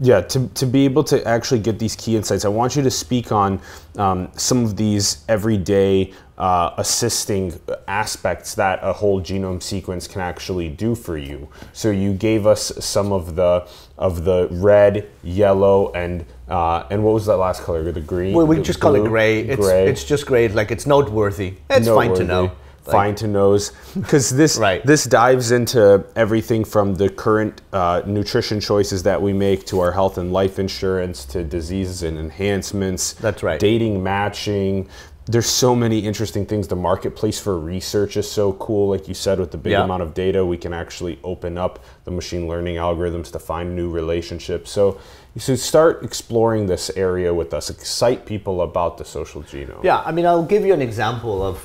yeah, 0.00 0.22
to, 0.22 0.48
to 0.48 0.66
be 0.66 0.86
able 0.86 1.04
to 1.04 1.22
actually 1.26 1.60
get 1.60 1.78
these 1.78 1.94
key 1.94 2.16
insights, 2.16 2.46
I 2.46 2.48
want 2.48 2.74
you 2.74 2.82
to 2.82 2.90
speak 2.90 3.32
on 3.32 3.60
um, 3.96 4.30
some 4.34 4.64
of 4.64 4.76
these 4.76 5.24
everyday 5.28 6.14
uh, 6.38 6.72
assisting 6.78 7.60
aspects 7.86 8.54
that 8.54 8.78
a 8.82 8.94
whole 8.94 9.20
genome 9.20 9.62
sequence 9.62 10.08
can 10.08 10.22
actually 10.22 10.70
do 10.70 10.94
for 10.94 11.18
you. 11.18 11.48
So 11.74 11.90
you 11.90 12.14
gave 12.14 12.46
us 12.46 12.72
some 12.82 13.12
of 13.12 13.36
the 13.36 13.68
of 13.98 14.24
the 14.24 14.48
red, 14.50 15.10
yellow, 15.22 15.92
and 15.92 16.24
uh, 16.48 16.86
and 16.90 17.04
what 17.04 17.12
was 17.12 17.26
that 17.26 17.36
last 17.36 17.62
color? 17.62 17.92
The 17.92 18.00
green. 18.00 18.32
Well, 18.32 18.46
we 18.46 18.56
the 18.56 18.62
just 18.62 18.80
blue, 18.80 18.96
call 18.96 19.04
it 19.04 19.08
gray. 19.08 19.40
It's, 19.40 19.60
gray. 19.60 19.86
It's 19.86 20.04
just 20.04 20.24
gray. 20.24 20.48
Like 20.48 20.70
it's 20.70 20.86
noteworthy. 20.86 21.56
It's 21.68 21.86
noteworthy. 21.86 22.08
fine 22.08 22.16
to 22.16 22.24
know 22.24 22.52
fine 22.84 23.14
to 23.14 23.26
nose 23.26 23.72
because 23.94 24.30
this 24.30 24.56
right. 24.58 24.84
this 24.84 25.04
dives 25.04 25.50
into 25.50 26.04
everything 26.16 26.64
from 26.64 26.94
the 26.94 27.08
current 27.08 27.60
uh, 27.72 28.02
nutrition 28.06 28.60
choices 28.60 29.02
that 29.02 29.20
we 29.20 29.32
make 29.32 29.66
to 29.66 29.80
our 29.80 29.92
health 29.92 30.18
and 30.18 30.32
life 30.32 30.58
insurance 30.58 31.24
to 31.26 31.44
diseases 31.44 32.02
and 32.02 32.18
enhancements. 32.18 33.12
That's 33.14 33.42
right. 33.42 33.60
Dating, 33.60 34.02
matching. 34.02 34.88
There's 35.26 35.46
so 35.46 35.76
many 35.76 36.00
interesting 36.00 36.44
things. 36.44 36.66
The 36.66 36.76
marketplace 36.76 37.38
for 37.38 37.56
research 37.56 38.16
is 38.16 38.28
so 38.28 38.54
cool. 38.54 38.88
Like 38.88 39.06
you 39.06 39.14
said, 39.14 39.38
with 39.38 39.52
the 39.52 39.58
big 39.58 39.72
yeah. 39.72 39.84
amount 39.84 40.02
of 40.02 40.12
data, 40.12 40.44
we 40.44 40.56
can 40.56 40.72
actually 40.72 41.20
open 41.22 41.56
up 41.56 41.84
the 42.04 42.10
machine 42.10 42.48
learning 42.48 42.76
algorithms 42.76 43.30
to 43.32 43.38
find 43.38 43.76
new 43.76 43.90
relationships. 43.90 44.72
So, 44.72 44.98
you 45.34 45.40
should 45.40 45.60
start 45.60 46.02
exploring 46.02 46.66
this 46.66 46.90
area 46.96 47.32
with 47.32 47.54
us. 47.54 47.70
Excite 47.70 48.26
people 48.26 48.62
about 48.62 48.98
the 48.98 49.04
social 49.04 49.42
genome. 49.42 49.84
Yeah, 49.84 50.00
I 50.00 50.10
mean, 50.10 50.26
I'll 50.26 50.42
give 50.42 50.64
you 50.64 50.74
an 50.74 50.82
example 50.82 51.42
of 51.42 51.64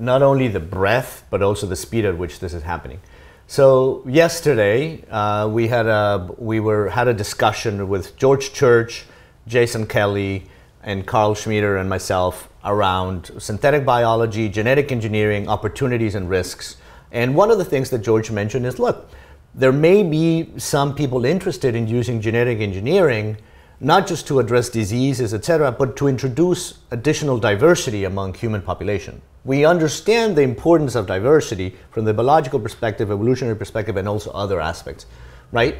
not 0.00 0.22
only 0.22 0.48
the 0.48 0.60
breadth, 0.60 1.24
but 1.30 1.42
also 1.42 1.66
the 1.66 1.76
speed 1.76 2.04
at 2.04 2.16
which 2.16 2.40
this 2.40 2.54
is 2.54 2.62
happening. 2.62 3.00
So 3.46 4.02
yesterday 4.06 5.04
uh, 5.10 5.48
we 5.48 5.68
had 5.68 5.86
a 5.86 6.28
we 6.38 6.58
were 6.60 6.88
had 6.88 7.06
a 7.08 7.14
discussion 7.14 7.88
with 7.88 8.16
George 8.16 8.52
Church, 8.52 9.04
Jason 9.46 9.86
Kelly, 9.86 10.46
and 10.82 11.06
Carl 11.06 11.34
Schmieder 11.34 11.76
and 11.76 11.88
myself 11.88 12.48
around 12.64 13.30
synthetic 13.38 13.84
biology, 13.84 14.48
genetic 14.48 14.90
engineering, 14.90 15.48
opportunities 15.48 16.14
and 16.14 16.30
risks. 16.30 16.76
And 17.12 17.34
one 17.34 17.50
of 17.50 17.58
the 17.58 17.64
things 17.64 17.90
that 17.90 17.98
George 17.98 18.30
mentioned 18.30 18.66
is, 18.66 18.78
look, 18.78 19.10
there 19.54 19.72
may 19.72 20.02
be 20.02 20.52
some 20.56 20.94
people 20.94 21.24
interested 21.24 21.74
in 21.74 21.88
using 21.88 22.20
genetic 22.20 22.60
engineering 22.60 23.36
not 23.80 24.06
just 24.06 24.26
to 24.26 24.38
address 24.38 24.68
diseases, 24.68 25.32
etc., 25.32 25.72
but 25.72 25.96
to 25.96 26.06
introduce 26.06 26.78
additional 26.90 27.38
diversity 27.38 28.04
among 28.04 28.34
human 28.34 28.60
population. 28.60 29.22
We 29.44 29.64
understand 29.64 30.36
the 30.36 30.42
importance 30.42 30.94
of 30.94 31.06
diversity 31.06 31.74
from 31.90 32.04
the 32.04 32.12
biological 32.12 32.60
perspective, 32.60 33.10
evolutionary 33.10 33.56
perspective, 33.56 33.96
and 33.96 34.06
also 34.06 34.30
other 34.32 34.60
aspects, 34.60 35.06
right? 35.50 35.78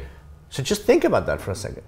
So 0.49 0.63
just 0.63 0.81
think 0.83 1.03
about 1.03 1.27
that 1.27 1.39
for 1.39 1.51
a 1.51 1.55
second. 1.55 1.83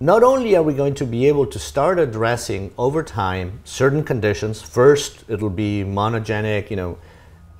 Not 0.00 0.22
only 0.22 0.54
are 0.54 0.62
we 0.62 0.74
going 0.74 0.94
to 0.96 1.06
be 1.06 1.26
able 1.28 1.46
to 1.46 1.58
start 1.58 1.98
addressing 1.98 2.74
over 2.76 3.02
time 3.02 3.60
certain 3.64 4.04
conditions, 4.04 4.60
first 4.60 5.24
it'll 5.28 5.48
be 5.48 5.82
monogenic, 5.82 6.68
you 6.68 6.76
know, 6.76 6.98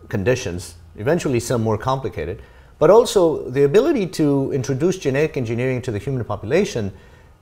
conditions, 0.08 0.74
eventually 0.96 1.40
some 1.40 1.62
more 1.62 1.78
complicated, 1.78 2.42
but 2.78 2.90
also 2.90 3.48
the 3.48 3.64
ability 3.64 4.06
to 4.08 4.52
introduce 4.52 4.98
genetic 4.98 5.38
engineering 5.38 5.80
to 5.80 5.90
the 5.90 5.98
human 5.98 6.22
population 6.22 6.92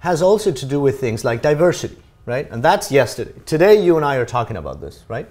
has 0.03 0.21
also 0.21 0.51
to 0.51 0.67
do 0.67 0.81
with 0.81 0.99
things 0.99 1.25
like 1.25 1.43
diversity, 1.43 1.97
right? 2.27 2.51
And 2.51 2.61
that's 2.61 2.91
yesterday. 2.91 3.35
Today, 3.47 3.81
you 3.81 3.97
and 3.97 4.05
I 4.05 4.17
are 4.17 4.27
talking 4.27 4.57
about 4.57 4.81
this, 4.81 5.05
right? 5.07 5.29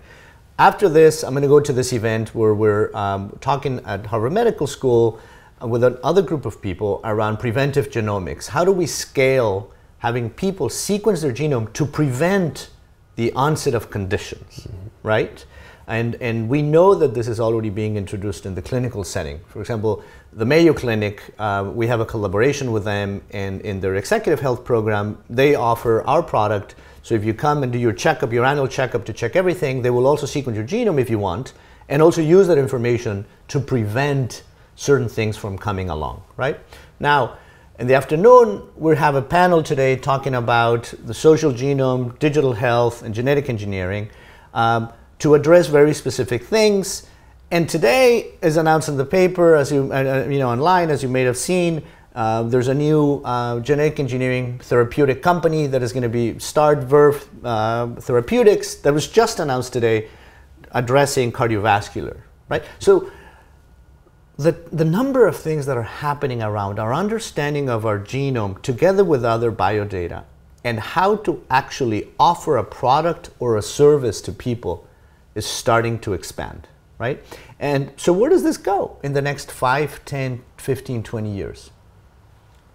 After 0.58 0.88
this, 0.88 1.26
I'm 1.26 1.34
going 1.34 1.42
to 1.42 1.50
go 1.50 1.60
to 1.60 1.74
this 1.74 1.92
event 1.92 2.34
where 2.34 2.54
we're 2.54 2.90
um, 2.96 3.38
talking 3.42 3.82
at 3.86 4.06
Harvard 4.06 4.32
Medical 4.32 4.68
School 4.68 5.20
with 5.62 5.84
another 5.84 6.22
group 6.22 6.46
of 6.46 6.62
people 6.62 7.02
around 7.04 7.36
preventive 7.38 7.90
genomics. 7.90 8.48
How 8.48 8.64
do 8.64 8.72
we 8.72 8.86
scale 8.86 9.74
having 9.98 10.30
people 10.30 10.70
sequence 10.70 11.22
their 11.22 11.34
genome 11.34 11.74
to 11.74 11.86
prevent 11.86 12.70
the 13.18 13.34
onset 13.34 13.74
of 13.74 13.90
conditions, 13.90 14.68
mm-hmm. 14.68 14.88
right? 15.04 15.46
And, 15.92 16.16
and 16.22 16.48
we 16.48 16.62
know 16.62 16.96
that 16.96 17.14
this 17.14 17.28
is 17.28 17.42
already 17.42 17.70
being 17.70 17.98
introduced 17.98 18.46
in 18.46 18.56
the 18.56 18.62
clinical 18.62 19.04
setting. 19.04 19.42
For 19.50 19.60
example, 19.60 20.02
the 20.32 20.46
Mayo 20.46 20.74
Clinic, 20.74 21.22
uh, 21.38 21.70
we 21.76 21.86
have 21.88 22.00
a 22.00 22.06
collaboration 22.06 22.72
with 22.72 22.86
them, 22.86 23.22
and 23.32 23.60
in 23.60 23.82
their 23.82 23.96
executive 23.96 24.40
health 24.40 24.64
program, 24.64 25.22
they 25.30 25.54
offer 25.54 26.02
our 26.04 26.24
product. 26.24 26.76
So 27.04 27.14
if 27.14 27.26
you 27.26 27.34
come 27.34 27.62
and 27.62 27.74
do 27.74 27.78
your 27.78 27.92
checkup, 27.92 28.32
your 28.32 28.46
annual 28.46 28.70
checkup 28.70 29.04
to 29.04 29.12
check 29.12 29.36
everything, 29.36 29.82
they 29.82 29.90
will 29.90 30.08
also 30.08 30.26
sequence 30.26 30.56
your 30.56 30.66
genome 30.66 30.98
if 30.98 31.10
you 31.10 31.20
want, 31.20 31.52
and 31.90 32.02
also 32.02 32.22
use 32.22 32.48
that 32.48 32.58
information 32.58 33.26
to 33.50 33.60
prevent 33.60 34.44
certain 34.78 35.10
things 35.10 35.36
from 35.36 35.58
coming 35.58 35.90
along, 35.90 36.24
right? 36.38 36.58
Now, 37.02 37.38
in 37.80 37.88
the 37.88 37.96
afternoon, 37.96 38.64
we 38.78 38.96
have 38.96 39.16
a 39.16 39.22
panel 39.22 39.62
today 39.62 39.98
talking 39.98 40.36
about 40.36 40.94
the 41.06 41.14
social 41.14 41.52
genome, 41.52 42.18
digital 42.18 42.54
health, 42.54 43.04
and 43.04 43.14
genetic 43.14 43.50
engineering. 43.50 44.10
Um, 44.54 44.94
to 45.22 45.36
address 45.36 45.68
very 45.68 45.94
specific 45.94 46.44
things. 46.44 47.08
And 47.52 47.70
today, 47.70 48.34
as 48.42 48.58
announced 48.58 48.90
in 48.90 48.98
the 48.98 49.06
paper, 49.06 49.56
as 49.56 49.72
you, 49.72 49.92
uh, 49.92 50.26
uh, 50.26 50.30
you 50.30 50.40
know, 50.40 50.50
online, 50.50 50.90
as 50.90 51.04
you 51.04 51.10
may 51.10 51.22
have 51.24 51.38
seen, 51.38 51.84
uh, 52.16 52.44
there's 52.44 52.68
a 52.68 52.74
new 52.74 53.22
uh, 53.24 53.60
genetic 53.60 54.00
engineering 54.00 54.60
therapeutic 54.60 55.22
company 55.22 55.68
that 55.68 55.84
is 55.84 55.94
going 55.94 56.04
to 56.04 56.10
be 56.10 56.40
Start 56.40 56.80
Verve 56.80 57.30
uh, 57.44 57.88
Therapeutics 57.96 58.76
that 58.76 58.94
was 58.94 59.08
just 59.08 59.40
announced 59.40 59.74
today, 59.74 60.10
addressing 60.72 61.32
cardiovascular. 61.32 62.22
Right. 62.50 62.64
So 62.80 63.12
the 64.38 64.54
the 64.72 64.86
number 64.86 65.28
of 65.28 65.38
things 65.38 65.66
that 65.68 65.78
are 65.78 65.84
happening 65.84 66.42
around 66.42 66.80
our 66.80 66.94
understanding 66.94 67.70
of 67.70 67.86
our 67.86 68.00
genome, 68.00 68.62
together 68.62 69.04
with 69.04 69.24
other 69.24 69.52
biodata, 69.52 70.24
and 70.64 70.80
how 70.80 71.18
to 71.18 71.44
actually 71.50 72.10
offer 72.20 72.58
a 72.58 72.64
product 72.64 73.30
or 73.40 73.56
a 73.56 73.62
service 73.62 74.20
to 74.22 74.32
people 74.32 74.88
is 75.36 75.46
starting 75.46 76.00
to 76.00 76.14
expand, 76.14 76.68
right? 76.98 77.24
And 77.60 77.92
so 77.98 78.14
where 78.14 78.30
does 78.30 78.44
this 78.44 78.58
go 78.58 78.98
in 79.04 79.14
the 79.14 79.22
next 79.22 79.52
5, 79.52 80.04
10, 80.06 80.44
15, 80.58 81.04
20 81.04 81.32
years? 81.32 81.72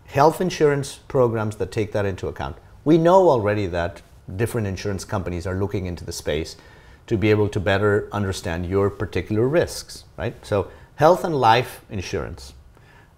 Health 0.07 0.41
insurance 0.41 1.01
programs 1.09 1.57
that 1.57 1.73
take 1.73 1.93
that 1.93 2.07
into 2.07 2.29
account. 2.29 2.57
We 2.85 2.99
know 2.99 3.29
already 3.29 3.67
that 3.67 4.03
different 4.35 4.67
insurance 4.67 5.05
companies 5.05 5.47
are 5.47 5.55
looking 5.55 5.87
into 5.87 6.05
the 6.05 6.13
space 6.13 6.57
to 7.07 7.17
be 7.17 7.31
able 7.31 7.49
to 7.49 7.61
better 7.61 8.09
understand 8.13 8.67
your 8.67 8.91
particular 8.91 9.47
risks, 9.49 10.05
right? 10.17 10.35
So 10.45 10.71
health 10.97 11.25
and 11.25 11.35
life 11.37 11.83
insurance. 11.91 12.53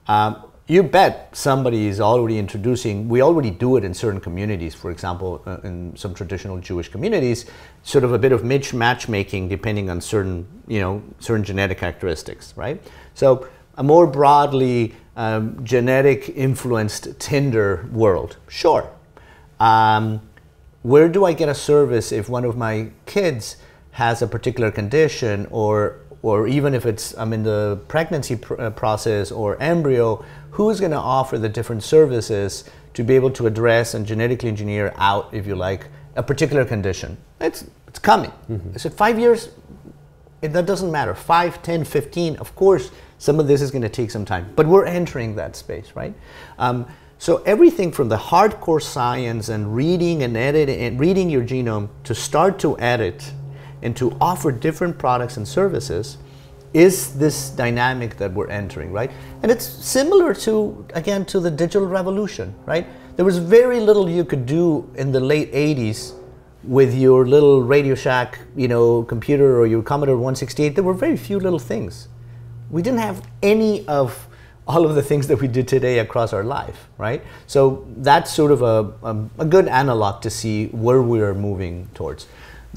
Um, 0.06 0.44
you 0.68 0.82
bet 0.82 1.34
somebody 1.34 1.86
is 1.86 1.98
already 1.98 2.38
introducing, 2.38 3.08
we 3.08 3.22
already 3.22 3.50
do 3.50 3.76
it 3.78 3.84
in 3.84 3.94
certain 3.94 4.20
communities, 4.20 4.74
for 4.74 4.90
example, 4.90 5.42
uh, 5.46 5.56
in 5.64 5.96
some 5.96 6.14
traditional 6.14 6.58
Jewish 6.58 6.88
communities, 6.88 7.46
sort 7.82 8.04
of 8.04 8.12
a 8.12 8.18
bit 8.18 8.32
of 8.32 8.44
match 8.44 8.74
matchmaking 8.74 9.48
depending 9.48 9.88
on 9.88 10.00
certain, 10.02 10.46
you 10.66 10.78
know, 10.78 11.02
certain 11.20 11.42
genetic 11.42 11.78
characteristics, 11.78 12.52
right? 12.54 12.82
So 13.14 13.48
a 13.78 13.82
more 13.82 14.06
broadly 14.06 14.94
um, 15.16 15.64
genetic 15.64 16.28
influenced 16.36 17.18
Tinder 17.18 17.88
world, 17.90 18.36
sure. 18.48 18.90
Um, 19.58 20.20
where 20.82 21.08
do 21.08 21.24
I 21.24 21.32
get 21.32 21.48
a 21.48 21.54
service 21.54 22.12
if 22.12 22.28
one 22.28 22.44
of 22.44 22.58
my 22.58 22.90
kids 23.06 23.56
has 23.92 24.20
a 24.20 24.26
particular 24.26 24.70
condition 24.70 25.48
or 25.50 26.00
or 26.22 26.48
even 26.48 26.74
if 26.74 26.86
it's 26.86 27.16
I'm 27.16 27.32
in 27.32 27.42
the 27.42 27.78
pregnancy 27.88 28.36
pr- 28.36 28.60
uh, 28.60 28.70
process 28.70 29.30
or 29.30 29.60
embryo, 29.60 30.24
who's 30.50 30.80
going 30.80 30.92
to 30.92 30.98
offer 30.98 31.38
the 31.38 31.48
different 31.48 31.82
services 31.82 32.64
to 32.94 33.04
be 33.04 33.14
able 33.14 33.30
to 33.32 33.46
address 33.46 33.94
and 33.94 34.04
genetically 34.04 34.48
engineer 34.48 34.92
out, 34.96 35.32
if 35.32 35.46
you 35.46 35.54
like, 35.54 35.86
a 36.16 36.22
particular 36.22 36.64
condition? 36.64 37.16
It's 37.40 37.64
it's 37.86 37.98
coming. 37.98 38.32
Mm-hmm. 38.50 38.70
I 38.74 38.78
said 38.78 38.94
five 38.94 39.18
years. 39.18 39.50
It, 40.40 40.52
that 40.52 40.66
doesn't 40.66 40.92
matter. 40.92 41.14
Five, 41.14 41.62
10, 41.62 41.84
15, 41.84 42.36
Of 42.36 42.54
course, 42.54 42.92
some 43.18 43.40
of 43.40 43.48
this 43.48 43.60
is 43.60 43.72
going 43.72 43.82
to 43.82 43.88
take 43.88 44.10
some 44.10 44.24
time, 44.24 44.52
but 44.54 44.66
we're 44.66 44.84
entering 44.84 45.34
that 45.34 45.56
space, 45.56 45.92
right? 45.96 46.14
Um, 46.58 46.86
so 47.18 47.38
everything 47.38 47.90
from 47.90 48.08
the 48.08 48.16
hardcore 48.16 48.80
science 48.80 49.48
and 49.48 49.74
reading 49.74 50.22
and 50.22 50.36
editing 50.36 50.80
and 50.80 51.00
reading 51.00 51.28
your 51.28 51.42
genome 51.42 51.88
to 52.04 52.14
start 52.14 52.60
to 52.60 52.78
edit 52.78 53.32
and 53.82 53.96
to 53.96 54.16
offer 54.20 54.52
different 54.52 54.98
products 54.98 55.36
and 55.36 55.46
services 55.46 56.18
is 56.74 57.14
this 57.14 57.50
dynamic 57.50 58.16
that 58.16 58.32
we're 58.32 58.48
entering, 58.48 58.92
right? 58.92 59.10
And 59.42 59.50
it's 59.50 59.64
similar 59.64 60.34
to, 60.34 60.86
again, 60.94 61.24
to 61.26 61.40
the 61.40 61.50
digital 61.50 61.86
revolution, 61.86 62.54
right? 62.66 62.86
There 63.16 63.24
was 63.24 63.38
very 63.38 63.80
little 63.80 64.08
you 64.08 64.24
could 64.24 64.46
do 64.46 64.90
in 64.94 65.12
the 65.12 65.20
late 65.20 65.52
80s 65.52 66.14
with 66.62 66.94
your 66.94 67.26
little 67.26 67.62
Radio 67.62 67.94
Shack, 67.94 68.40
you 68.54 68.68
know, 68.68 69.02
computer 69.02 69.58
or 69.58 69.66
your 69.66 69.82
Commodore 69.82 70.16
168. 70.16 70.74
There 70.74 70.84
were 70.84 70.94
very 70.94 71.16
few 71.16 71.40
little 71.40 71.58
things. 71.58 72.08
We 72.70 72.82
didn't 72.82 73.00
have 73.00 73.26
any 73.42 73.86
of 73.88 74.28
all 74.66 74.84
of 74.84 74.94
the 74.94 75.02
things 75.02 75.26
that 75.28 75.40
we 75.40 75.48
did 75.48 75.66
today 75.66 75.98
across 75.98 76.34
our 76.34 76.44
life, 76.44 76.88
right? 76.98 77.24
So 77.46 77.86
that's 77.96 78.30
sort 78.30 78.52
of 78.52 78.60
a, 78.60 78.92
a, 79.02 79.28
a 79.38 79.44
good 79.46 79.66
analog 79.66 80.20
to 80.22 80.30
see 80.30 80.66
where 80.66 81.00
we're 81.00 81.32
moving 81.32 81.88
towards 81.94 82.26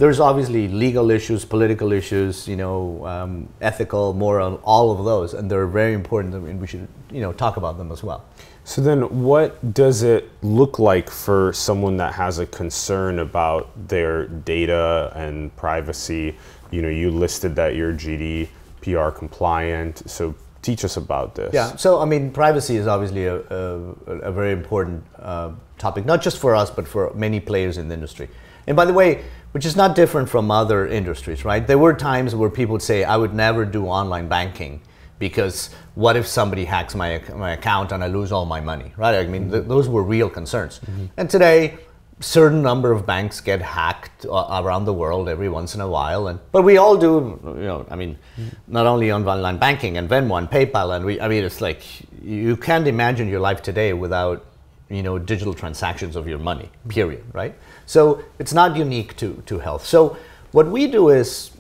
there's 0.02 0.20
obviously 0.20 0.68
legal 0.68 1.12
issues, 1.12 1.46
political 1.46 1.92
issues, 1.92 2.48
you 2.48 2.56
know, 2.56 3.06
um, 3.06 3.48
ethical, 3.62 4.14
moral, 4.14 4.60
all 4.64 4.90
of 4.90 5.06
those, 5.06 5.36
and 5.36 5.50
they're 5.50 5.68
very 5.68 5.94
important, 5.94 6.34
and 6.34 6.60
we 6.60 6.66
should, 6.66 6.88
you 7.12 7.22
know, 7.22 7.32
talk 7.32 7.56
about 7.58 7.78
them 7.78 7.92
as 7.92 8.02
well. 8.02 8.26
So 8.64 8.82
then, 8.82 9.02
what 9.22 9.76
does 9.76 10.02
it 10.02 10.32
look 10.42 10.80
like 10.80 11.08
for 11.12 11.54
someone 11.54 11.98
that 11.98 12.16
has 12.16 12.40
a 12.40 12.48
concern 12.48 13.20
about 13.20 13.70
their 13.88 14.26
data 14.26 15.12
and 15.16 15.56
privacy? 15.56 16.36
You 16.72 16.82
know, 16.82 16.90
you 16.90 17.12
listed 17.12 17.56
that 17.58 17.76
you're 17.76 17.94
GDPR 17.94 19.14
compliant, 19.16 20.10
so 20.10 20.34
teach 20.64 20.84
us 20.84 20.98
about 20.98 21.36
this. 21.36 21.54
Yeah, 21.54 21.76
so 21.76 22.00
I 22.02 22.06
mean, 22.06 22.32
privacy 22.32 22.76
is 22.76 22.88
obviously 22.88 23.26
a, 23.28 23.36
a, 23.36 23.60
a 24.08 24.32
very 24.32 24.52
important 24.52 25.04
uh, 25.20 25.52
topic, 25.78 26.06
not 26.08 26.24
just 26.24 26.40
for 26.40 26.56
us, 26.56 26.72
but 26.72 26.88
for 26.88 27.14
many 27.14 27.40
players 27.40 27.78
in 27.78 27.88
the 27.88 27.94
industry. 27.94 28.30
And 28.68 28.76
by 28.76 28.86
the 28.86 28.94
way, 28.94 29.24
which 29.52 29.66
is 29.66 29.76
not 29.76 29.96
different 29.96 30.30
from 30.30 30.50
other 30.50 30.88
industries, 30.88 31.44
right? 31.44 31.66
There 31.66 31.78
were 31.78 31.94
times 31.94 32.36
where 32.36 32.50
people 32.50 32.74
would 32.74 32.82
say, 32.82 33.04
I 33.04 33.18
would 33.18 33.34
never 33.34 33.66
do 33.66 33.86
online 33.86 34.28
banking 34.28 34.82
because 35.20 35.70
what 35.96 36.16
if 36.16 36.26
somebody 36.26 36.66
hacks 36.66 36.96
my, 36.96 37.22
my 37.36 37.52
account 37.52 37.92
and 37.92 38.04
I 38.04 38.08
lose 38.08 38.32
all 38.32 38.46
my 38.46 38.62
money, 38.62 38.94
right? 38.98 39.16
I 39.16 39.28
mean, 39.28 39.52
th- 39.52 39.66
those 39.66 39.88
were 39.88 40.04
real 40.04 40.30
concerns. 40.30 40.80
Mm-hmm. 40.80 41.06
And 41.18 41.30
today, 41.30 41.78
certain 42.22 42.62
number 42.62 42.92
of 42.92 43.06
banks 43.06 43.42
get 43.42 43.62
hacked 43.62 44.26
uh, 44.26 44.62
around 44.64 44.86
the 44.86 44.94
world 44.94 45.28
every 45.28 45.50
once 45.50 45.74
in 45.74 45.82
a 45.82 45.88
while 45.88 46.28
and 46.28 46.40
but 46.52 46.62
we 46.62 46.78
all 46.78 46.96
do 46.96 47.40
you 47.58 47.64
know 47.64 47.86
i 47.90 47.96
mean 47.96 48.16
mm-hmm. 48.38 48.50
not 48.68 48.86
only 48.86 49.10
on 49.10 49.28
online 49.28 49.58
banking 49.58 49.98
and 49.98 50.08
venmo 50.08 50.38
and 50.38 50.48
paypal 50.48 50.96
and 50.96 51.04
we 51.04 51.20
i 51.20 51.28
mean 51.28 51.44
it's 51.44 51.62
like 51.62 51.82
you 52.24 52.56
can't 52.56 52.88
imagine 52.88 53.28
your 53.28 53.40
life 53.40 53.64
today 53.64 53.92
without 53.92 54.46
you 54.90 55.02
know 55.02 55.18
digital 55.18 55.54
transactions 55.54 56.16
of 56.16 56.28
your 56.28 56.38
money 56.38 56.70
period 56.88 57.24
right 57.34 57.56
so 57.92 58.24
it's 58.40 58.54
not 58.54 58.78
unique 58.78 59.18
to, 59.18 59.44
to 59.46 59.60
health. 59.60 59.86
So 59.86 60.16
what 60.54 60.66
we 60.68 60.88
do 60.88 61.10
is 61.10 61.52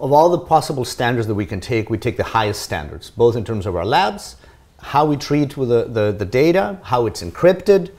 of 0.00 0.10
all 0.10 0.28
the 0.28 0.40
possible 0.40 0.84
standards 0.84 1.28
that 1.28 1.36
we 1.36 1.46
can 1.46 1.60
take, 1.60 1.88
we 1.88 1.98
take 1.98 2.16
the 2.16 2.24
highest 2.24 2.62
standards, 2.62 3.10
both 3.10 3.36
in 3.36 3.44
terms 3.44 3.64
of 3.64 3.76
our 3.76 3.84
labs, 3.84 4.34
how 4.80 5.06
we 5.06 5.16
treat 5.16 5.56
with 5.56 5.68
the, 5.68 5.84
the, 5.84 6.10
the 6.10 6.24
data, 6.24 6.80
how 6.82 7.06
it's 7.06 7.22
encrypted, 7.22 7.92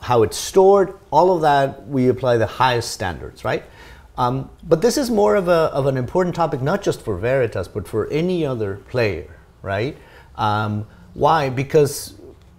how 0.00 0.22
it's 0.22 0.36
stored, 0.36 0.96
all 1.10 1.34
of 1.34 1.42
that, 1.42 1.88
we 1.88 2.06
apply 2.06 2.36
the 2.36 2.46
highest 2.46 2.92
standards, 2.92 3.44
right? 3.44 3.64
Um, 4.16 4.48
but 4.62 4.80
this 4.80 4.96
is 4.96 5.10
more 5.10 5.34
of, 5.34 5.48
a, 5.48 5.72
of 5.74 5.86
an 5.86 5.96
important 5.96 6.36
topic, 6.36 6.62
not 6.62 6.82
just 6.82 7.02
for 7.02 7.18
Veritas, 7.18 7.66
but 7.66 7.88
for 7.88 8.06
any 8.10 8.46
other 8.46 8.76
player, 8.76 9.36
right? 9.60 9.96
Um, 10.36 10.86
why? 11.14 11.48
Because 11.48 12.14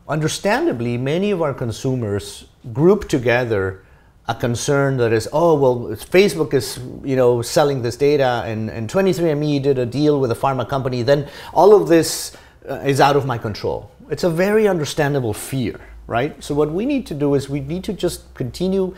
understandably, 0.05 0.97
many 0.97 1.31
of 1.31 1.41
our 1.41 1.53
consumers 1.53 2.47
group 2.73 3.07
together 3.07 3.82
a 4.27 4.35
concern 4.35 4.97
that 4.97 5.11
is, 5.11 5.27
oh, 5.33 5.53
well, 5.55 5.95
Facebook 5.97 6.53
is, 6.53 6.79
you 7.03 7.15
know, 7.15 7.41
selling 7.41 7.81
this 7.81 7.97
data 7.97 8.43
and, 8.45 8.69
and 8.69 8.89
23andMe 8.89 9.61
did 9.61 9.77
a 9.77 9.85
deal 9.85 10.19
with 10.19 10.31
a 10.31 10.35
pharma 10.35 10.67
company, 10.67 11.03
then 11.03 11.27
all 11.53 11.75
of 11.75 11.89
this 11.89 12.35
uh, 12.69 12.75
is 12.75 13.01
out 13.01 13.17
of 13.17 13.25
my 13.25 13.37
control. 13.37 13.91
It's 14.09 14.23
a 14.23 14.29
very 14.29 14.67
understandable 14.67 15.33
fear, 15.33 15.79
right? 16.07 16.41
So 16.41 16.55
what 16.55 16.71
we 16.71 16.85
need 16.85 17.05
to 17.07 17.13
do 17.13 17.33
is 17.33 17.49
we 17.49 17.59
need 17.59 17.83
to 17.85 17.93
just 17.93 18.33
continue 18.33 18.95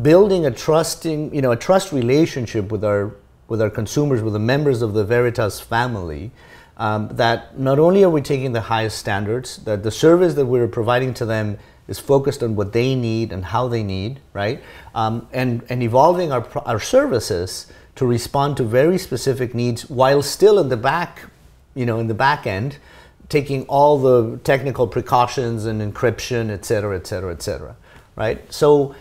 building 0.00 0.46
a 0.46 0.50
trusting, 0.50 1.34
you 1.34 1.42
know, 1.42 1.52
a 1.52 1.56
trust 1.56 1.92
relationship 1.92 2.70
with 2.70 2.84
our 2.84 3.14
with 3.48 3.62
our 3.62 3.70
consumers, 3.70 4.22
with 4.22 4.34
the 4.34 4.38
members 4.38 4.82
of 4.82 4.92
the 4.92 5.02
Veritas 5.02 5.58
family, 5.58 6.30
um, 6.76 7.08
that 7.12 7.58
not 7.58 7.78
only 7.78 8.04
are 8.04 8.10
we 8.10 8.20
taking 8.20 8.52
the 8.52 8.60
highest 8.60 8.98
standards, 8.98 9.56
that 9.64 9.82
the 9.82 9.90
service 9.90 10.34
that 10.34 10.44
we're 10.44 10.68
providing 10.68 11.14
to 11.14 11.24
them 11.24 11.58
is 11.88 11.98
focused 11.98 12.42
on 12.42 12.54
what 12.54 12.72
they 12.72 12.94
need 12.94 13.32
and 13.32 13.46
how 13.46 13.66
they 13.66 13.82
need, 13.82 14.20
right? 14.34 14.62
Um, 14.94 15.26
and, 15.32 15.64
and 15.68 15.82
evolving 15.82 16.30
our, 16.30 16.46
our 16.66 16.78
services 16.78 17.66
to 17.96 18.06
respond 18.06 18.56
to 18.58 18.62
very 18.62 18.98
specific 18.98 19.54
needs 19.54 19.88
while 19.90 20.22
still 20.22 20.58
in 20.58 20.68
the 20.68 20.76
back, 20.76 21.24
you 21.74 21.86
know, 21.86 21.98
in 21.98 22.06
the 22.06 22.14
back 22.14 22.46
end, 22.46 22.76
taking 23.28 23.64
all 23.64 23.98
the 23.98 24.38
technical 24.44 24.86
precautions 24.86 25.64
and 25.64 25.80
encryption, 25.80 26.50
et 26.50 26.64
cetera, 26.64 26.94
et 26.94 27.06
cetera, 27.06 27.32
et 27.32 27.42
cetera, 27.42 27.74
right? 28.16 28.52
So, 28.52 28.94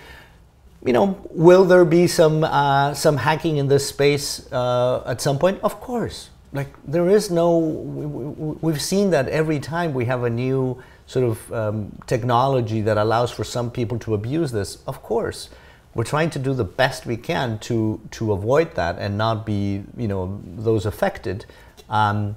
you 0.85 0.93
know, 0.93 1.19
will 1.31 1.65
there 1.65 1.85
be 1.85 2.07
some 2.07 2.43
uh, 2.43 2.93
some 2.93 3.17
hacking 3.17 3.57
in 3.57 3.67
this 3.67 3.87
space 3.87 4.51
uh, 4.51 5.03
at 5.05 5.21
some 5.21 5.37
point? 5.37 5.59
Of 5.63 5.81
course. 5.81 6.29
Like 6.53 6.69
there 6.87 7.09
is 7.09 7.29
no. 7.29 7.57
We, 7.57 8.71
have 8.71 8.81
seen 8.81 9.09
that 9.09 9.27
every 9.27 9.59
time 9.59 9.93
we 9.93 10.05
have 10.05 10.23
a 10.23 10.29
new 10.29 10.81
sort 11.07 11.25
of 11.25 11.53
um, 11.53 11.97
technology 12.05 12.81
that 12.81 12.97
allows 12.97 13.31
for 13.31 13.43
some 13.43 13.71
people 13.71 13.97
to 13.99 14.13
abuse 14.13 14.51
this. 14.51 14.83
Of 14.85 15.01
course, 15.01 15.49
we're 15.95 16.03
trying 16.03 16.29
to 16.31 16.39
do 16.39 16.53
the 16.53 16.63
best 16.63 17.05
we 17.05 17.17
can 17.17 17.57
to 17.59 17.99
to 18.11 18.31
avoid 18.33 18.75
that 18.75 18.99
and 18.99 19.17
not 19.17 19.45
be 19.45 19.83
you 19.97 20.07
know 20.07 20.39
those 20.43 20.85
affected. 20.85 21.45
Um, 21.89 22.35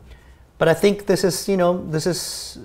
but 0.56 0.68
I 0.68 0.74
think 0.74 1.06
this 1.06 1.24
is 1.24 1.48
you 1.48 1.56
know 1.56 1.84
this 1.90 2.06
is 2.06 2.58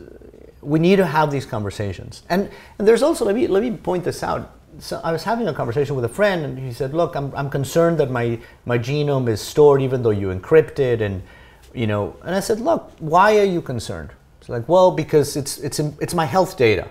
we 0.61 0.79
need 0.79 0.95
to 0.95 1.05
have 1.05 1.31
these 1.31 1.45
conversations. 1.45 2.23
And 2.29 2.49
and 2.79 2.87
there's 2.87 3.03
also 3.03 3.25
let 3.25 3.35
me 3.35 3.47
let 3.47 3.61
me 3.61 3.71
point 3.71 4.05
this 4.05 4.23
out 4.23 4.51
so 4.79 4.99
I 5.03 5.11
was 5.11 5.23
having 5.23 5.47
a 5.47 5.53
conversation 5.53 5.95
with 5.95 6.05
a 6.05 6.09
friend, 6.09 6.43
and 6.43 6.59
he 6.59 6.73
said, 6.73 6.93
"Look, 6.93 7.15
I'm, 7.15 7.33
I'm 7.35 7.49
concerned 7.49 7.97
that 7.99 8.11
my 8.11 8.39
my 8.65 8.77
genome 8.77 9.29
is 9.29 9.41
stored 9.41 9.81
even 9.81 10.03
though 10.03 10.09
you 10.09 10.27
encrypt 10.27 10.79
it, 10.79 11.01
and 11.01 11.21
you 11.73 11.87
know." 11.87 12.15
And 12.23 12.35
I 12.35 12.39
said, 12.39 12.59
"Look, 12.59 12.91
why 12.99 13.37
are 13.39 13.45
you 13.45 13.61
concerned?" 13.61 14.11
It's 14.45 14.49
like, 14.51 14.69
"Well, 14.69 14.91
because 14.91 15.35
it's 15.35 15.57
it's 15.57 15.79
it's 15.79 16.13
my 16.13 16.25
health 16.25 16.55
data, 16.55 16.87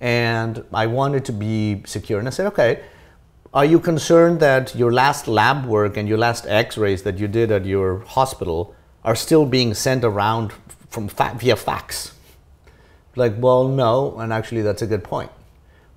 and 0.00 0.64
I 0.72 0.86
want 0.86 1.16
it 1.16 1.24
to 1.26 1.32
be 1.32 1.82
secure." 1.84 2.18
And 2.18 2.26
I 2.26 2.30
said, 2.30 2.46
"Okay." 2.46 2.80
Are 3.52 3.64
you 3.64 3.78
concerned 3.78 4.40
that 4.40 4.74
your 4.74 4.92
last 4.92 5.28
lab 5.28 5.66
work 5.66 5.96
and 5.98 6.08
your 6.08 6.18
last 6.18 6.46
X-rays 6.46 7.02
that 7.02 7.18
you 7.18 7.28
did 7.28 7.50
at 7.50 7.64
your 7.64 8.00
hospital 8.00 8.74
are 9.04 9.16
still 9.16 9.46
being 9.46 9.72
sent 9.74 10.04
around 10.04 10.52
from 10.90 11.08
fa- 11.08 11.34
via 11.38 11.56
fax? 11.56 12.12
Like, 13.16 13.34
well, 13.38 13.66
no, 13.68 14.18
and 14.18 14.32
actually, 14.32 14.62
that's 14.62 14.82
a 14.82 14.86
good 14.86 15.04
point 15.04 15.30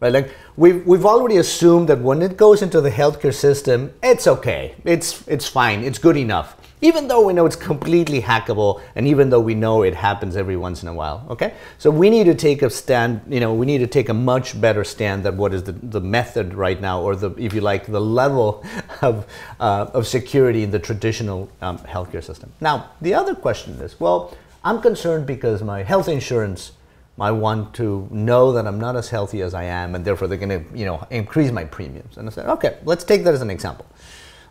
right? 0.01 0.11
Like 0.11 0.35
we've 0.57 0.85
we've 0.85 1.05
already 1.05 1.37
assumed 1.37 1.87
that 1.87 2.01
when 2.01 2.21
it 2.21 2.35
goes 2.35 2.61
into 2.61 2.81
the 2.81 2.91
healthcare 2.91 3.33
system, 3.33 3.93
it's 4.03 4.27
okay, 4.27 4.75
it's 4.83 5.25
it's 5.27 5.47
fine, 5.47 5.83
it's 5.85 5.99
good 5.99 6.17
enough. 6.17 6.57
Even 6.83 7.07
though 7.07 7.25
we 7.25 7.33
know 7.33 7.45
it's 7.45 7.55
completely 7.55 8.21
hackable, 8.21 8.81
and 8.95 9.07
even 9.07 9.29
though 9.29 9.39
we 9.39 9.53
know 9.53 9.83
it 9.83 9.93
happens 9.93 10.35
every 10.35 10.57
once 10.57 10.81
in 10.81 10.87
a 10.87 10.93
while, 10.93 11.25
okay? 11.29 11.53
So 11.77 11.91
we 11.91 12.09
need 12.09 12.23
to 12.23 12.33
take 12.33 12.63
a 12.63 12.69
stand. 12.69 13.21
You 13.29 13.39
know, 13.39 13.53
we 13.53 13.67
need 13.67 13.77
to 13.79 13.87
take 13.87 14.09
a 14.09 14.13
much 14.13 14.59
better 14.59 14.83
stand 14.83 15.23
than 15.23 15.37
what 15.37 15.53
is 15.53 15.63
the, 15.63 15.73
the 15.73 16.01
method 16.01 16.55
right 16.55 16.81
now, 16.81 17.01
or 17.01 17.15
the, 17.15 17.31
if 17.37 17.53
you 17.53 17.61
like, 17.61 17.85
the 17.85 18.01
level 18.01 18.65
of 19.01 19.27
uh, 19.59 19.91
of 19.93 20.07
security 20.07 20.63
in 20.63 20.71
the 20.71 20.79
traditional 20.79 21.49
um, 21.61 21.77
healthcare 21.79 22.23
system. 22.23 22.51
Now, 22.59 22.89
the 22.99 23.13
other 23.13 23.35
question 23.35 23.73
is, 23.75 23.99
well, 23.99 24.35
I'm 24.63 24.81
concerned 24.81 25.27
because 25.27 25.61
my 25.61 25.83
health 25.83 26.07
insurance 26.07 26.71
I 27.19 27.29
want 27.31 27.75
to 27.75 28.07
know 28.09 28.51
that 28.53 28.65
I'm 28.65 28.79
not 28.79 28.95
as 28.95 29.09
healthy 29.09 29.41
as 29.41 29.53
I 29.53 29.65
am, 29.65 29.93
and 29.93 30.03
therefore 30.03 30.27
they're 30.27 30.39
going 30.39 30.65
to, 30.65 30.77
you 30.77 30.85
know, 30.85 31.05
increase 31.11 31.51
my 31.51 31.65
premiums. 31.65 32.17
And 32.17 32.27
I 32.27 32.31
said, 32.31 32.47
okay, 32.47 32.77
let's 32.83 33.03
take 33.03 33.23
that 33.25 33.33
as 33.33 33.41
an 33.41 33.51
example. 33.51 33.85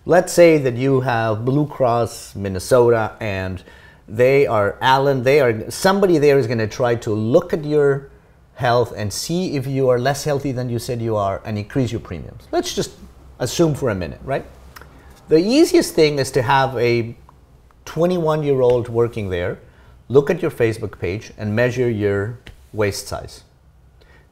Let's 0.07 0.33
say 0.33 0.57
that 0.59 0.77
you 0.77 1.03
have 1.03 1.45
Blue 1.45 1.67
Cross 1.67 2.35
Minnesota, 2.35 3.17
and 3.21 3.63
they 4.09 4.47
are 4.47 4.79
Allen. 4.81 5.23
They 5.23 5.41
are 5.41 5.71
somebody 5.71 6.17
there 6.17 6.39
is 6.39 6.47
going 6.47 6.59
to 6.59 6.67
try 6.67 6.95
to 6.97 7.11
look 7.11 7.53
at 7.53 7.65
your 7.65 8.11
health 8.55 8.95
and 8.97 9.13
see 9.13 9.57
if 9.57 9.67
you 9.67 9.91
are 9.91 9.99
less 9.99 10.25
healthy 10.25 10.53
than 10.53 10.71
you 10.71 10.79
said 10.79 11.03
you 11.03 11.17
are, 11.17 11.43
and 11.45 11.59
increase 11.59 11.93
your 11.93 12.01
premiums. 12.01 12.49
Let's 12.51 12.75
just 12.75 12.93
assume 13.39 13.75
for 13.75 13.91
a 13.91 13.95
minute, 13.95 14.21
right? 14.25 14.47
The 15.29 15.39
easiest 15.39 15.95
thing 15.95 16.19
is 16.19 16.31
to 16.33 16.43
have 16.43 16.77
a 16.79 17.15
21 17.85 18.43
year 18.43 18.63
old 18.63 18.89
working 18.89 19.29
there 19.29 19.59
look 20.09 20.31
at 20.31 20.43
your 20.43 20.51
Facebook 20.51 20.99
page 20.99 21.33
and 21.39 21.55
measure 21.55 21.89
your 21.89 22.39
waist 22.73 23.07
size. 23.07 23.45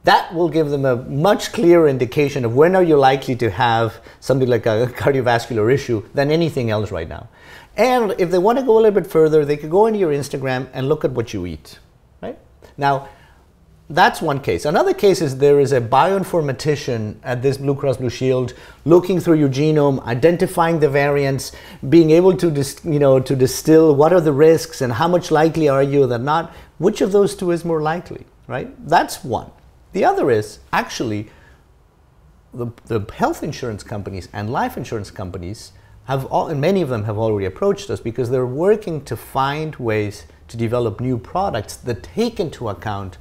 That 0.05 0.33
will 0.33 0.49
give 0.49 0.69
them 0.69 0.85
a 0.85 0.95
much 0.95 1.51
clearer 1.51 1.87
indication 1.87 2.45
of 2.45 2.55
when 2.55 2.75
are 2.75 2.83
you 2.83 2.97
likely 2.97 3.35
to 3.37 3.49
have 3.49 4.01
something 4.21 4.47
like 4.47 4.65
a 4.65 4.87
cardiovascular 4.95 5.71
issue 5.73 6.07
than 6.13 6.31
anything 6.31 6.69
else 6.69 6.91
right 6.91 7.07
now. 7.07 7.27
And 7.75 8.15
if 8.17 8.31
they 8.31 8.37
want 8.37 8.59
to 8.59 8.65
go 8.65 8.73
a 8.73 8.81
little 8.81 8.91
bit 9.01 9.07
further, 9.07 9.45
they 9.45 9.57
could 9.57 9.69
go 9.69 9.85
into 9.85 9.99
your 9.99 10.11
Instagram 10.11 10.67
and 10.73 10.87
look 10.87 11.03
at 11.03 11.11
what 11.11 11.33
you 11.33 11.45
eat. 11.45 11.79
Right? 12.21 12.37
Now, 12.77 13.09
that's 13.89 14.21
one 14.21 14.39
case. 14.39 14.65
Another 14.65 14.93
case 14.93 15.19
is 15.19 15.37
there 15.37 15.59
is 15.59 15.71
a 15.71 15.81
bioinformatician 15.81 17.15
at 17.23 17.41
this 17.41 17.57
Blue 17.57 17.73
Cross 17.73 17.97
Blue 17.97 18.09
Shield 18.09 18.53
looking 18.85 19.19
through 19.19 19.35
your 19.35 19.49
genome, 19.49 20.03
identifying 20.05 20.79
the 20.79 20.89
variants, 20.89 21.53
being 21.89 22.11
able 22.11 22.37
to 22.37 22.51
dis, 22.51 22.79
you 22.83 22.99
know 22.99 23.19
to 23.19 23.35
distill 23.35 23.95
what 23.95 24.13
are 24.13 24.21
the 24.21 24.31
risks 24.31 24.81
and 24.81 24.93
how 24.93 25.07
much 25.07 25.31
likely 25.31 25.67
are 25.67 25.81
you 25.81 26.05
that 26.05 26.21
not. 26.21 26.53
Which 26.77 27.01
of 27.01 27.11
those 27.11 27.35
two 27.35 27.49
is 27.49 27.65
more 27.65 27.81
likely, 27.81 28.25
right? 28.47 28.69
That's 28.87 29.23
one. 29.23 29.49
The 29.93 30.05
other 30.05 30.29
is 30.29 30.59
actually 30.71 31.29
the, 32.53 32.67
the 32.85 33.01
health 33.13 33.43
insurance 33.43 33.83
companies 33.83 34.29
and 34.33 34.51
life 34.51 34.77
insurance 34.77 35.11
companies 35.11 35.71
have 36.05 36.25
all, 36.25 36.47
and 36.47 36.59
many 36.59 36.81
of 36.81 36.89
them 36.89 37.03
have 37.03 37.17
already 37.17 37.45
approached 37.45 37.89
us 37.89 37.99
because 37.99 38.29
they're 38.29 38.45
working 38.45 39.03
to 39.05 39.15
find 39.15 39.75
ways 39.75 40.25
to 40.47 40.57
develop 40.57 40.99
new 40.99 41.17
products 41.17 41.75
that 41.75 42.01
take 42.01 42.39
into 42.39 42.69
account 42.69 43.17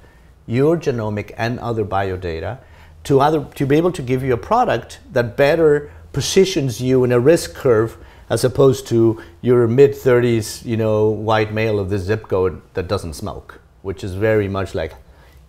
your 0.46 0.76
genomic 0.76 1.32
and 1.36 1.58
other 1.58 1.84
biodata 1.84 2.58
to, 3.04 3.20
other, 3.20 3.44
to 3.54 3.66
be 3.66 3.76
able 3.76 3.92
to 3.92 4.02
give 4.02 4.22
you 4.22 4.32
a 4.32 4.38
product 4.38 5.00
that 5.12 5.36
better 5.36 5.92
positions 6.12 6.80
you 6.80 7.04
in 7.04 7.12
a 7.12 7.20
risk 7.20 7.54
curve 7.54 7.98
as 8.30 8.44
opposed 8.44 8.86
to 8.86 9.22
your 9.40 9.66
mid 9.66 9.92
30s, 9.92 10.64
you 10.64 10.76
know, 10.76 11.08
white 11.08 11.52
male 11.52 11.78
of 11.78 11.90
the 11.90 11.98
zip 11.98 12.28
code 12.28 12.60
that 12.74 12.88
doesn't 12.88 13.14
smoke, 13.14 13.60
which 13.82 14.02
is 14.02 14.14
very 14.14 14.48
much 14.48 14.74
like, 14.74 14.94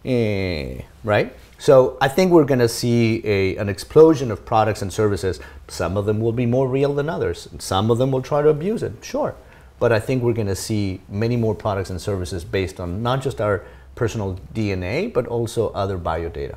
eh, 0.06 0.82
right? 1.04 1.36
So 1.58 1.98
I 2.00 2.08
think 2.08 2.32
we're 2.32 2.46
going 2.46 2.60
to 2.60 2.70
see 2.70 3.22
a, 3.26 3.58
an 3.58 3.68
explosion 3.70 4.32
of 4.32 4.46
products 4.46 4.82
and 4.82 4.92
services. 4.92 5.40
Some 5.68 5.98
of 5.98 6.06
them 6.06 6.20
will 6.20 6.32
be 6.32 6.46
more 6.46 6.68
real 6.68 6.94
than 6.94 7.10
others. 7.10 7.50
Some 7.60 7.92
of 7.92 7.98
them 7.98 8.12
will 8.12 8.22
try 8.22 8.42
to 8.42 8.50
abuse 8.50 8.82
it, 8.82 8.94
sure. 9.02 9.36
But 9.80 9.92
I 9.92 10.00
think 10.00 10.24
we're 10.24 10.34
going 10.34 10.48
to 10.48 10.56
see 10.56 11.02
many 11.10 11.36
more 11.36 11.56
products 11.56 11.90
and 11.90 12.02
services 12.02 12.44
based 12.44 12.80
on 12.80 13.04
not 13.04 13.22
just 13.22 13.42
our 13.42 13.64
personal 13.96 14.40
DNA, 14.54 15.12
but 15.12 15.28
also 15.28 15.70
other 15.70 15.98
biodata. 15.98 16.56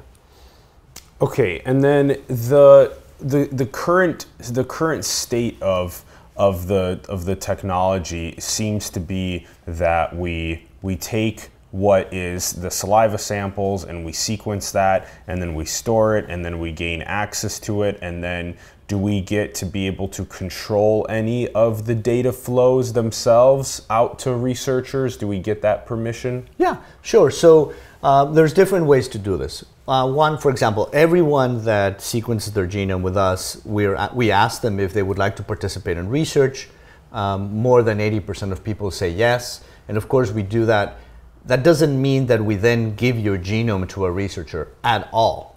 Okay, 1.21 1.63
and 1.65 1.83
then 1.83 2.09
the 2.27 2.97
the 3.19 3.49
the 3.53 3.67
current 3.67 4.27
the 4.39 4.65
current 4.65 5.05
state 5.05 5.61
of 5.63 6.05
of 6.37 6.67
the 6.67 7.01
of 7.09 7.25
the 7.25 7.37
technology 7.37 8.35
seems 8.39 8.91
to 8.91 9.01
be 9.01 9.47
that 9.67 10.17
we 10.17 10.67
we 10.83 10.97
take 10.97 11.51
what 11.73 12.13
is 12.13 12.53
the 12.53 12.71
saliva 12.71 13.19
samples 13.19 13.85
and 13.85 14.05
we 14.05 14.13
sequence 14.13 14.71
that 14.73 15.09
and 15.27 15.41
then 15.41 15.55
we 15.55 15.65
store 15.65 16.17
it 16.17 16.27
and 16.29 16.45
then 16.45 16.61
we 16.61 16.71
gain 16.71 17.03
access 17.03 17.59
to 17.59 17.83
it 17.83 17.99
and 18.03 18.23
then 18.23 18.57
do 18.89 18.99
we 18.99 19.23
get 19.23 19.55
to 19.55 19.65
be 19.65 19.87
able 19.87 20.07
to 20.07 20.23
control 20.27 21.07
any 21.09 21.49
of 21.55 21.87
the 21.87 21.95
data 21.95 22.31
flows 22.31 22.93
themselves 22.93 23.87
out 23.89 24.19
to 24.19 24.35
researchers? 24.35 25.17
Do 25.17 25.27
we 25.27 25.39
get 25.39 25.63
that 25.63 25.87
permission? 25.87 26.47
Yeah, 26.59 26.77
sure. 27.01 27.31
So 27.31 27.73
uh, 28.03 28.27
there's 28.27 28.53
different 28.53 28.85
ways 28.85 29.09
to 29.09 29.19
do 29.19 29.39
this. 29.39 29.65
Uh, 29.89 30.13
one, 30.13 30.37
for 30.37 30.51
example, 30.51 30.91
everyone 30.93 31.65
that 31.65 32.03
sequences 32.03 32.53
their 32.53 32.67
genome 32.67 33.01
with 33.01 33.17
us, 33.17 33.65
we're, 33.65 33.97
we 34.13 34.31
ask 34.31 34.61
them 34.61 34.79
if 34.79 34.93
they 34.93 35.03
would 35.03 35.19
like 35.19 35.37
to 35.37 35.43
participate 35.43 35.97
in 35.97 36.11
research 36.11 36.69
um, 37.13 37.57
more 37.57 37.83
than 37.83 37.97
80% 37.97 38.53
of 38.53 38.63
people 38.63 38.91
say 38.91 39.09
yes. 39.09 39.65
And 39.89 39.97
of 39.97 40.07
course, 40.09 40.33
we 40.33 40.43
do 40.43 40.67
that. 40.67 40.99
That 41.45 41.65
doesn't 41.65 42.01
mean 42.01 42.27
that 42.27 42.45
we 42.45 42.55
then 42.55 42.95
give 42.95 43.19
your 43.19 43.37
genome 43.37 43.89
to 43.91 44.05
a 44.05 44.13
researcher 44.13 44.69
at 44.85 45.09
all. 45.13 45.57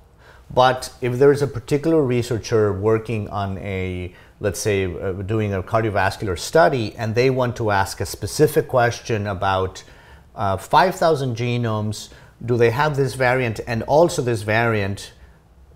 But 0.51 0.91
if 0.99 1.19
there 1.19 1.31
is 1.31 1.41
a 1.41 1.47
particular 1.47 2.01
researcher 2.01 2.73
working 2.73 3.29
on 3.29 3.57
a, 3.59 4.13
let's 4.39 4.59
say, 4.59 4.85
uh, 4.85 5.11
doing 5.13 5.53
a 5.53 5.61
cardiovascular 5.61 6.39
study, 6.39 6.95
and 6.95 7.13
they 7.13 7.29
want 7.29 7.55
to 7.57 7.69
ask 7.69 8.01
a 8.01 8.05
specific 8.05 8.67
question 8.67 9.27
about 9.27 9.83
uh, 10.35 10.57
5,000 10.57 11.35
genomes, 11.35 12.09
do 12.43 12.57
they 12.57 12.71
have 12.71 12.95
this 12.95 13.13
variant 13.13 13.59
and 13.67 13.83
also 13.83 14.21
this 14.21 14.41
variant? 14.41 15.13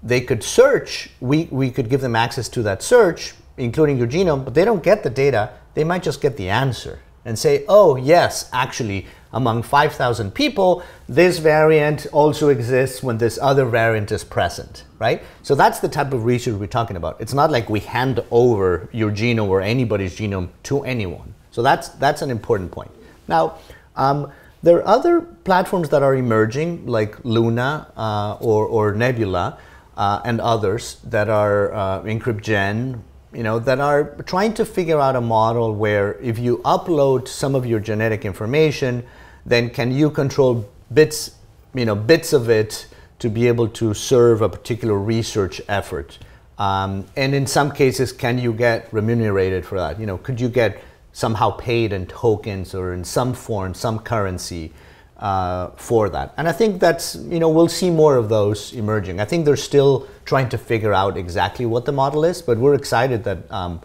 They 0.01 0.21
could 0.21 0.43
search, 0.43 1.11
we, 1.19 1.47
we 1.51 1.69
could 1.69 1.89
give 1.89 2.01
them 2.01 2.15
access 2.15 2.49
to 2.49 2.63
that 2.63 2.81
search, 2.81 3.35
including 3.57 3.97
your 3.97 4.07
genome, 4.07 4.43
but 4.43 4.55
they 4.55 4.65
don't 4.65 4.81
get 4.81 5.03
the 5.03 5.09
data, 5.09 5.51
they 5.75 5.83
might 5.83 6.01
just 6.01 6.19
get 6.19 6.35
the 6.35 6.49
answer 6.49 6.99
and 7.29 7.37
say, 7.37 7.63
oh, 7.69 7.95
yes, 7.95 8.49
actually, 8.51 9.05
among 9.33 9.61
5,000 9.61 10.33
people, 10.33 10.81
this 11.07 11.37
variant 11.37 12.07
also 12.11 12.49
exists 12.49 13.03
when 13.03 13.19
this 13.19 13.37
other 13.39 13.65
variant 13.65 14.11
is 14.11 14.23
present, 14.23 14.83
right? 14.97 15.21
So 15.43 15.53
that's 15.53 15.79
the 15.79 15.89
type 15.89 16.11
of 16.11 16.25
research 16.25 16.55
we're 16.55 16.65
talking 16.65 16.97
about. 16.97 17.21
It's 17.21 17.35
not 17.35 17.51
like 17.51 17.69
we 17.69 17.81
hand 17.81 18.23
over 18.31 18.89
your 18.91 19.11
genome 19.11 19.47
or 19.47 19.61
anybody's 19.61 20.17
genome 20.17 20.49
to 20.63 20.83
anyone. 20.83 21.35
So 21.51 21.61
that's, 21.61 21.89
that's 21.89 22.23
an 22.23 22.31
important 22.31 22.71
point. 22.71 22.89
Now, 23.27 23.59
um, 23.95 24.31
there 24.63 24.77
are 24.77 24.87
other 24.87 25.21
platforms 25.21 25.89
that 25.89 26.01
are 26.01 26.15
emerging, 26.15 26.87
like 26.87 27.23
Luna 27.23 27.91
uh, 27.95 28.37
or, 28.41 28.65
or 28.65 28.93
Nebula, 28.93 29.59
uh, 29.95 30.21
and 30.25 30.41
others 30.41 30.97
that 31.03 31.29
are 31.29 31.71
uh, 31.73 32.01
EncrypGen, 32.01 33.01
you 33.33 33.43
know, 33.43 33.59
that 33.59 33.79
are 33.79 34.15
trying 34.25 34.53
to 34.55 34.65
figure 34.65 34.99
out 34.99 35.15
a 35.15 35.21
model 35.21 35.75
where 35.75 36.13
if 36.21 36.39
you 36.39 36.57
upload 36.59 37.27
some 37.27 37.55
of 37.55 37.65
your 37.65 37.79
genetic 37.79 38.25
information, 38.25 39.05
then 39.45 39.69
can 39.69 39.91
you 39.91 40.09
control 40.09 40.67
bits, 40.93 41.35
you 41.73 41.85
know, 41.85 41.95
bits 41.95 42.33
of 42.33 42.49
it 42.49 42.87
to 43.19 43.29
be 43.29 43.47
able 43.47 43.67
to 43.67 43.93
serve 43.93 44.41
a 44.41 44.49
particular 44.49 44.97
research 44.97 45.61
effort? 45.67 46.17
Um, 46.57 47.05
and 47.15 47.33
in 47.35 47.45
some 47.47 47.71
cases, 47.71 48.11
can 48.11 48.37
you 48.37 48.51
get 48.51 48.91
remunerated 48.91 49.65
for 49.65 49.77
that? 49.77 49.99
You 49.99 50.05
know, 50.05 50.17
could 50.17 50.41
you 50.41 50.49
get 50.49 50.83
somehow 51.13 51.51
paid 51.51 51.93
in 51.93 52.07
tokens 52.07 52.73
or 52.73 52.93
in 52.93 53.03
some 53.03 53.33
form, 53.33 53.73
some 53.73 53.99
currency 53.99 54.73
uh, 55.19 55.67
for 55.75 56.09
that? 56.09 56.33
And 56.37 56.47
I 56.47 56.51
think 56.51 56.79
that's, 56.79 57.15
you 57.15 57.39
know, 57.39 57.49
we'll 57.49 57.67
see 57.67 57.89
more 57.89 58.15
of 58.15 58.29
those 58.29 58.73
emerging. 58.73 59.19
I 59.19 59.25
think 59.25 59.45
they're 59.45 59.57
still 59.57 60.07
trying 60.25 60.49
to 60.49 60.57
figure 60.57 60.93
out 60.93 61.17
exactly 61.17 61.65
what 61.65 61.85
the 61.85 61.91
model 61.91 62.23
is, 62.25 62.41
but 62.41 62.57
we're 62.57 62.73
excited 62.73 63.23
that, 63.25 63.51
um, 63.51 63.81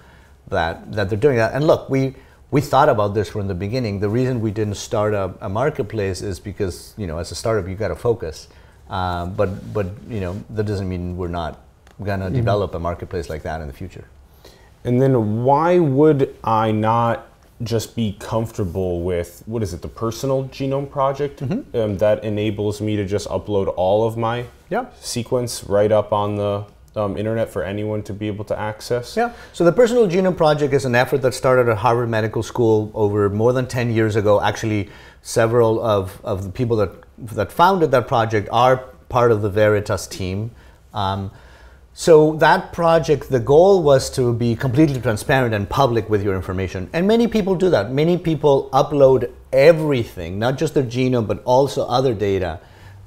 that, 0.48 0.92
that 0.92 1.08
they're 1.08 1.18
doing 1.18 1.36
that. 1.36 1.52
And 1.54 1.66
look, 1.66 1.90
we, 1.90 2.14
we 2.50 2.60
thought 2.60 2.88
about 2.88 3.14
this 3.14 3.28
from 3.28 3.48
the 3.48 3.54
beginning. 3.54 4.00
The 4.00 4.08
reason 4.08 4.40
we 4.40 4.52
didn't 4.52 4.76
start 4.76 5.12
a, 5.12 5.34
a 5.40 5.48
marketplace 5.48 6.22
is 6.22 6.38
because, 6.38 6.94
you 6.96 7.06
know, 7.06 7.18
as 7.18 7.32
a 7.32 7.34
startup, 7.34 7.68
you 7.68 7.74
got 7.74 7.88
to 7.88 7.96
focus. 7.96 8.48
Uh, 8.88 9.26
but, 9.26 9.72
but, 9.72 9.86
you 10.08 10.20
know, 10.20 10.40
that 10.50 10.64
doesn't 10.64 10.88
mean 10.88 11.16
we're 11.16 11.28
not 11.28 11.60
going 12.02 12.20
to 12.20 12.26
mm-hmm. 12.26 12.36
develop 12.36 12.74
a 12.74 12.78
marketplace 12.78 13.28
like 13.28 13.42
that 13.42 13.60
in 13.60 13.66
the 13.66 13.72
future. 13.72 14.04
And 14.84 15.00
then 15.00 15.42
why 15.42 15.78
would 15.78 16.36
I 16.44 16.70
not 16.70 17.26
just 17.62 17.94
be 17.94 18.16
comfortable 18.18 19.02
with 19.02 19.42
what 19.46 19.62
is 19.62 19.72
it, 19.72 19.82
the 19.82 19.88
personal 19.88 20.44
genome 20.46 20.90
project 20.90 21.40
mm-hmm. 21.40 21.76
um, 21.76 21.98
that 21.98 22.24
enables 22.24 22.80
me 22.80 22.96
to 22.96 23.04
just 23.04 23.28
upload 23.28 23.72
all 23.76 24.06
of 24.06 24.16
my 24.16 24.44
yeah. 24.70 24.86
sequence 25.00 25.64
right 25.64 25.92
up 25.92 26.12
on 26.12 26.36
the 26.36 26.64
um, 26.96 27.16
internet 27.16 27.50
for 27.50 27.62
anyone 27.62 28.02
to 28.02 28.12
be 28.12 28.26
able 28.26 28.44
to 28.44 28.58
access? 28.58 29.16
Yeah. 29.16 29.32
So 29.52 29.64
the 29.64 29.72
Personal 29.72 30.08
Genome 30.08 30.36
Project 30.36 30.72
is 30.74 30.84
an 30.84 30.94
effort 30.94 31.22
that 31.22 31.34
started 31.34 31.68
at 31.68 31.78
Harvard 31.78 32.08
Medical 32.08 32.42
School 32.42 32.90
over 32.94 33.28
more 33.30 33.52
than 33.52 33.66
10 33.66 33.92
years 33.92 34.16
ago. 34.16 34.40
Actually, 34.40 34.90
several 35.22 35.82
of, 35.82 36.20
of 36.24 36.44
the 36.44 36.50
people 36.50 36.76
that, 36.76 36.92
that 37.18 37.52
founded 37.52 37.90
that 37.92 38.08
project 38.08 38.48
are 38.52 38.76
part 39.08 39.32
of 39.32 39.42
the 39.42 39.50
Veritas 39.50 40.06
team. 40.06 40.50
Um, 40.92 41.30
so 41.96 42.34
that 42.36 42.72
project, 42.72 43.30
the 43.30 43.38
goal 43.38 43.80
was 43.82 44.10
to 44.10 44.34
be 44.34 44.56
completely 44.56 45.00
transparent 45.00 45.54
and 45.54 45.70
public 45.70 46.10
with 46.10 46.24
your 46.24 46.34
information. 46.34 46.90
And 46.92 47.06
many 47.06 47.28
people 47.28 47.54
do 47.54 47.70
that. 47.70 47.92
Many 47.92 48.18
people 48.18 48.68
upload 48.72 49.30
everything, 49.52 50.40
not 50.40 50.58
just 50.58 50.74
their 50.74 50.82
genome, 50.82 51.28
but 51.28 51.40
also 51.44 51.86
other 51.86 52.12
data 52.12 52.58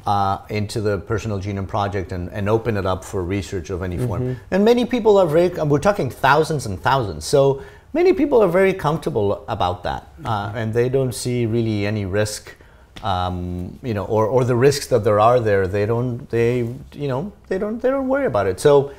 uh, 0.05 0.39
into 0.49 0.79
the 0.79 0.99
Personal 0.99 1.37
Genome 1.37 1.67
Project 1.67 2.13
and, 2.13 2.29
and 2.29 2.47
open 2.47 2.77
it 2.77 2.85
up 2.85 3.03
for 3.03 3.25
research 3.25 3.69
of 3.69 3.83
any 3.83 3.97
form. 3.97 4.21
Mm-hmm. 4.21 4.41
And 4.51 4.63
many 4.63 4.85
people 4.85 5.17
are 5.17 5.27
very, 5.27 5.49
we're 5.49 5.79
talking 5.79 6.09
thousands 6.09 6.65
and 6.65 6.79
thousands. 6.79 7.25
So 7.25 7.61
many 7.91 8.13
people 8.13 8.41
are 8.41 8.47
very 8.47 8.73
comfortable 8.73 9.43
about 9.49 9.83
that. 9.83 10.07
Uh, 10.23 10.53
and 10.55 10.73
they 10.73 10.87
don't 10.87 11.13
see 11.13 11.45
really 11.45 11.85
any 11.85 12.05
risk 12.05 12.55
um, 13.03 13.79
you 13.83 13.93
know, 13.93 14.05
or, 14.05 14.25
or 14.25 14.43
the 14.43 14.55
risks 14.55 14.87
that 14.87 15.03
there 15.03 15.19
are 15.19 15.39
there, 15.39 15.67
they 15.67 15.85
don't, 15.85 16.29
they, 16.29 16.59
you 16.93 17.07
know, 17.07 17.31
they 17.47 17.57
don't, 17.57 17.81
they 17.81 17.89
don't 17.89 18.07
worry 18.07 18.25
about 18.25 18.47
it. 18.47 18.59
So, 18.59 18.91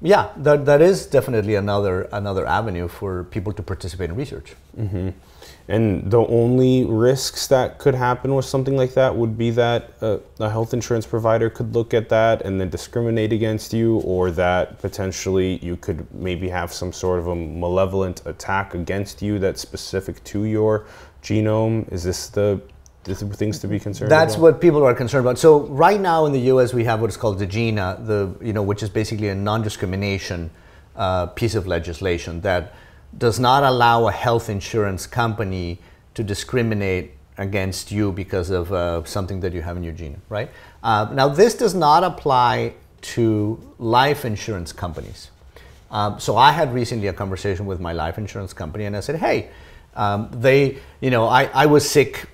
yeah, 0.00 0.30
that, 0.36 0.64
that 0.66 0.82
is 0.82 1.06
definitely 1.06 1.54
another 1.54 2.02
another 2.12 2.44
avenue 2.44 2.88
for 2.88 3.24
people 3.24 3.52
to 3.52 3.62
participate 3.62 4.10
in 4.10 4.16
research. 4.16 4.54
Mm-hmm. 4.76 5.10
And 5.68 6.10
the 6.10 6.26
only 6.26 6.84
risks 6.84 7.46
that 7.46 7.78
could 7.78 7.94
happen 7.94 8.34
with 8.34 8.44
something 8.44 8.76
like 8.76 8.94
that 8.94 9.14
would 9.14 9.38
be 9.38 9.50
that 9.50 9.92
uh, 10.00 10.18
a 10.40 10.50
health 10.50 10.74
insurance 10.74 11.06
provider 11.06 11.48
could 11.48 11.72
look 11.72 11.94
at 11.94 12.08
that 12.08 12.42
and 12.42 12.60
then 12.60 12.68
discriminate 12.68 13.32
against 13.32 13.72
you, 13.72 13.98
or 14.00 14.32
that 14.32 14.80
potentially 14.80 15.58
you 15.64 15.76
could 15.76 16.12
maybe 16.12 16.48
have 16.48 16.72
some 16.72 16.92
sort 16.92 17.20
of 17.20 17.28
a 17.28 17.36
malevolent 17.36 18.22
attack 18.26 18.74
against 18.74 19.22
you 19.22 19.38
that's 19.38 19.60
specific 19.60 20.22
to 20.24 20.44
your 20.44 20.84
genome. 21.22 21.90
Is 21.92 22.02
this 22.02 22.26
the 22.26 22.60
things 23.04 23.58
to 23.58 23.68
be 23.68 23.78
concerned 23.78 24.10
That's 24.10 24.34
about? 24.34 24.42
what 24.42 24.60
people 24.60 24.84
are 24.84 24.94
concerned 24.94 25.26
about. 25.26 25.38
So 25.38 25.60
right 25.66 26.00
now 26.00 26.26
in 26.26 26.32
the 26.32 26.40
U.S. 26.40 26.72
we 26.72 26.84
have 26.84 27.00
what 27.00 27.10
is 27.10 27.16
called 27.16 27.38
the 27.38 27.46
GINA, 27.46 28.00
the 28.04 28.34
you 28.40 28.52
know 28.52 28.62
which 28.62 28.82
is 28.82 28.90
basically 28.90 29.28
a 29.28 29.34
non-discrimination 29.34 30.50
uh, 30.96 31.26
piece 31.26 31.54
of 31.54 31.66
legislation 31.66 32.40
that 32.42 32.74
does 33.18 33.38
not 33.38 33.62
allow 33.62 34.06
a 34.06 34.12
health 34.12 34.48
insurance 34.48 35.06
company 35.06 35.78
to 36.14 36.22
discriminate 36.22 37.12
against 37.38 37.90
you 37.90 38.12
because 38.12 38.50
of 38.50 38.72
uh, 38.72 39.02
something 39.04 39.40
that 39.40 39.52
you 39.52 39.62
have 39.62 39.76
in 39.76 39.82
your 39.82 39.92
gene, 39.92 40.20
right? 40.28 40.50
Uh, 40.82 41.08
now 41.12 41.28
this 41.28 41.54
does 41.54 41.74
not 41.74 42.04
apply 42.04 42.74
to 43.00 43.58
life 43.78 44.24
insurance 44.24 44.72
companies. 44.72 45.30
Um, 45.90 46.20
so 46.20 46.36
I 46.36 46.52
had 46.52 46.72
recently 46.72 47.08
a 47.08 47.12
conversation 47.12 47.66
with 47.66 47.80
my 47.80 47.92
life 47.92 48.16
insurance 48.16 48.52
company, 48.54 48.84
and 48.84 48.96
I 48.96 49.00
said, 49.00 49.16
"Hey, 49.16 49.50
um, 49.94 50.28
they, 50.32 50.78
you 51.00 51.10
know, 51.10 51.26
I, 51.26 51.44
I 51.52 51.66
was 51.66 51.88
sick 51.88 52.28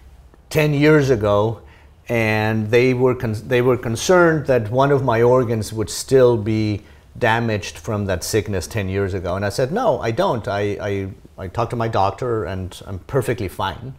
10 0.50 0.74
years 0.74 1.10
ago 1.10 1.62
and 2.08 2.70
they 2.70 2.94
were 2.94 3.14
they 3.14 3.60
were 3.60 3.76
concerned 3.76 4.46
that 4.46 4.70
one 4.70 4.90
of 4.90 5.04
my 5.04 5.20
organs 5.20 5.72
would 5.72 5.90
still 5.90 6.36
be 6.36 6.82
damaged 7.18 7.76
from 7.76 8.06
that 8.06 8.24
sickness 8.24 8.66
10 8.66 8.88
years 8.88 9.12
ago. 9.12 9.36
And 9.36 9.44
I 9.44 9.50
said 9.50 9.72
no 9.72 10.00
I 10.00 10.10
don't. 10.10 10.46
I, 10.48 10.60
I, 10.80 11.08
I 11.36 11.48
talked 11.48 11.70
to 11.70 11.76
my 11.76 11.88
doctor 11.88 12.44
and 12.44 12.80
I'm 12.86 13.00
perfectly 13.00 13.48
fine. 13.48 13.94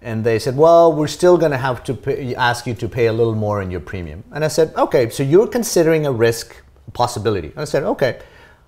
And 0.00 0.24
they 0.24 0.38
said 0.38 0.56
well 0.56 0.92
we're 0.92 1.06
still 1.06 1.36
going 1.36 1.52
to 1.52 1.58
have 1.58 1.84
to 1.84 1.94
pay, 1.94 2.34
ask 2.34 2.66
you 2.66 2.74
to 2.74 2.88
pay 2.88 3.06
a 3.06 3.12
little 3.12 3.34
more 3.34 3.60
in 3.60 3.70
your 3.70 3.80
premium. 3.80 4.24
And 4.32 4.44
I 4.44 4.48
said 4.48 4.74
okay 4.76 5.10
so 5.10 5.22
you're 5.22 5.48
considering 5.48 6.06
a 6.06 6.12
risk 6.12 6.56
possibility. 6.94 7.48
And 7.48 7.60
I 7.60 7.64
said 7.64 7.82
okay. 7.84 8.20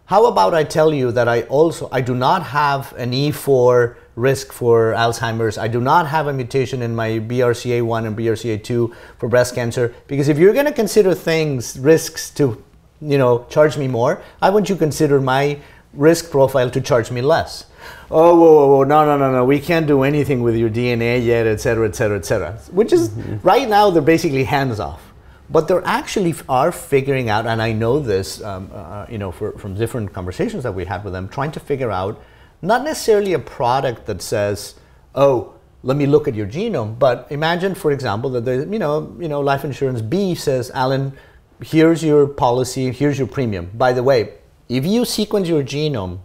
How 0.07 0.27
about 0.27 0.53
I 0.53 0.65
tell 0.65 0.93
you 0.93 1.13
that 1.13 1.29
I 1.29 1.43
also 1.43 1.89
I 1.91 2.03
do 2.03 2.15
not 2.15 2.43
have 2.43 2.93
an 2.99 3.13
E4 3.13 3.97
risk 4.15 4.53
for 4.53 4.93
Alzheimer's. 4.93 5.59
I 5.59 5.69
do 5.69 5.81
not 5.81 6.07
have 6.07 6.27
a 6.27 6.33
mutation 6.33 6.83
in 6.83 6.95
my 6.95 7.11
BRCA1 7.11 8.07
and 8.07 8.17
BRCA2 8.17 8.95
for 9.19 9.29
breast 9.29 9.55
cancer 9.55 9.95
because 10.07 10.29
if 10.29 10.39
you're 10.39 10.53
going 10.53 10.67
to 10.67 10.73
consider 10.73 11.15
things 11.15 11.79
risks 11.79 12.31
to 12.31 12.63
you 13.01 13.19
know 13.19 13.47
charge 13.49 13.77
me 13.77 13.89
more, 13.89 14.23
I 14.41 14.51
want 14.51 14.69
you 14.69 14.75
to 14.75 14.79
consider 14.79 15.21
my 15.21 15.59
risk 15.93 16.31
profile 16.31 16.71
to 16.71 16.81
charge 16.81 17.11
me 17.11 17.23
less. 17.23 17.67
Oh, 18.11 18.39
whoa, 18.39 18.53
whoa, 18.53 18.77
whoa, 18.77 18.85
no, 18.85 19.05
no, 19.05 19.17
no, 19.17 19.33
no, 19.33 19.45
we 19.45 19.59
can't 19.59 19.87
do 19.87 20.03
anything 20.03 20.43
with 20.43 20.57
your 20.57 20.71
DNA 20.71 21.25
yet, 21.25 21.47
et 21.47 21.61
cetera, 21.61 21.89
et 21.89 21.97
cetera, 21.97 22.19
et 22.19 22.25
cetera. 22.25 22.53
Which 22.71 22.93
is, 22.93 23.09
mm-hmm. 23.09 23.47
right 23.47 23.69
now, 23.69 23.91
they're 23.91 24.03
basically 24.03 24.45
hands 24.45 24.79
off. 24.79 25.13
But 25.51 25.69
they 25.69 25.75
actually 25.85 26.35
are 26.49 26.73
figuring 26.73 27.29
out, 27.29 27.47
and 27.47 27.61
I 27.61 27.73
know 27.73 27.99
this, 27.99 28.43
um, 28.43 28.71
uh, 28.73 28.77
uh, 28.77 29.07
you 29.11 29.19
know, 29.19 29.33
for, 29.33 29.53
from 29.59 29.75
different 29.75 30.13
conversations 30.13 30.63
that 30.63 30.73
we 30.73 30.85
had 30.85 31.05
with 31.05 31.13
them, 31.13 31.29
trying 31.29 31.53
to 31.53 31.61
figure 31.61 31.91
out 31.91 32.23
not 32.63 32.85
necessarily 32.85 33.33
a 33.33 33.39
product 33.39 34.07
that 34.07 34.23
says, 34.23 34.77
oh, 35.15 35.55
let 35.83 35.97
me 35.97 36.07
look 36.07 36.29
at 36.29 36.35
your 36.35 36.47
genome, 36.47 36.97
but 36.97 37.27
imagine, 37.31 37.75
for 37.75 37.91
example, 37.91 38.31
that 38.31 38.47
you 38.71 38.79
know, 38.79 39.15
you 39.19 39.29
know, 39.29 39.41
life 39.41 39.65
insurance 39.65 40.01
B 40.01 40.37
says, 40.37 40.71
Allen, 40.73 41.13
here's 41.61 42.05
your 42.05 42.27
policy, 42.29 42.93
here's 42.93 43.19
your 43.19 43.27
premium. 43.27 43.71
By 43.75 43.93
the 43.93 44.03
way, 44.03 44.35
if 44.69 44.87
you 44.87 45.05
sequence 45.05 45.49
your 45.49 45.65
genome 45.65 46.21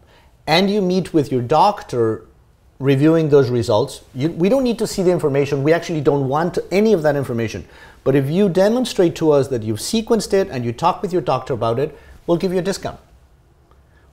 and 0.45 0.69
you 0.69 0.81
meet 0.81 1.11
with 1.11 1.31
your 1.31 1.41
doctor 1.41 2.27
reviewing 2.79 3.29
those 3.29 3.49
results, 3.49 4.01
you, 4.13 4.29
we 4.29 4.47
don't 4.47 4.63
need 4.63 4.77
to 4.77 4.85
see 4.85 5.01
the 5.01 5.11
information. 5.11 5.63
We 5.63 5.73
actually 5.73 6.01
don't 6.01 6.27
want 6.27 6.59
any 6.71 6.93
of 6.93 7.01
that 7.01 7.15
information. 7.15 7.67
But 8.03 8.15
if 8.15 8.29
you 8.29 8.47
demonstrate 8.47 9.15
to 9.15 9.31
us 9.31 9.47
that 9.47 9.63
you've 9.63 9.79
sequenced 9.79 10.33
it 10.33 10.49
and 10.49 10.63
you 10.63 10.71
talk 10.71 11.01
with 11.01 11.11
your 11.11 11.21
doctor 11.21 11.53
about 11.53 11.79
it, 11.79 11.97
we'll 12.27 12.37
give 12.37 12.53
you 12.53 12.59
a 12.59 12.61
discount. 12.61 12.99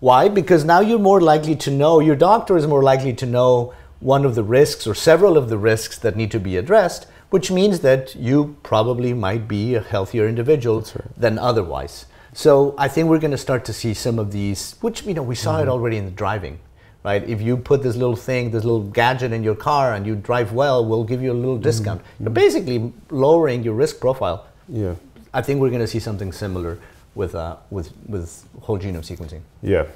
Why? 0.01 0.29
Because 0.29 0.65
now 0.65 0.81
you're 0.81 0.99
more 0.99 1.21
likely 1.21 1.57
to 1.57 1.71
know, 1.71 2.01
your 2.01 2.17
doctor 2.17 2.57
is 2.57 2.67
more 2.67 2.83
likely 2.83 3.13
to 3.15 3.27
know 3.27 3.73
one 4.01 4.25
of 4.25 4.35
the 4.35 4.43
risks 4.43 4.87
or 4.87 4.95
several 4.95 5.37
of 5.39 5.49
the 5.49 5.57
risks 5.57 5.99
that 5.99 6.15
need 6.17 6.31
to 6.31 6.41
be 6.41 6.57
addressed, 6.57 7.07
which 7.31 7.51
means 7.51 7.81
that 7.81 8.15
you 8.15 8.57
probably 8.63 9.15
might 9.15 9.49
be 9.49 9.75
a 9.75 9.81
healthier 9.81 10.29
individual 10.29 10.81
right. 10.81 11.01
than 11.17 11.39
otherwise. 11.39 12.07
So 12.35 12.75
I 12.77 12.89
think 12.89 13.09
we're 13.09 13.21
going 13.21 13.31
to 13.31 13.39
start 13.39 13.65
to 13.67 13.73
see 13.73 13.95
some 13.95 14.19
of 14.19 14.33
these, 14.33 14.75
which 14.81 15.05
you 15.05 15.15
know 15.15 15.23
we 15.23 15.35
saw 15.35 15.55
Mm-hmm. 15.55 15.63
it 15.63 15.69
already 15.71 15.97
in 15.97 16.05
the 16.05 16.11
driving, 16.11 16.59
right? 17.05 17.23
If 17.29 17.41
you 17.41 17.57
put 17.57 17.83
this 17.83 17.97
little 17.97 18.17
thing, 18.17 18.51
this 18.51 18.65
little 18.65 18.83
gadget 18.83 19.33
in 19.33 19.43
your 19.43 19.55
car, 19.55 19.95
and 19.95 20.05
you 20.07 20.17
drive 20.17 20.53
well, 20.53 20.85
we'll 20.85 21.05
give 21.05 21.23
you 21.23 21.33
a 21.33 21.39
little 21.45 21.59
discount. 21.59 22.03
You're 22.21 22.31
basically 22.31 22.93
lowering 23.11 23.63
your 23.63 23.75
risk 23.75 24.01
profile. 24.01 24.47
Yeah. 24.69 24.97
I 25.33 25.43
think 25.43 25.61
we're 25.61 25.71
going 25.71 25.81
to 25.81 25.87
see 25.89 26.01
something 26.01 26.33
similar 26.33 26.79
with 27.15 27.35
uh, 27.35 27.57
with 27.71 27.93
with 28.07 28.47
whole 28.61 28.79
genome 28.79 29.05
sequencing. 29.05 29.41
Yeah. 29.63 29.87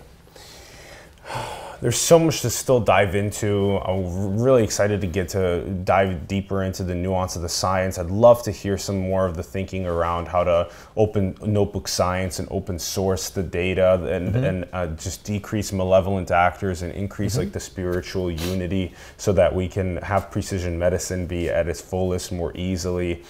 There's 1.81 1.97
so 1.97 2.19
much 2.19 2.41
to 2.41 2.51
still 2.51 2.81
dive 2.81 3.15
into. 3.15 3.79
I'm 3.85 4.41
really 4.41 4.65
excited 4.65 5.01
to 5.03 5.07
get 5.07 5.29
to 5.31 5.61
dive 5.85 6.27
deeper 6.27 6.65
into 6.65 6.83
the 6.83 6.95
nuance 6.95 7.37
of 7.37 7.43
the 7.43 7.49
science. 7.49 7.99
I'd 7.99 8.07
love 8.07 8.43
to 8.45 8.51
hear 8.51 8.77
some 8.77 8.99
more 8.99 9.27
of 9.27 9.37
the 9.37 9.45
thinking 9.45 9.87
around 9.87 10.27
how 10.27 10.43
to 10.43 10.73
open 10.97 11.37
notebook 11.41 11.87
science 11.87 12.41
and 12.41 12.49
open 12.51 12.81
source 12.81 13.31
the 13.31 13.45
data 13.45 14.05
and, 14.13 14.35
and 14.35 14.69
uh, 14.73 14.89
just 14.89 15.23
decrease 15.23 15.73
malevolent 15.73 16.33
actors 16.33 16.83
and 16.83 16.93
increase 16.95 17.37
like 17.37 17.53
the 17.53 17.61
spiritual 17.61 18.29
unity 18.29 18.93
so 19.17 19.33
that 19.35 19.55
we 19.55 19.69
can 19.69 19.99
have 19.99 20.33
precision 20.33 20.81
medicine 20.81 21.29
be 21.29 21.49
at 21.49 21.69
its 21.69 21.81
fullest 21.81 22.33
more 22.33 22.51
easily. 22.57 23.23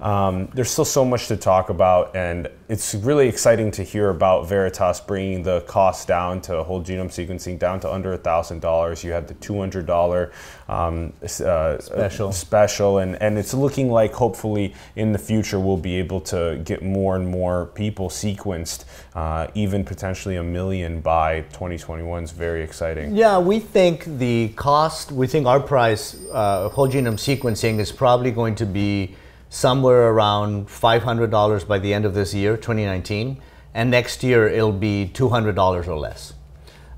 Um, 0.00 0.48
there's 0.54 0.70
still 0.70 0.84
so 0.84 1.04
much 1.04 1.28
to 1.28 1.36
talk 1.36 1.70
about, 1.70 2.14
and 2.14 2.48
it's 2.68 2.94
really 2.94 3.28
exciting 3.28 3.70
to 3.72 3.82
hear 3.84 4.10
about 4.10 4.48
Veritas 4.48 5.00
bringing 5.00 5.42
the 5.44 5.60
cost 5.62 6.08
down 6.08 6.40
to 6.42 6.62
whole 6.64 6.82
genome 6.82 7.06
sequencing 7.06 7.58
down 7.58 7.78
to 7.80 7.92
under 7.92 8.12
a 8.12 8.18
thousand 8.18 8.60
dollars. 8.60 9.04
You 9.04 9.12
had 9.12 9.28
the 9.28 9.34
two 9.34 9.58
hundred 9.58 9.86
dollar 9.86 10.32
um, 10.68 11.12
uh, 11.22 11.78
Special. 11.78 12.32
special, 12.32 12.98
and 12.98 13.20
and 13.22 13.38
it's 13.38 13.54
looking 13.54 13.90
like 13.90 14.12
hopefully 14.12 14.74
in 14.96 15.12
the 15.12 15.18
future 15.18 15.60
we'll 15.60 15.76
be 15.76 15.96
able 15.96 16.20
to 16.22 16.60
get 16.64 16.82
more 16.82 17.14
and 17.14 17.28
more 17.28 17.66
people 17.66 18.08
sequenced, 18.08 18.84
uh, 19.14 19.46
even 19.54 19.84
potentially 19.84 20.36
a 20.36 20.42
million 20.42 21.00
by 21.00 21.42
2021 21.52 22.24
is 22.24 22.32
very 22.32 22.62
exciting. 22.62 23.14
Yeah, 23.14 23.38
we 23.38 23.60
think 23.60 24.04
the 24.18 24.48
cost, 24.56 25.12
we 25.12 25.28
think 25.28 25.46
our 25.46 25.60
price, 25.60 26.16
uh, 26.32 26.68
whole 26.70 26.88
genome 26.88 27.14
sequencing, 27.14 27.78
is 27.78 27.92
probably 27.92 28.32
going 28.32 28.56
to 28.56 28.66
be 28.66 29.14
somewhere 29.48 30.08
around 30.10 30.68
$500 30.68 31.66
by 31.66 31.78
the 31.78 31.94
end 31.94 32.04
of 32.04 32.14
this 32.14 32.34
year, 32.34 32.56
2019. 32.56 33.40
And 33.74 33.90
next 33.90 34.22
year 34.22 34.48
it'll 34.48 34.72
be 34.72 35.10
$200 35.12 35.88
or 35.88 35.98
less. 35.98 36.34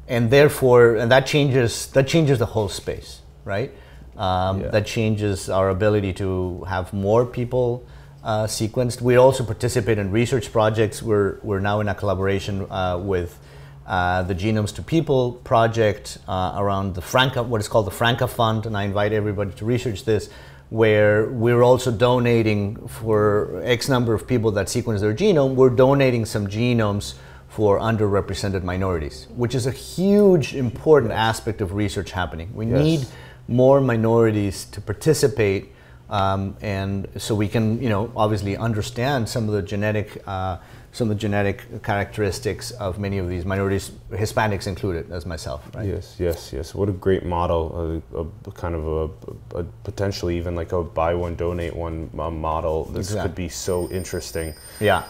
And 0.07 0.31
therefore, 0.31 0.97
and 0.97 1.11
that 1.11 1.27
changes, 1.27 1.89
that 1.89 2.09
changes 2.09 2.39
the 2.39 2.47
whole 2.47 2.69
space, 2.69 3.21
right? 3.45 3.73
Um, 4.17 4.61
Yeah. 4.61 4.69
That 4.69 4.87
changes 4.87 5.49
our 5.49 5.69
ability 5.71 6.13
to 6.15 6.65
have 6.69 6.93
more 6.93 7.25
people 7.27 7.85
uh, 8.25 8.47
sequenced. 8.47 9.01
We 9.01 9.17
also 9.17 9.45
participate 9.45 9.99
in 9.99 10.11
research 10.11 10.51
projects. 10.51 11.03
We're, 11.03 11.39
we're 11.43 11.61
now 11.61 11.81
in 11.81 11.89
a 11.89 11.95
collaboration 11.95 12.67
uh, 12.71 12.99
with 12.99 13.39
uh, 13.87 14.23
the 14.25 14.35
Genomes 14.35 14.75
to 14.75 14.83
People 14.83 15.33
project 15.45 16.19
uh, 16.29 16.55
around 16.57 16.95
the 16.95 17.01
Franca, 17.01 17.43
what 17.43 17.61
is 17.61 17.69
called 17.69 17.87
the 17.87 17.91
Franca 17.91 18.29
Fund, 18.29 18.67
and 18.67 18.77
I 18.77 18.83
invite 18.85 19.13
everybody 19.13 19.53
to 19.53 19.65
research 19.65 20.05
this, 20.05 20.29
where 20.71 21.27
we're 21.31 21.63
also 21.63 21.91
donating 21.91 22.77
for 22.89 23.61
X 23.65 23.89
number 23.89 24.13
of 24.15 24.27
people 24.27 24.51
that 24.53 24.69
sequence 24.69 25.01
their 25.01 25.15
genome, 25.15 25.55
we're 25.55 25.71
donating 25.71 26.25
some 26.27 26.47
genomes 26.47 27.15
for 27.49 27.79
underrepresented 27.81 28.63
minorities, 28.63 29.27
which 29.35 29.55
is 29.55 29.67
a 29.67 29.71
huge, 29.71 30.55
important 30.55 31.13
aspect 31.13 31.61
of 31.61 31.73
research 31.75 32.11
happening. 32.13 32.51
We 32.55 32.67
Yes. 32.67 32.85
need 32.85 33.07
more 33.49 33.81
minorities 33.81 34.67
to 34.67 34.81
participate, 34.81 35.73
um, 36.11 36.57
and 36.61 37.07
so 37.17 37.35
we 37.35 37.49
can, 37.49 37.81
you 37.83 37.89
know, 37.89 38.11
obviously 38.17 38.57
understand 38.57 39.29
some 39.29 39.49
of 39.49 39.55
the 39.55 39.63
genetic, 39.63 40.23
uh, 40.27 40.59
some 40.93 41.11
of 41.11 41.17
the 41.17 41.21
genetic 41.21 41.83
characteristics 41.83 42.71
of 42.73 42.99
many 42.99 43.19
of 43.19 43.29
these 43.29 43.45
minorities, 43.45 43.91
Hispanics 44.11 44.67
included, 44.67 45.11
as 45.13 45.27
myself. 45.27 45.69
Right? 45.75 45.87
Yes, 45.87 46.17
yes, 46.19 46.53
yes. 46.53 46.75
What 46.75 46.89
a 46.89 46.93
great 46.93 47.25
model, 47.27 48.03
a, 48.15 48.49
a 48.49 48.53
kind 48.53 48.75
of 48.75 48.87
a, 48.87 49.59
a 49.59 49.65
potentially 49.85 50.37
even 50.39 50.55
like 50.55 50.73
a 50.73 50.83
buy 50.83 51.15
one 51.15 51.37
donate 51.37 51.77
one 51.77 52.11
uh, 52.19 52.31
model. 52.31 52.85
This 52.87 53.09
Exactly. 53.09 53.29
could 53.29 53.37
be 53.37 53.49
so 53.49 53.91
interesting. 53.91 54.55
Yeah. 54.81 55.05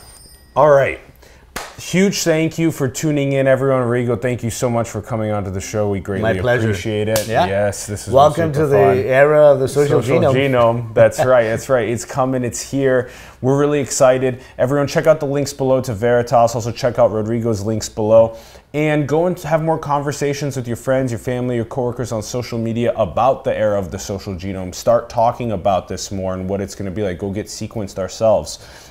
All 0.57 0.71
right. 0.71 0.99
Huge 1.79 2.23
thank 2.23 2.59
you 2.59 2.71
for 2.71 2.87
tuning 2.87 3.33
in, 3.33 3.47
everyone. 3.47 3.83
Rigo, 3.83 4.21
thank 4.21 4.43
you 4.43 4.51
so 4.51 4.69
much 4.69 4.91
for 4.91 5.01
coming 5.01 5.31
onto 5.31 5.51
the 5.51 5.61
show. 5.61 5.89
We 5.89 6.01
greatly 6.01 6.39
appreciate 6.39 7.09
it. 7.09 7.27
Yeah. 7.27 7.47
Yes, 7.47 7.87
this 7.87 8.07
is 8.07 8.13
Welcome 8.13 8.53
to 8.53 8.67
the 8.67 8.77
fun. 8.77 8.99
era 8.99 9.53
of 9.53 9.61
the 9.61 9.69
social, 9.69 10.01
genome. 10.01 10.35
genome. 10.35 10.93
That's 10.93 11.19
right. 11.25 11.45
That's 11.45 11.69
right. 11.69 11.89
It's 11.89 12.05
coming. 12.05 12.45
It's 12.45 12.61
here. 12.61 13.11
We're 13.41 13.59
really 13.59 13.81
excited. 13.81 14.43
Everyone, 14.59 14.87
check 14.87 15.07
out 15.07 15.21
the 15.21 15.27
links 15.27 15.53
below 15.53 15.81
to 15.81 15.95
Veritas. 15.95 16.55
Also, 16.55 16.73
check 16.73 16.99
out 16.99 17.11
Rodrigo's 17.11 17.63
links 17.63 17.89
below. 17.89 18.37
And 18.75 19.09
go 19.09 19.27
and 19.27 19.39
have 19.41 19.63
more 19.63 19.79
conversations 19.79 20.57
with 20.57 20.67
your 20.67 20.77
friends, 20.77 21.11
your 21.11 21.19
family, 21.21 21.57
your 21.57 21.65
coworkers 21.65 22.13
on 22.13 22.23
social 22.23 22.59
media 22.59 22.93
about 22.97 23.45
the 23.45 23.57
era 23.57 23.79
of 23.79 23.91
the 23.91 23.99
social 23.99 24.35
genome. 24.35 24.75
Start 24.75 25.09
talking 25.09 25.53
about 25.53 25.89
this 25.89 26.11
more 26.11 26.35
and 26.35 26.51
what 26.51 26.61
it's 26.61 26.75
going 26.75 26.91
to 26.91 26.95
be 26.95 27.03
like. 27.03 27.19
Go 27.19 27.31
get 27.31 27.47
sequenced 27.47 27.99
ourselves 27.99 28.88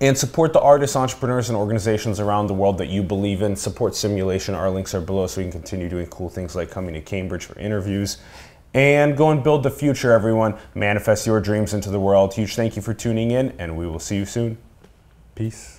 and 0.00 0.16
support 0.16 0.52
the 0.52 0.60
artists, 0.60 0.96
entrepreneurs, 0.96 1.48
and 1.48 1.56
organizations 1.56 2.20
around 2.20 2.46
the 2.46 2.54
world 2.54 2.78
that 2.78 2.88
you 2.88 3.02
believe 3.02 3.42
in. 3.42 3.56
Support 3.56 3.94
Simulation. 3.94 4.54
Our 4.54 4.70
links 4.70 4.94
are 4.94 5.00
below 5.00 5.26
so 5.26 5.40
we 5.40 5.44
can 5.44 5.52
continue 5.52 5.88
doing 5.88 6.06
cool 6.06 6.28
things 6.28 6.54
like 6.56 6.70
coming 6.70 6.94
to 6.94 7.00
Cambridge 7.00 7.44
for 7.44 7.58
interviews. 7.58 8.18
And 8.74 9.16
go 9.16 9.30
and 9.30 9.42
build 9.42 9.62
the 9.62 9.70
future, 9.70 10.12
everyone. 10.12 10.56
Manifest 10.74 11.26
your 11.26 11.40
dreams 11.40 11.74
into 11.74 11.90
the 11.90 12.00
world. 12.00 12.34
Huge 12.34 12.56
thank 12.56 12.74
you 12.74 12.82
for 12.82 12.92
tuning 12.92 13.30
in, 13.30 13.54
and 13.58 13.76
we 13.76 13.86
will 13.86 14.00
see 14.00 14.16
you 14.16 14.26
soon. 14.26 14.58
Peace. 15.36 15.73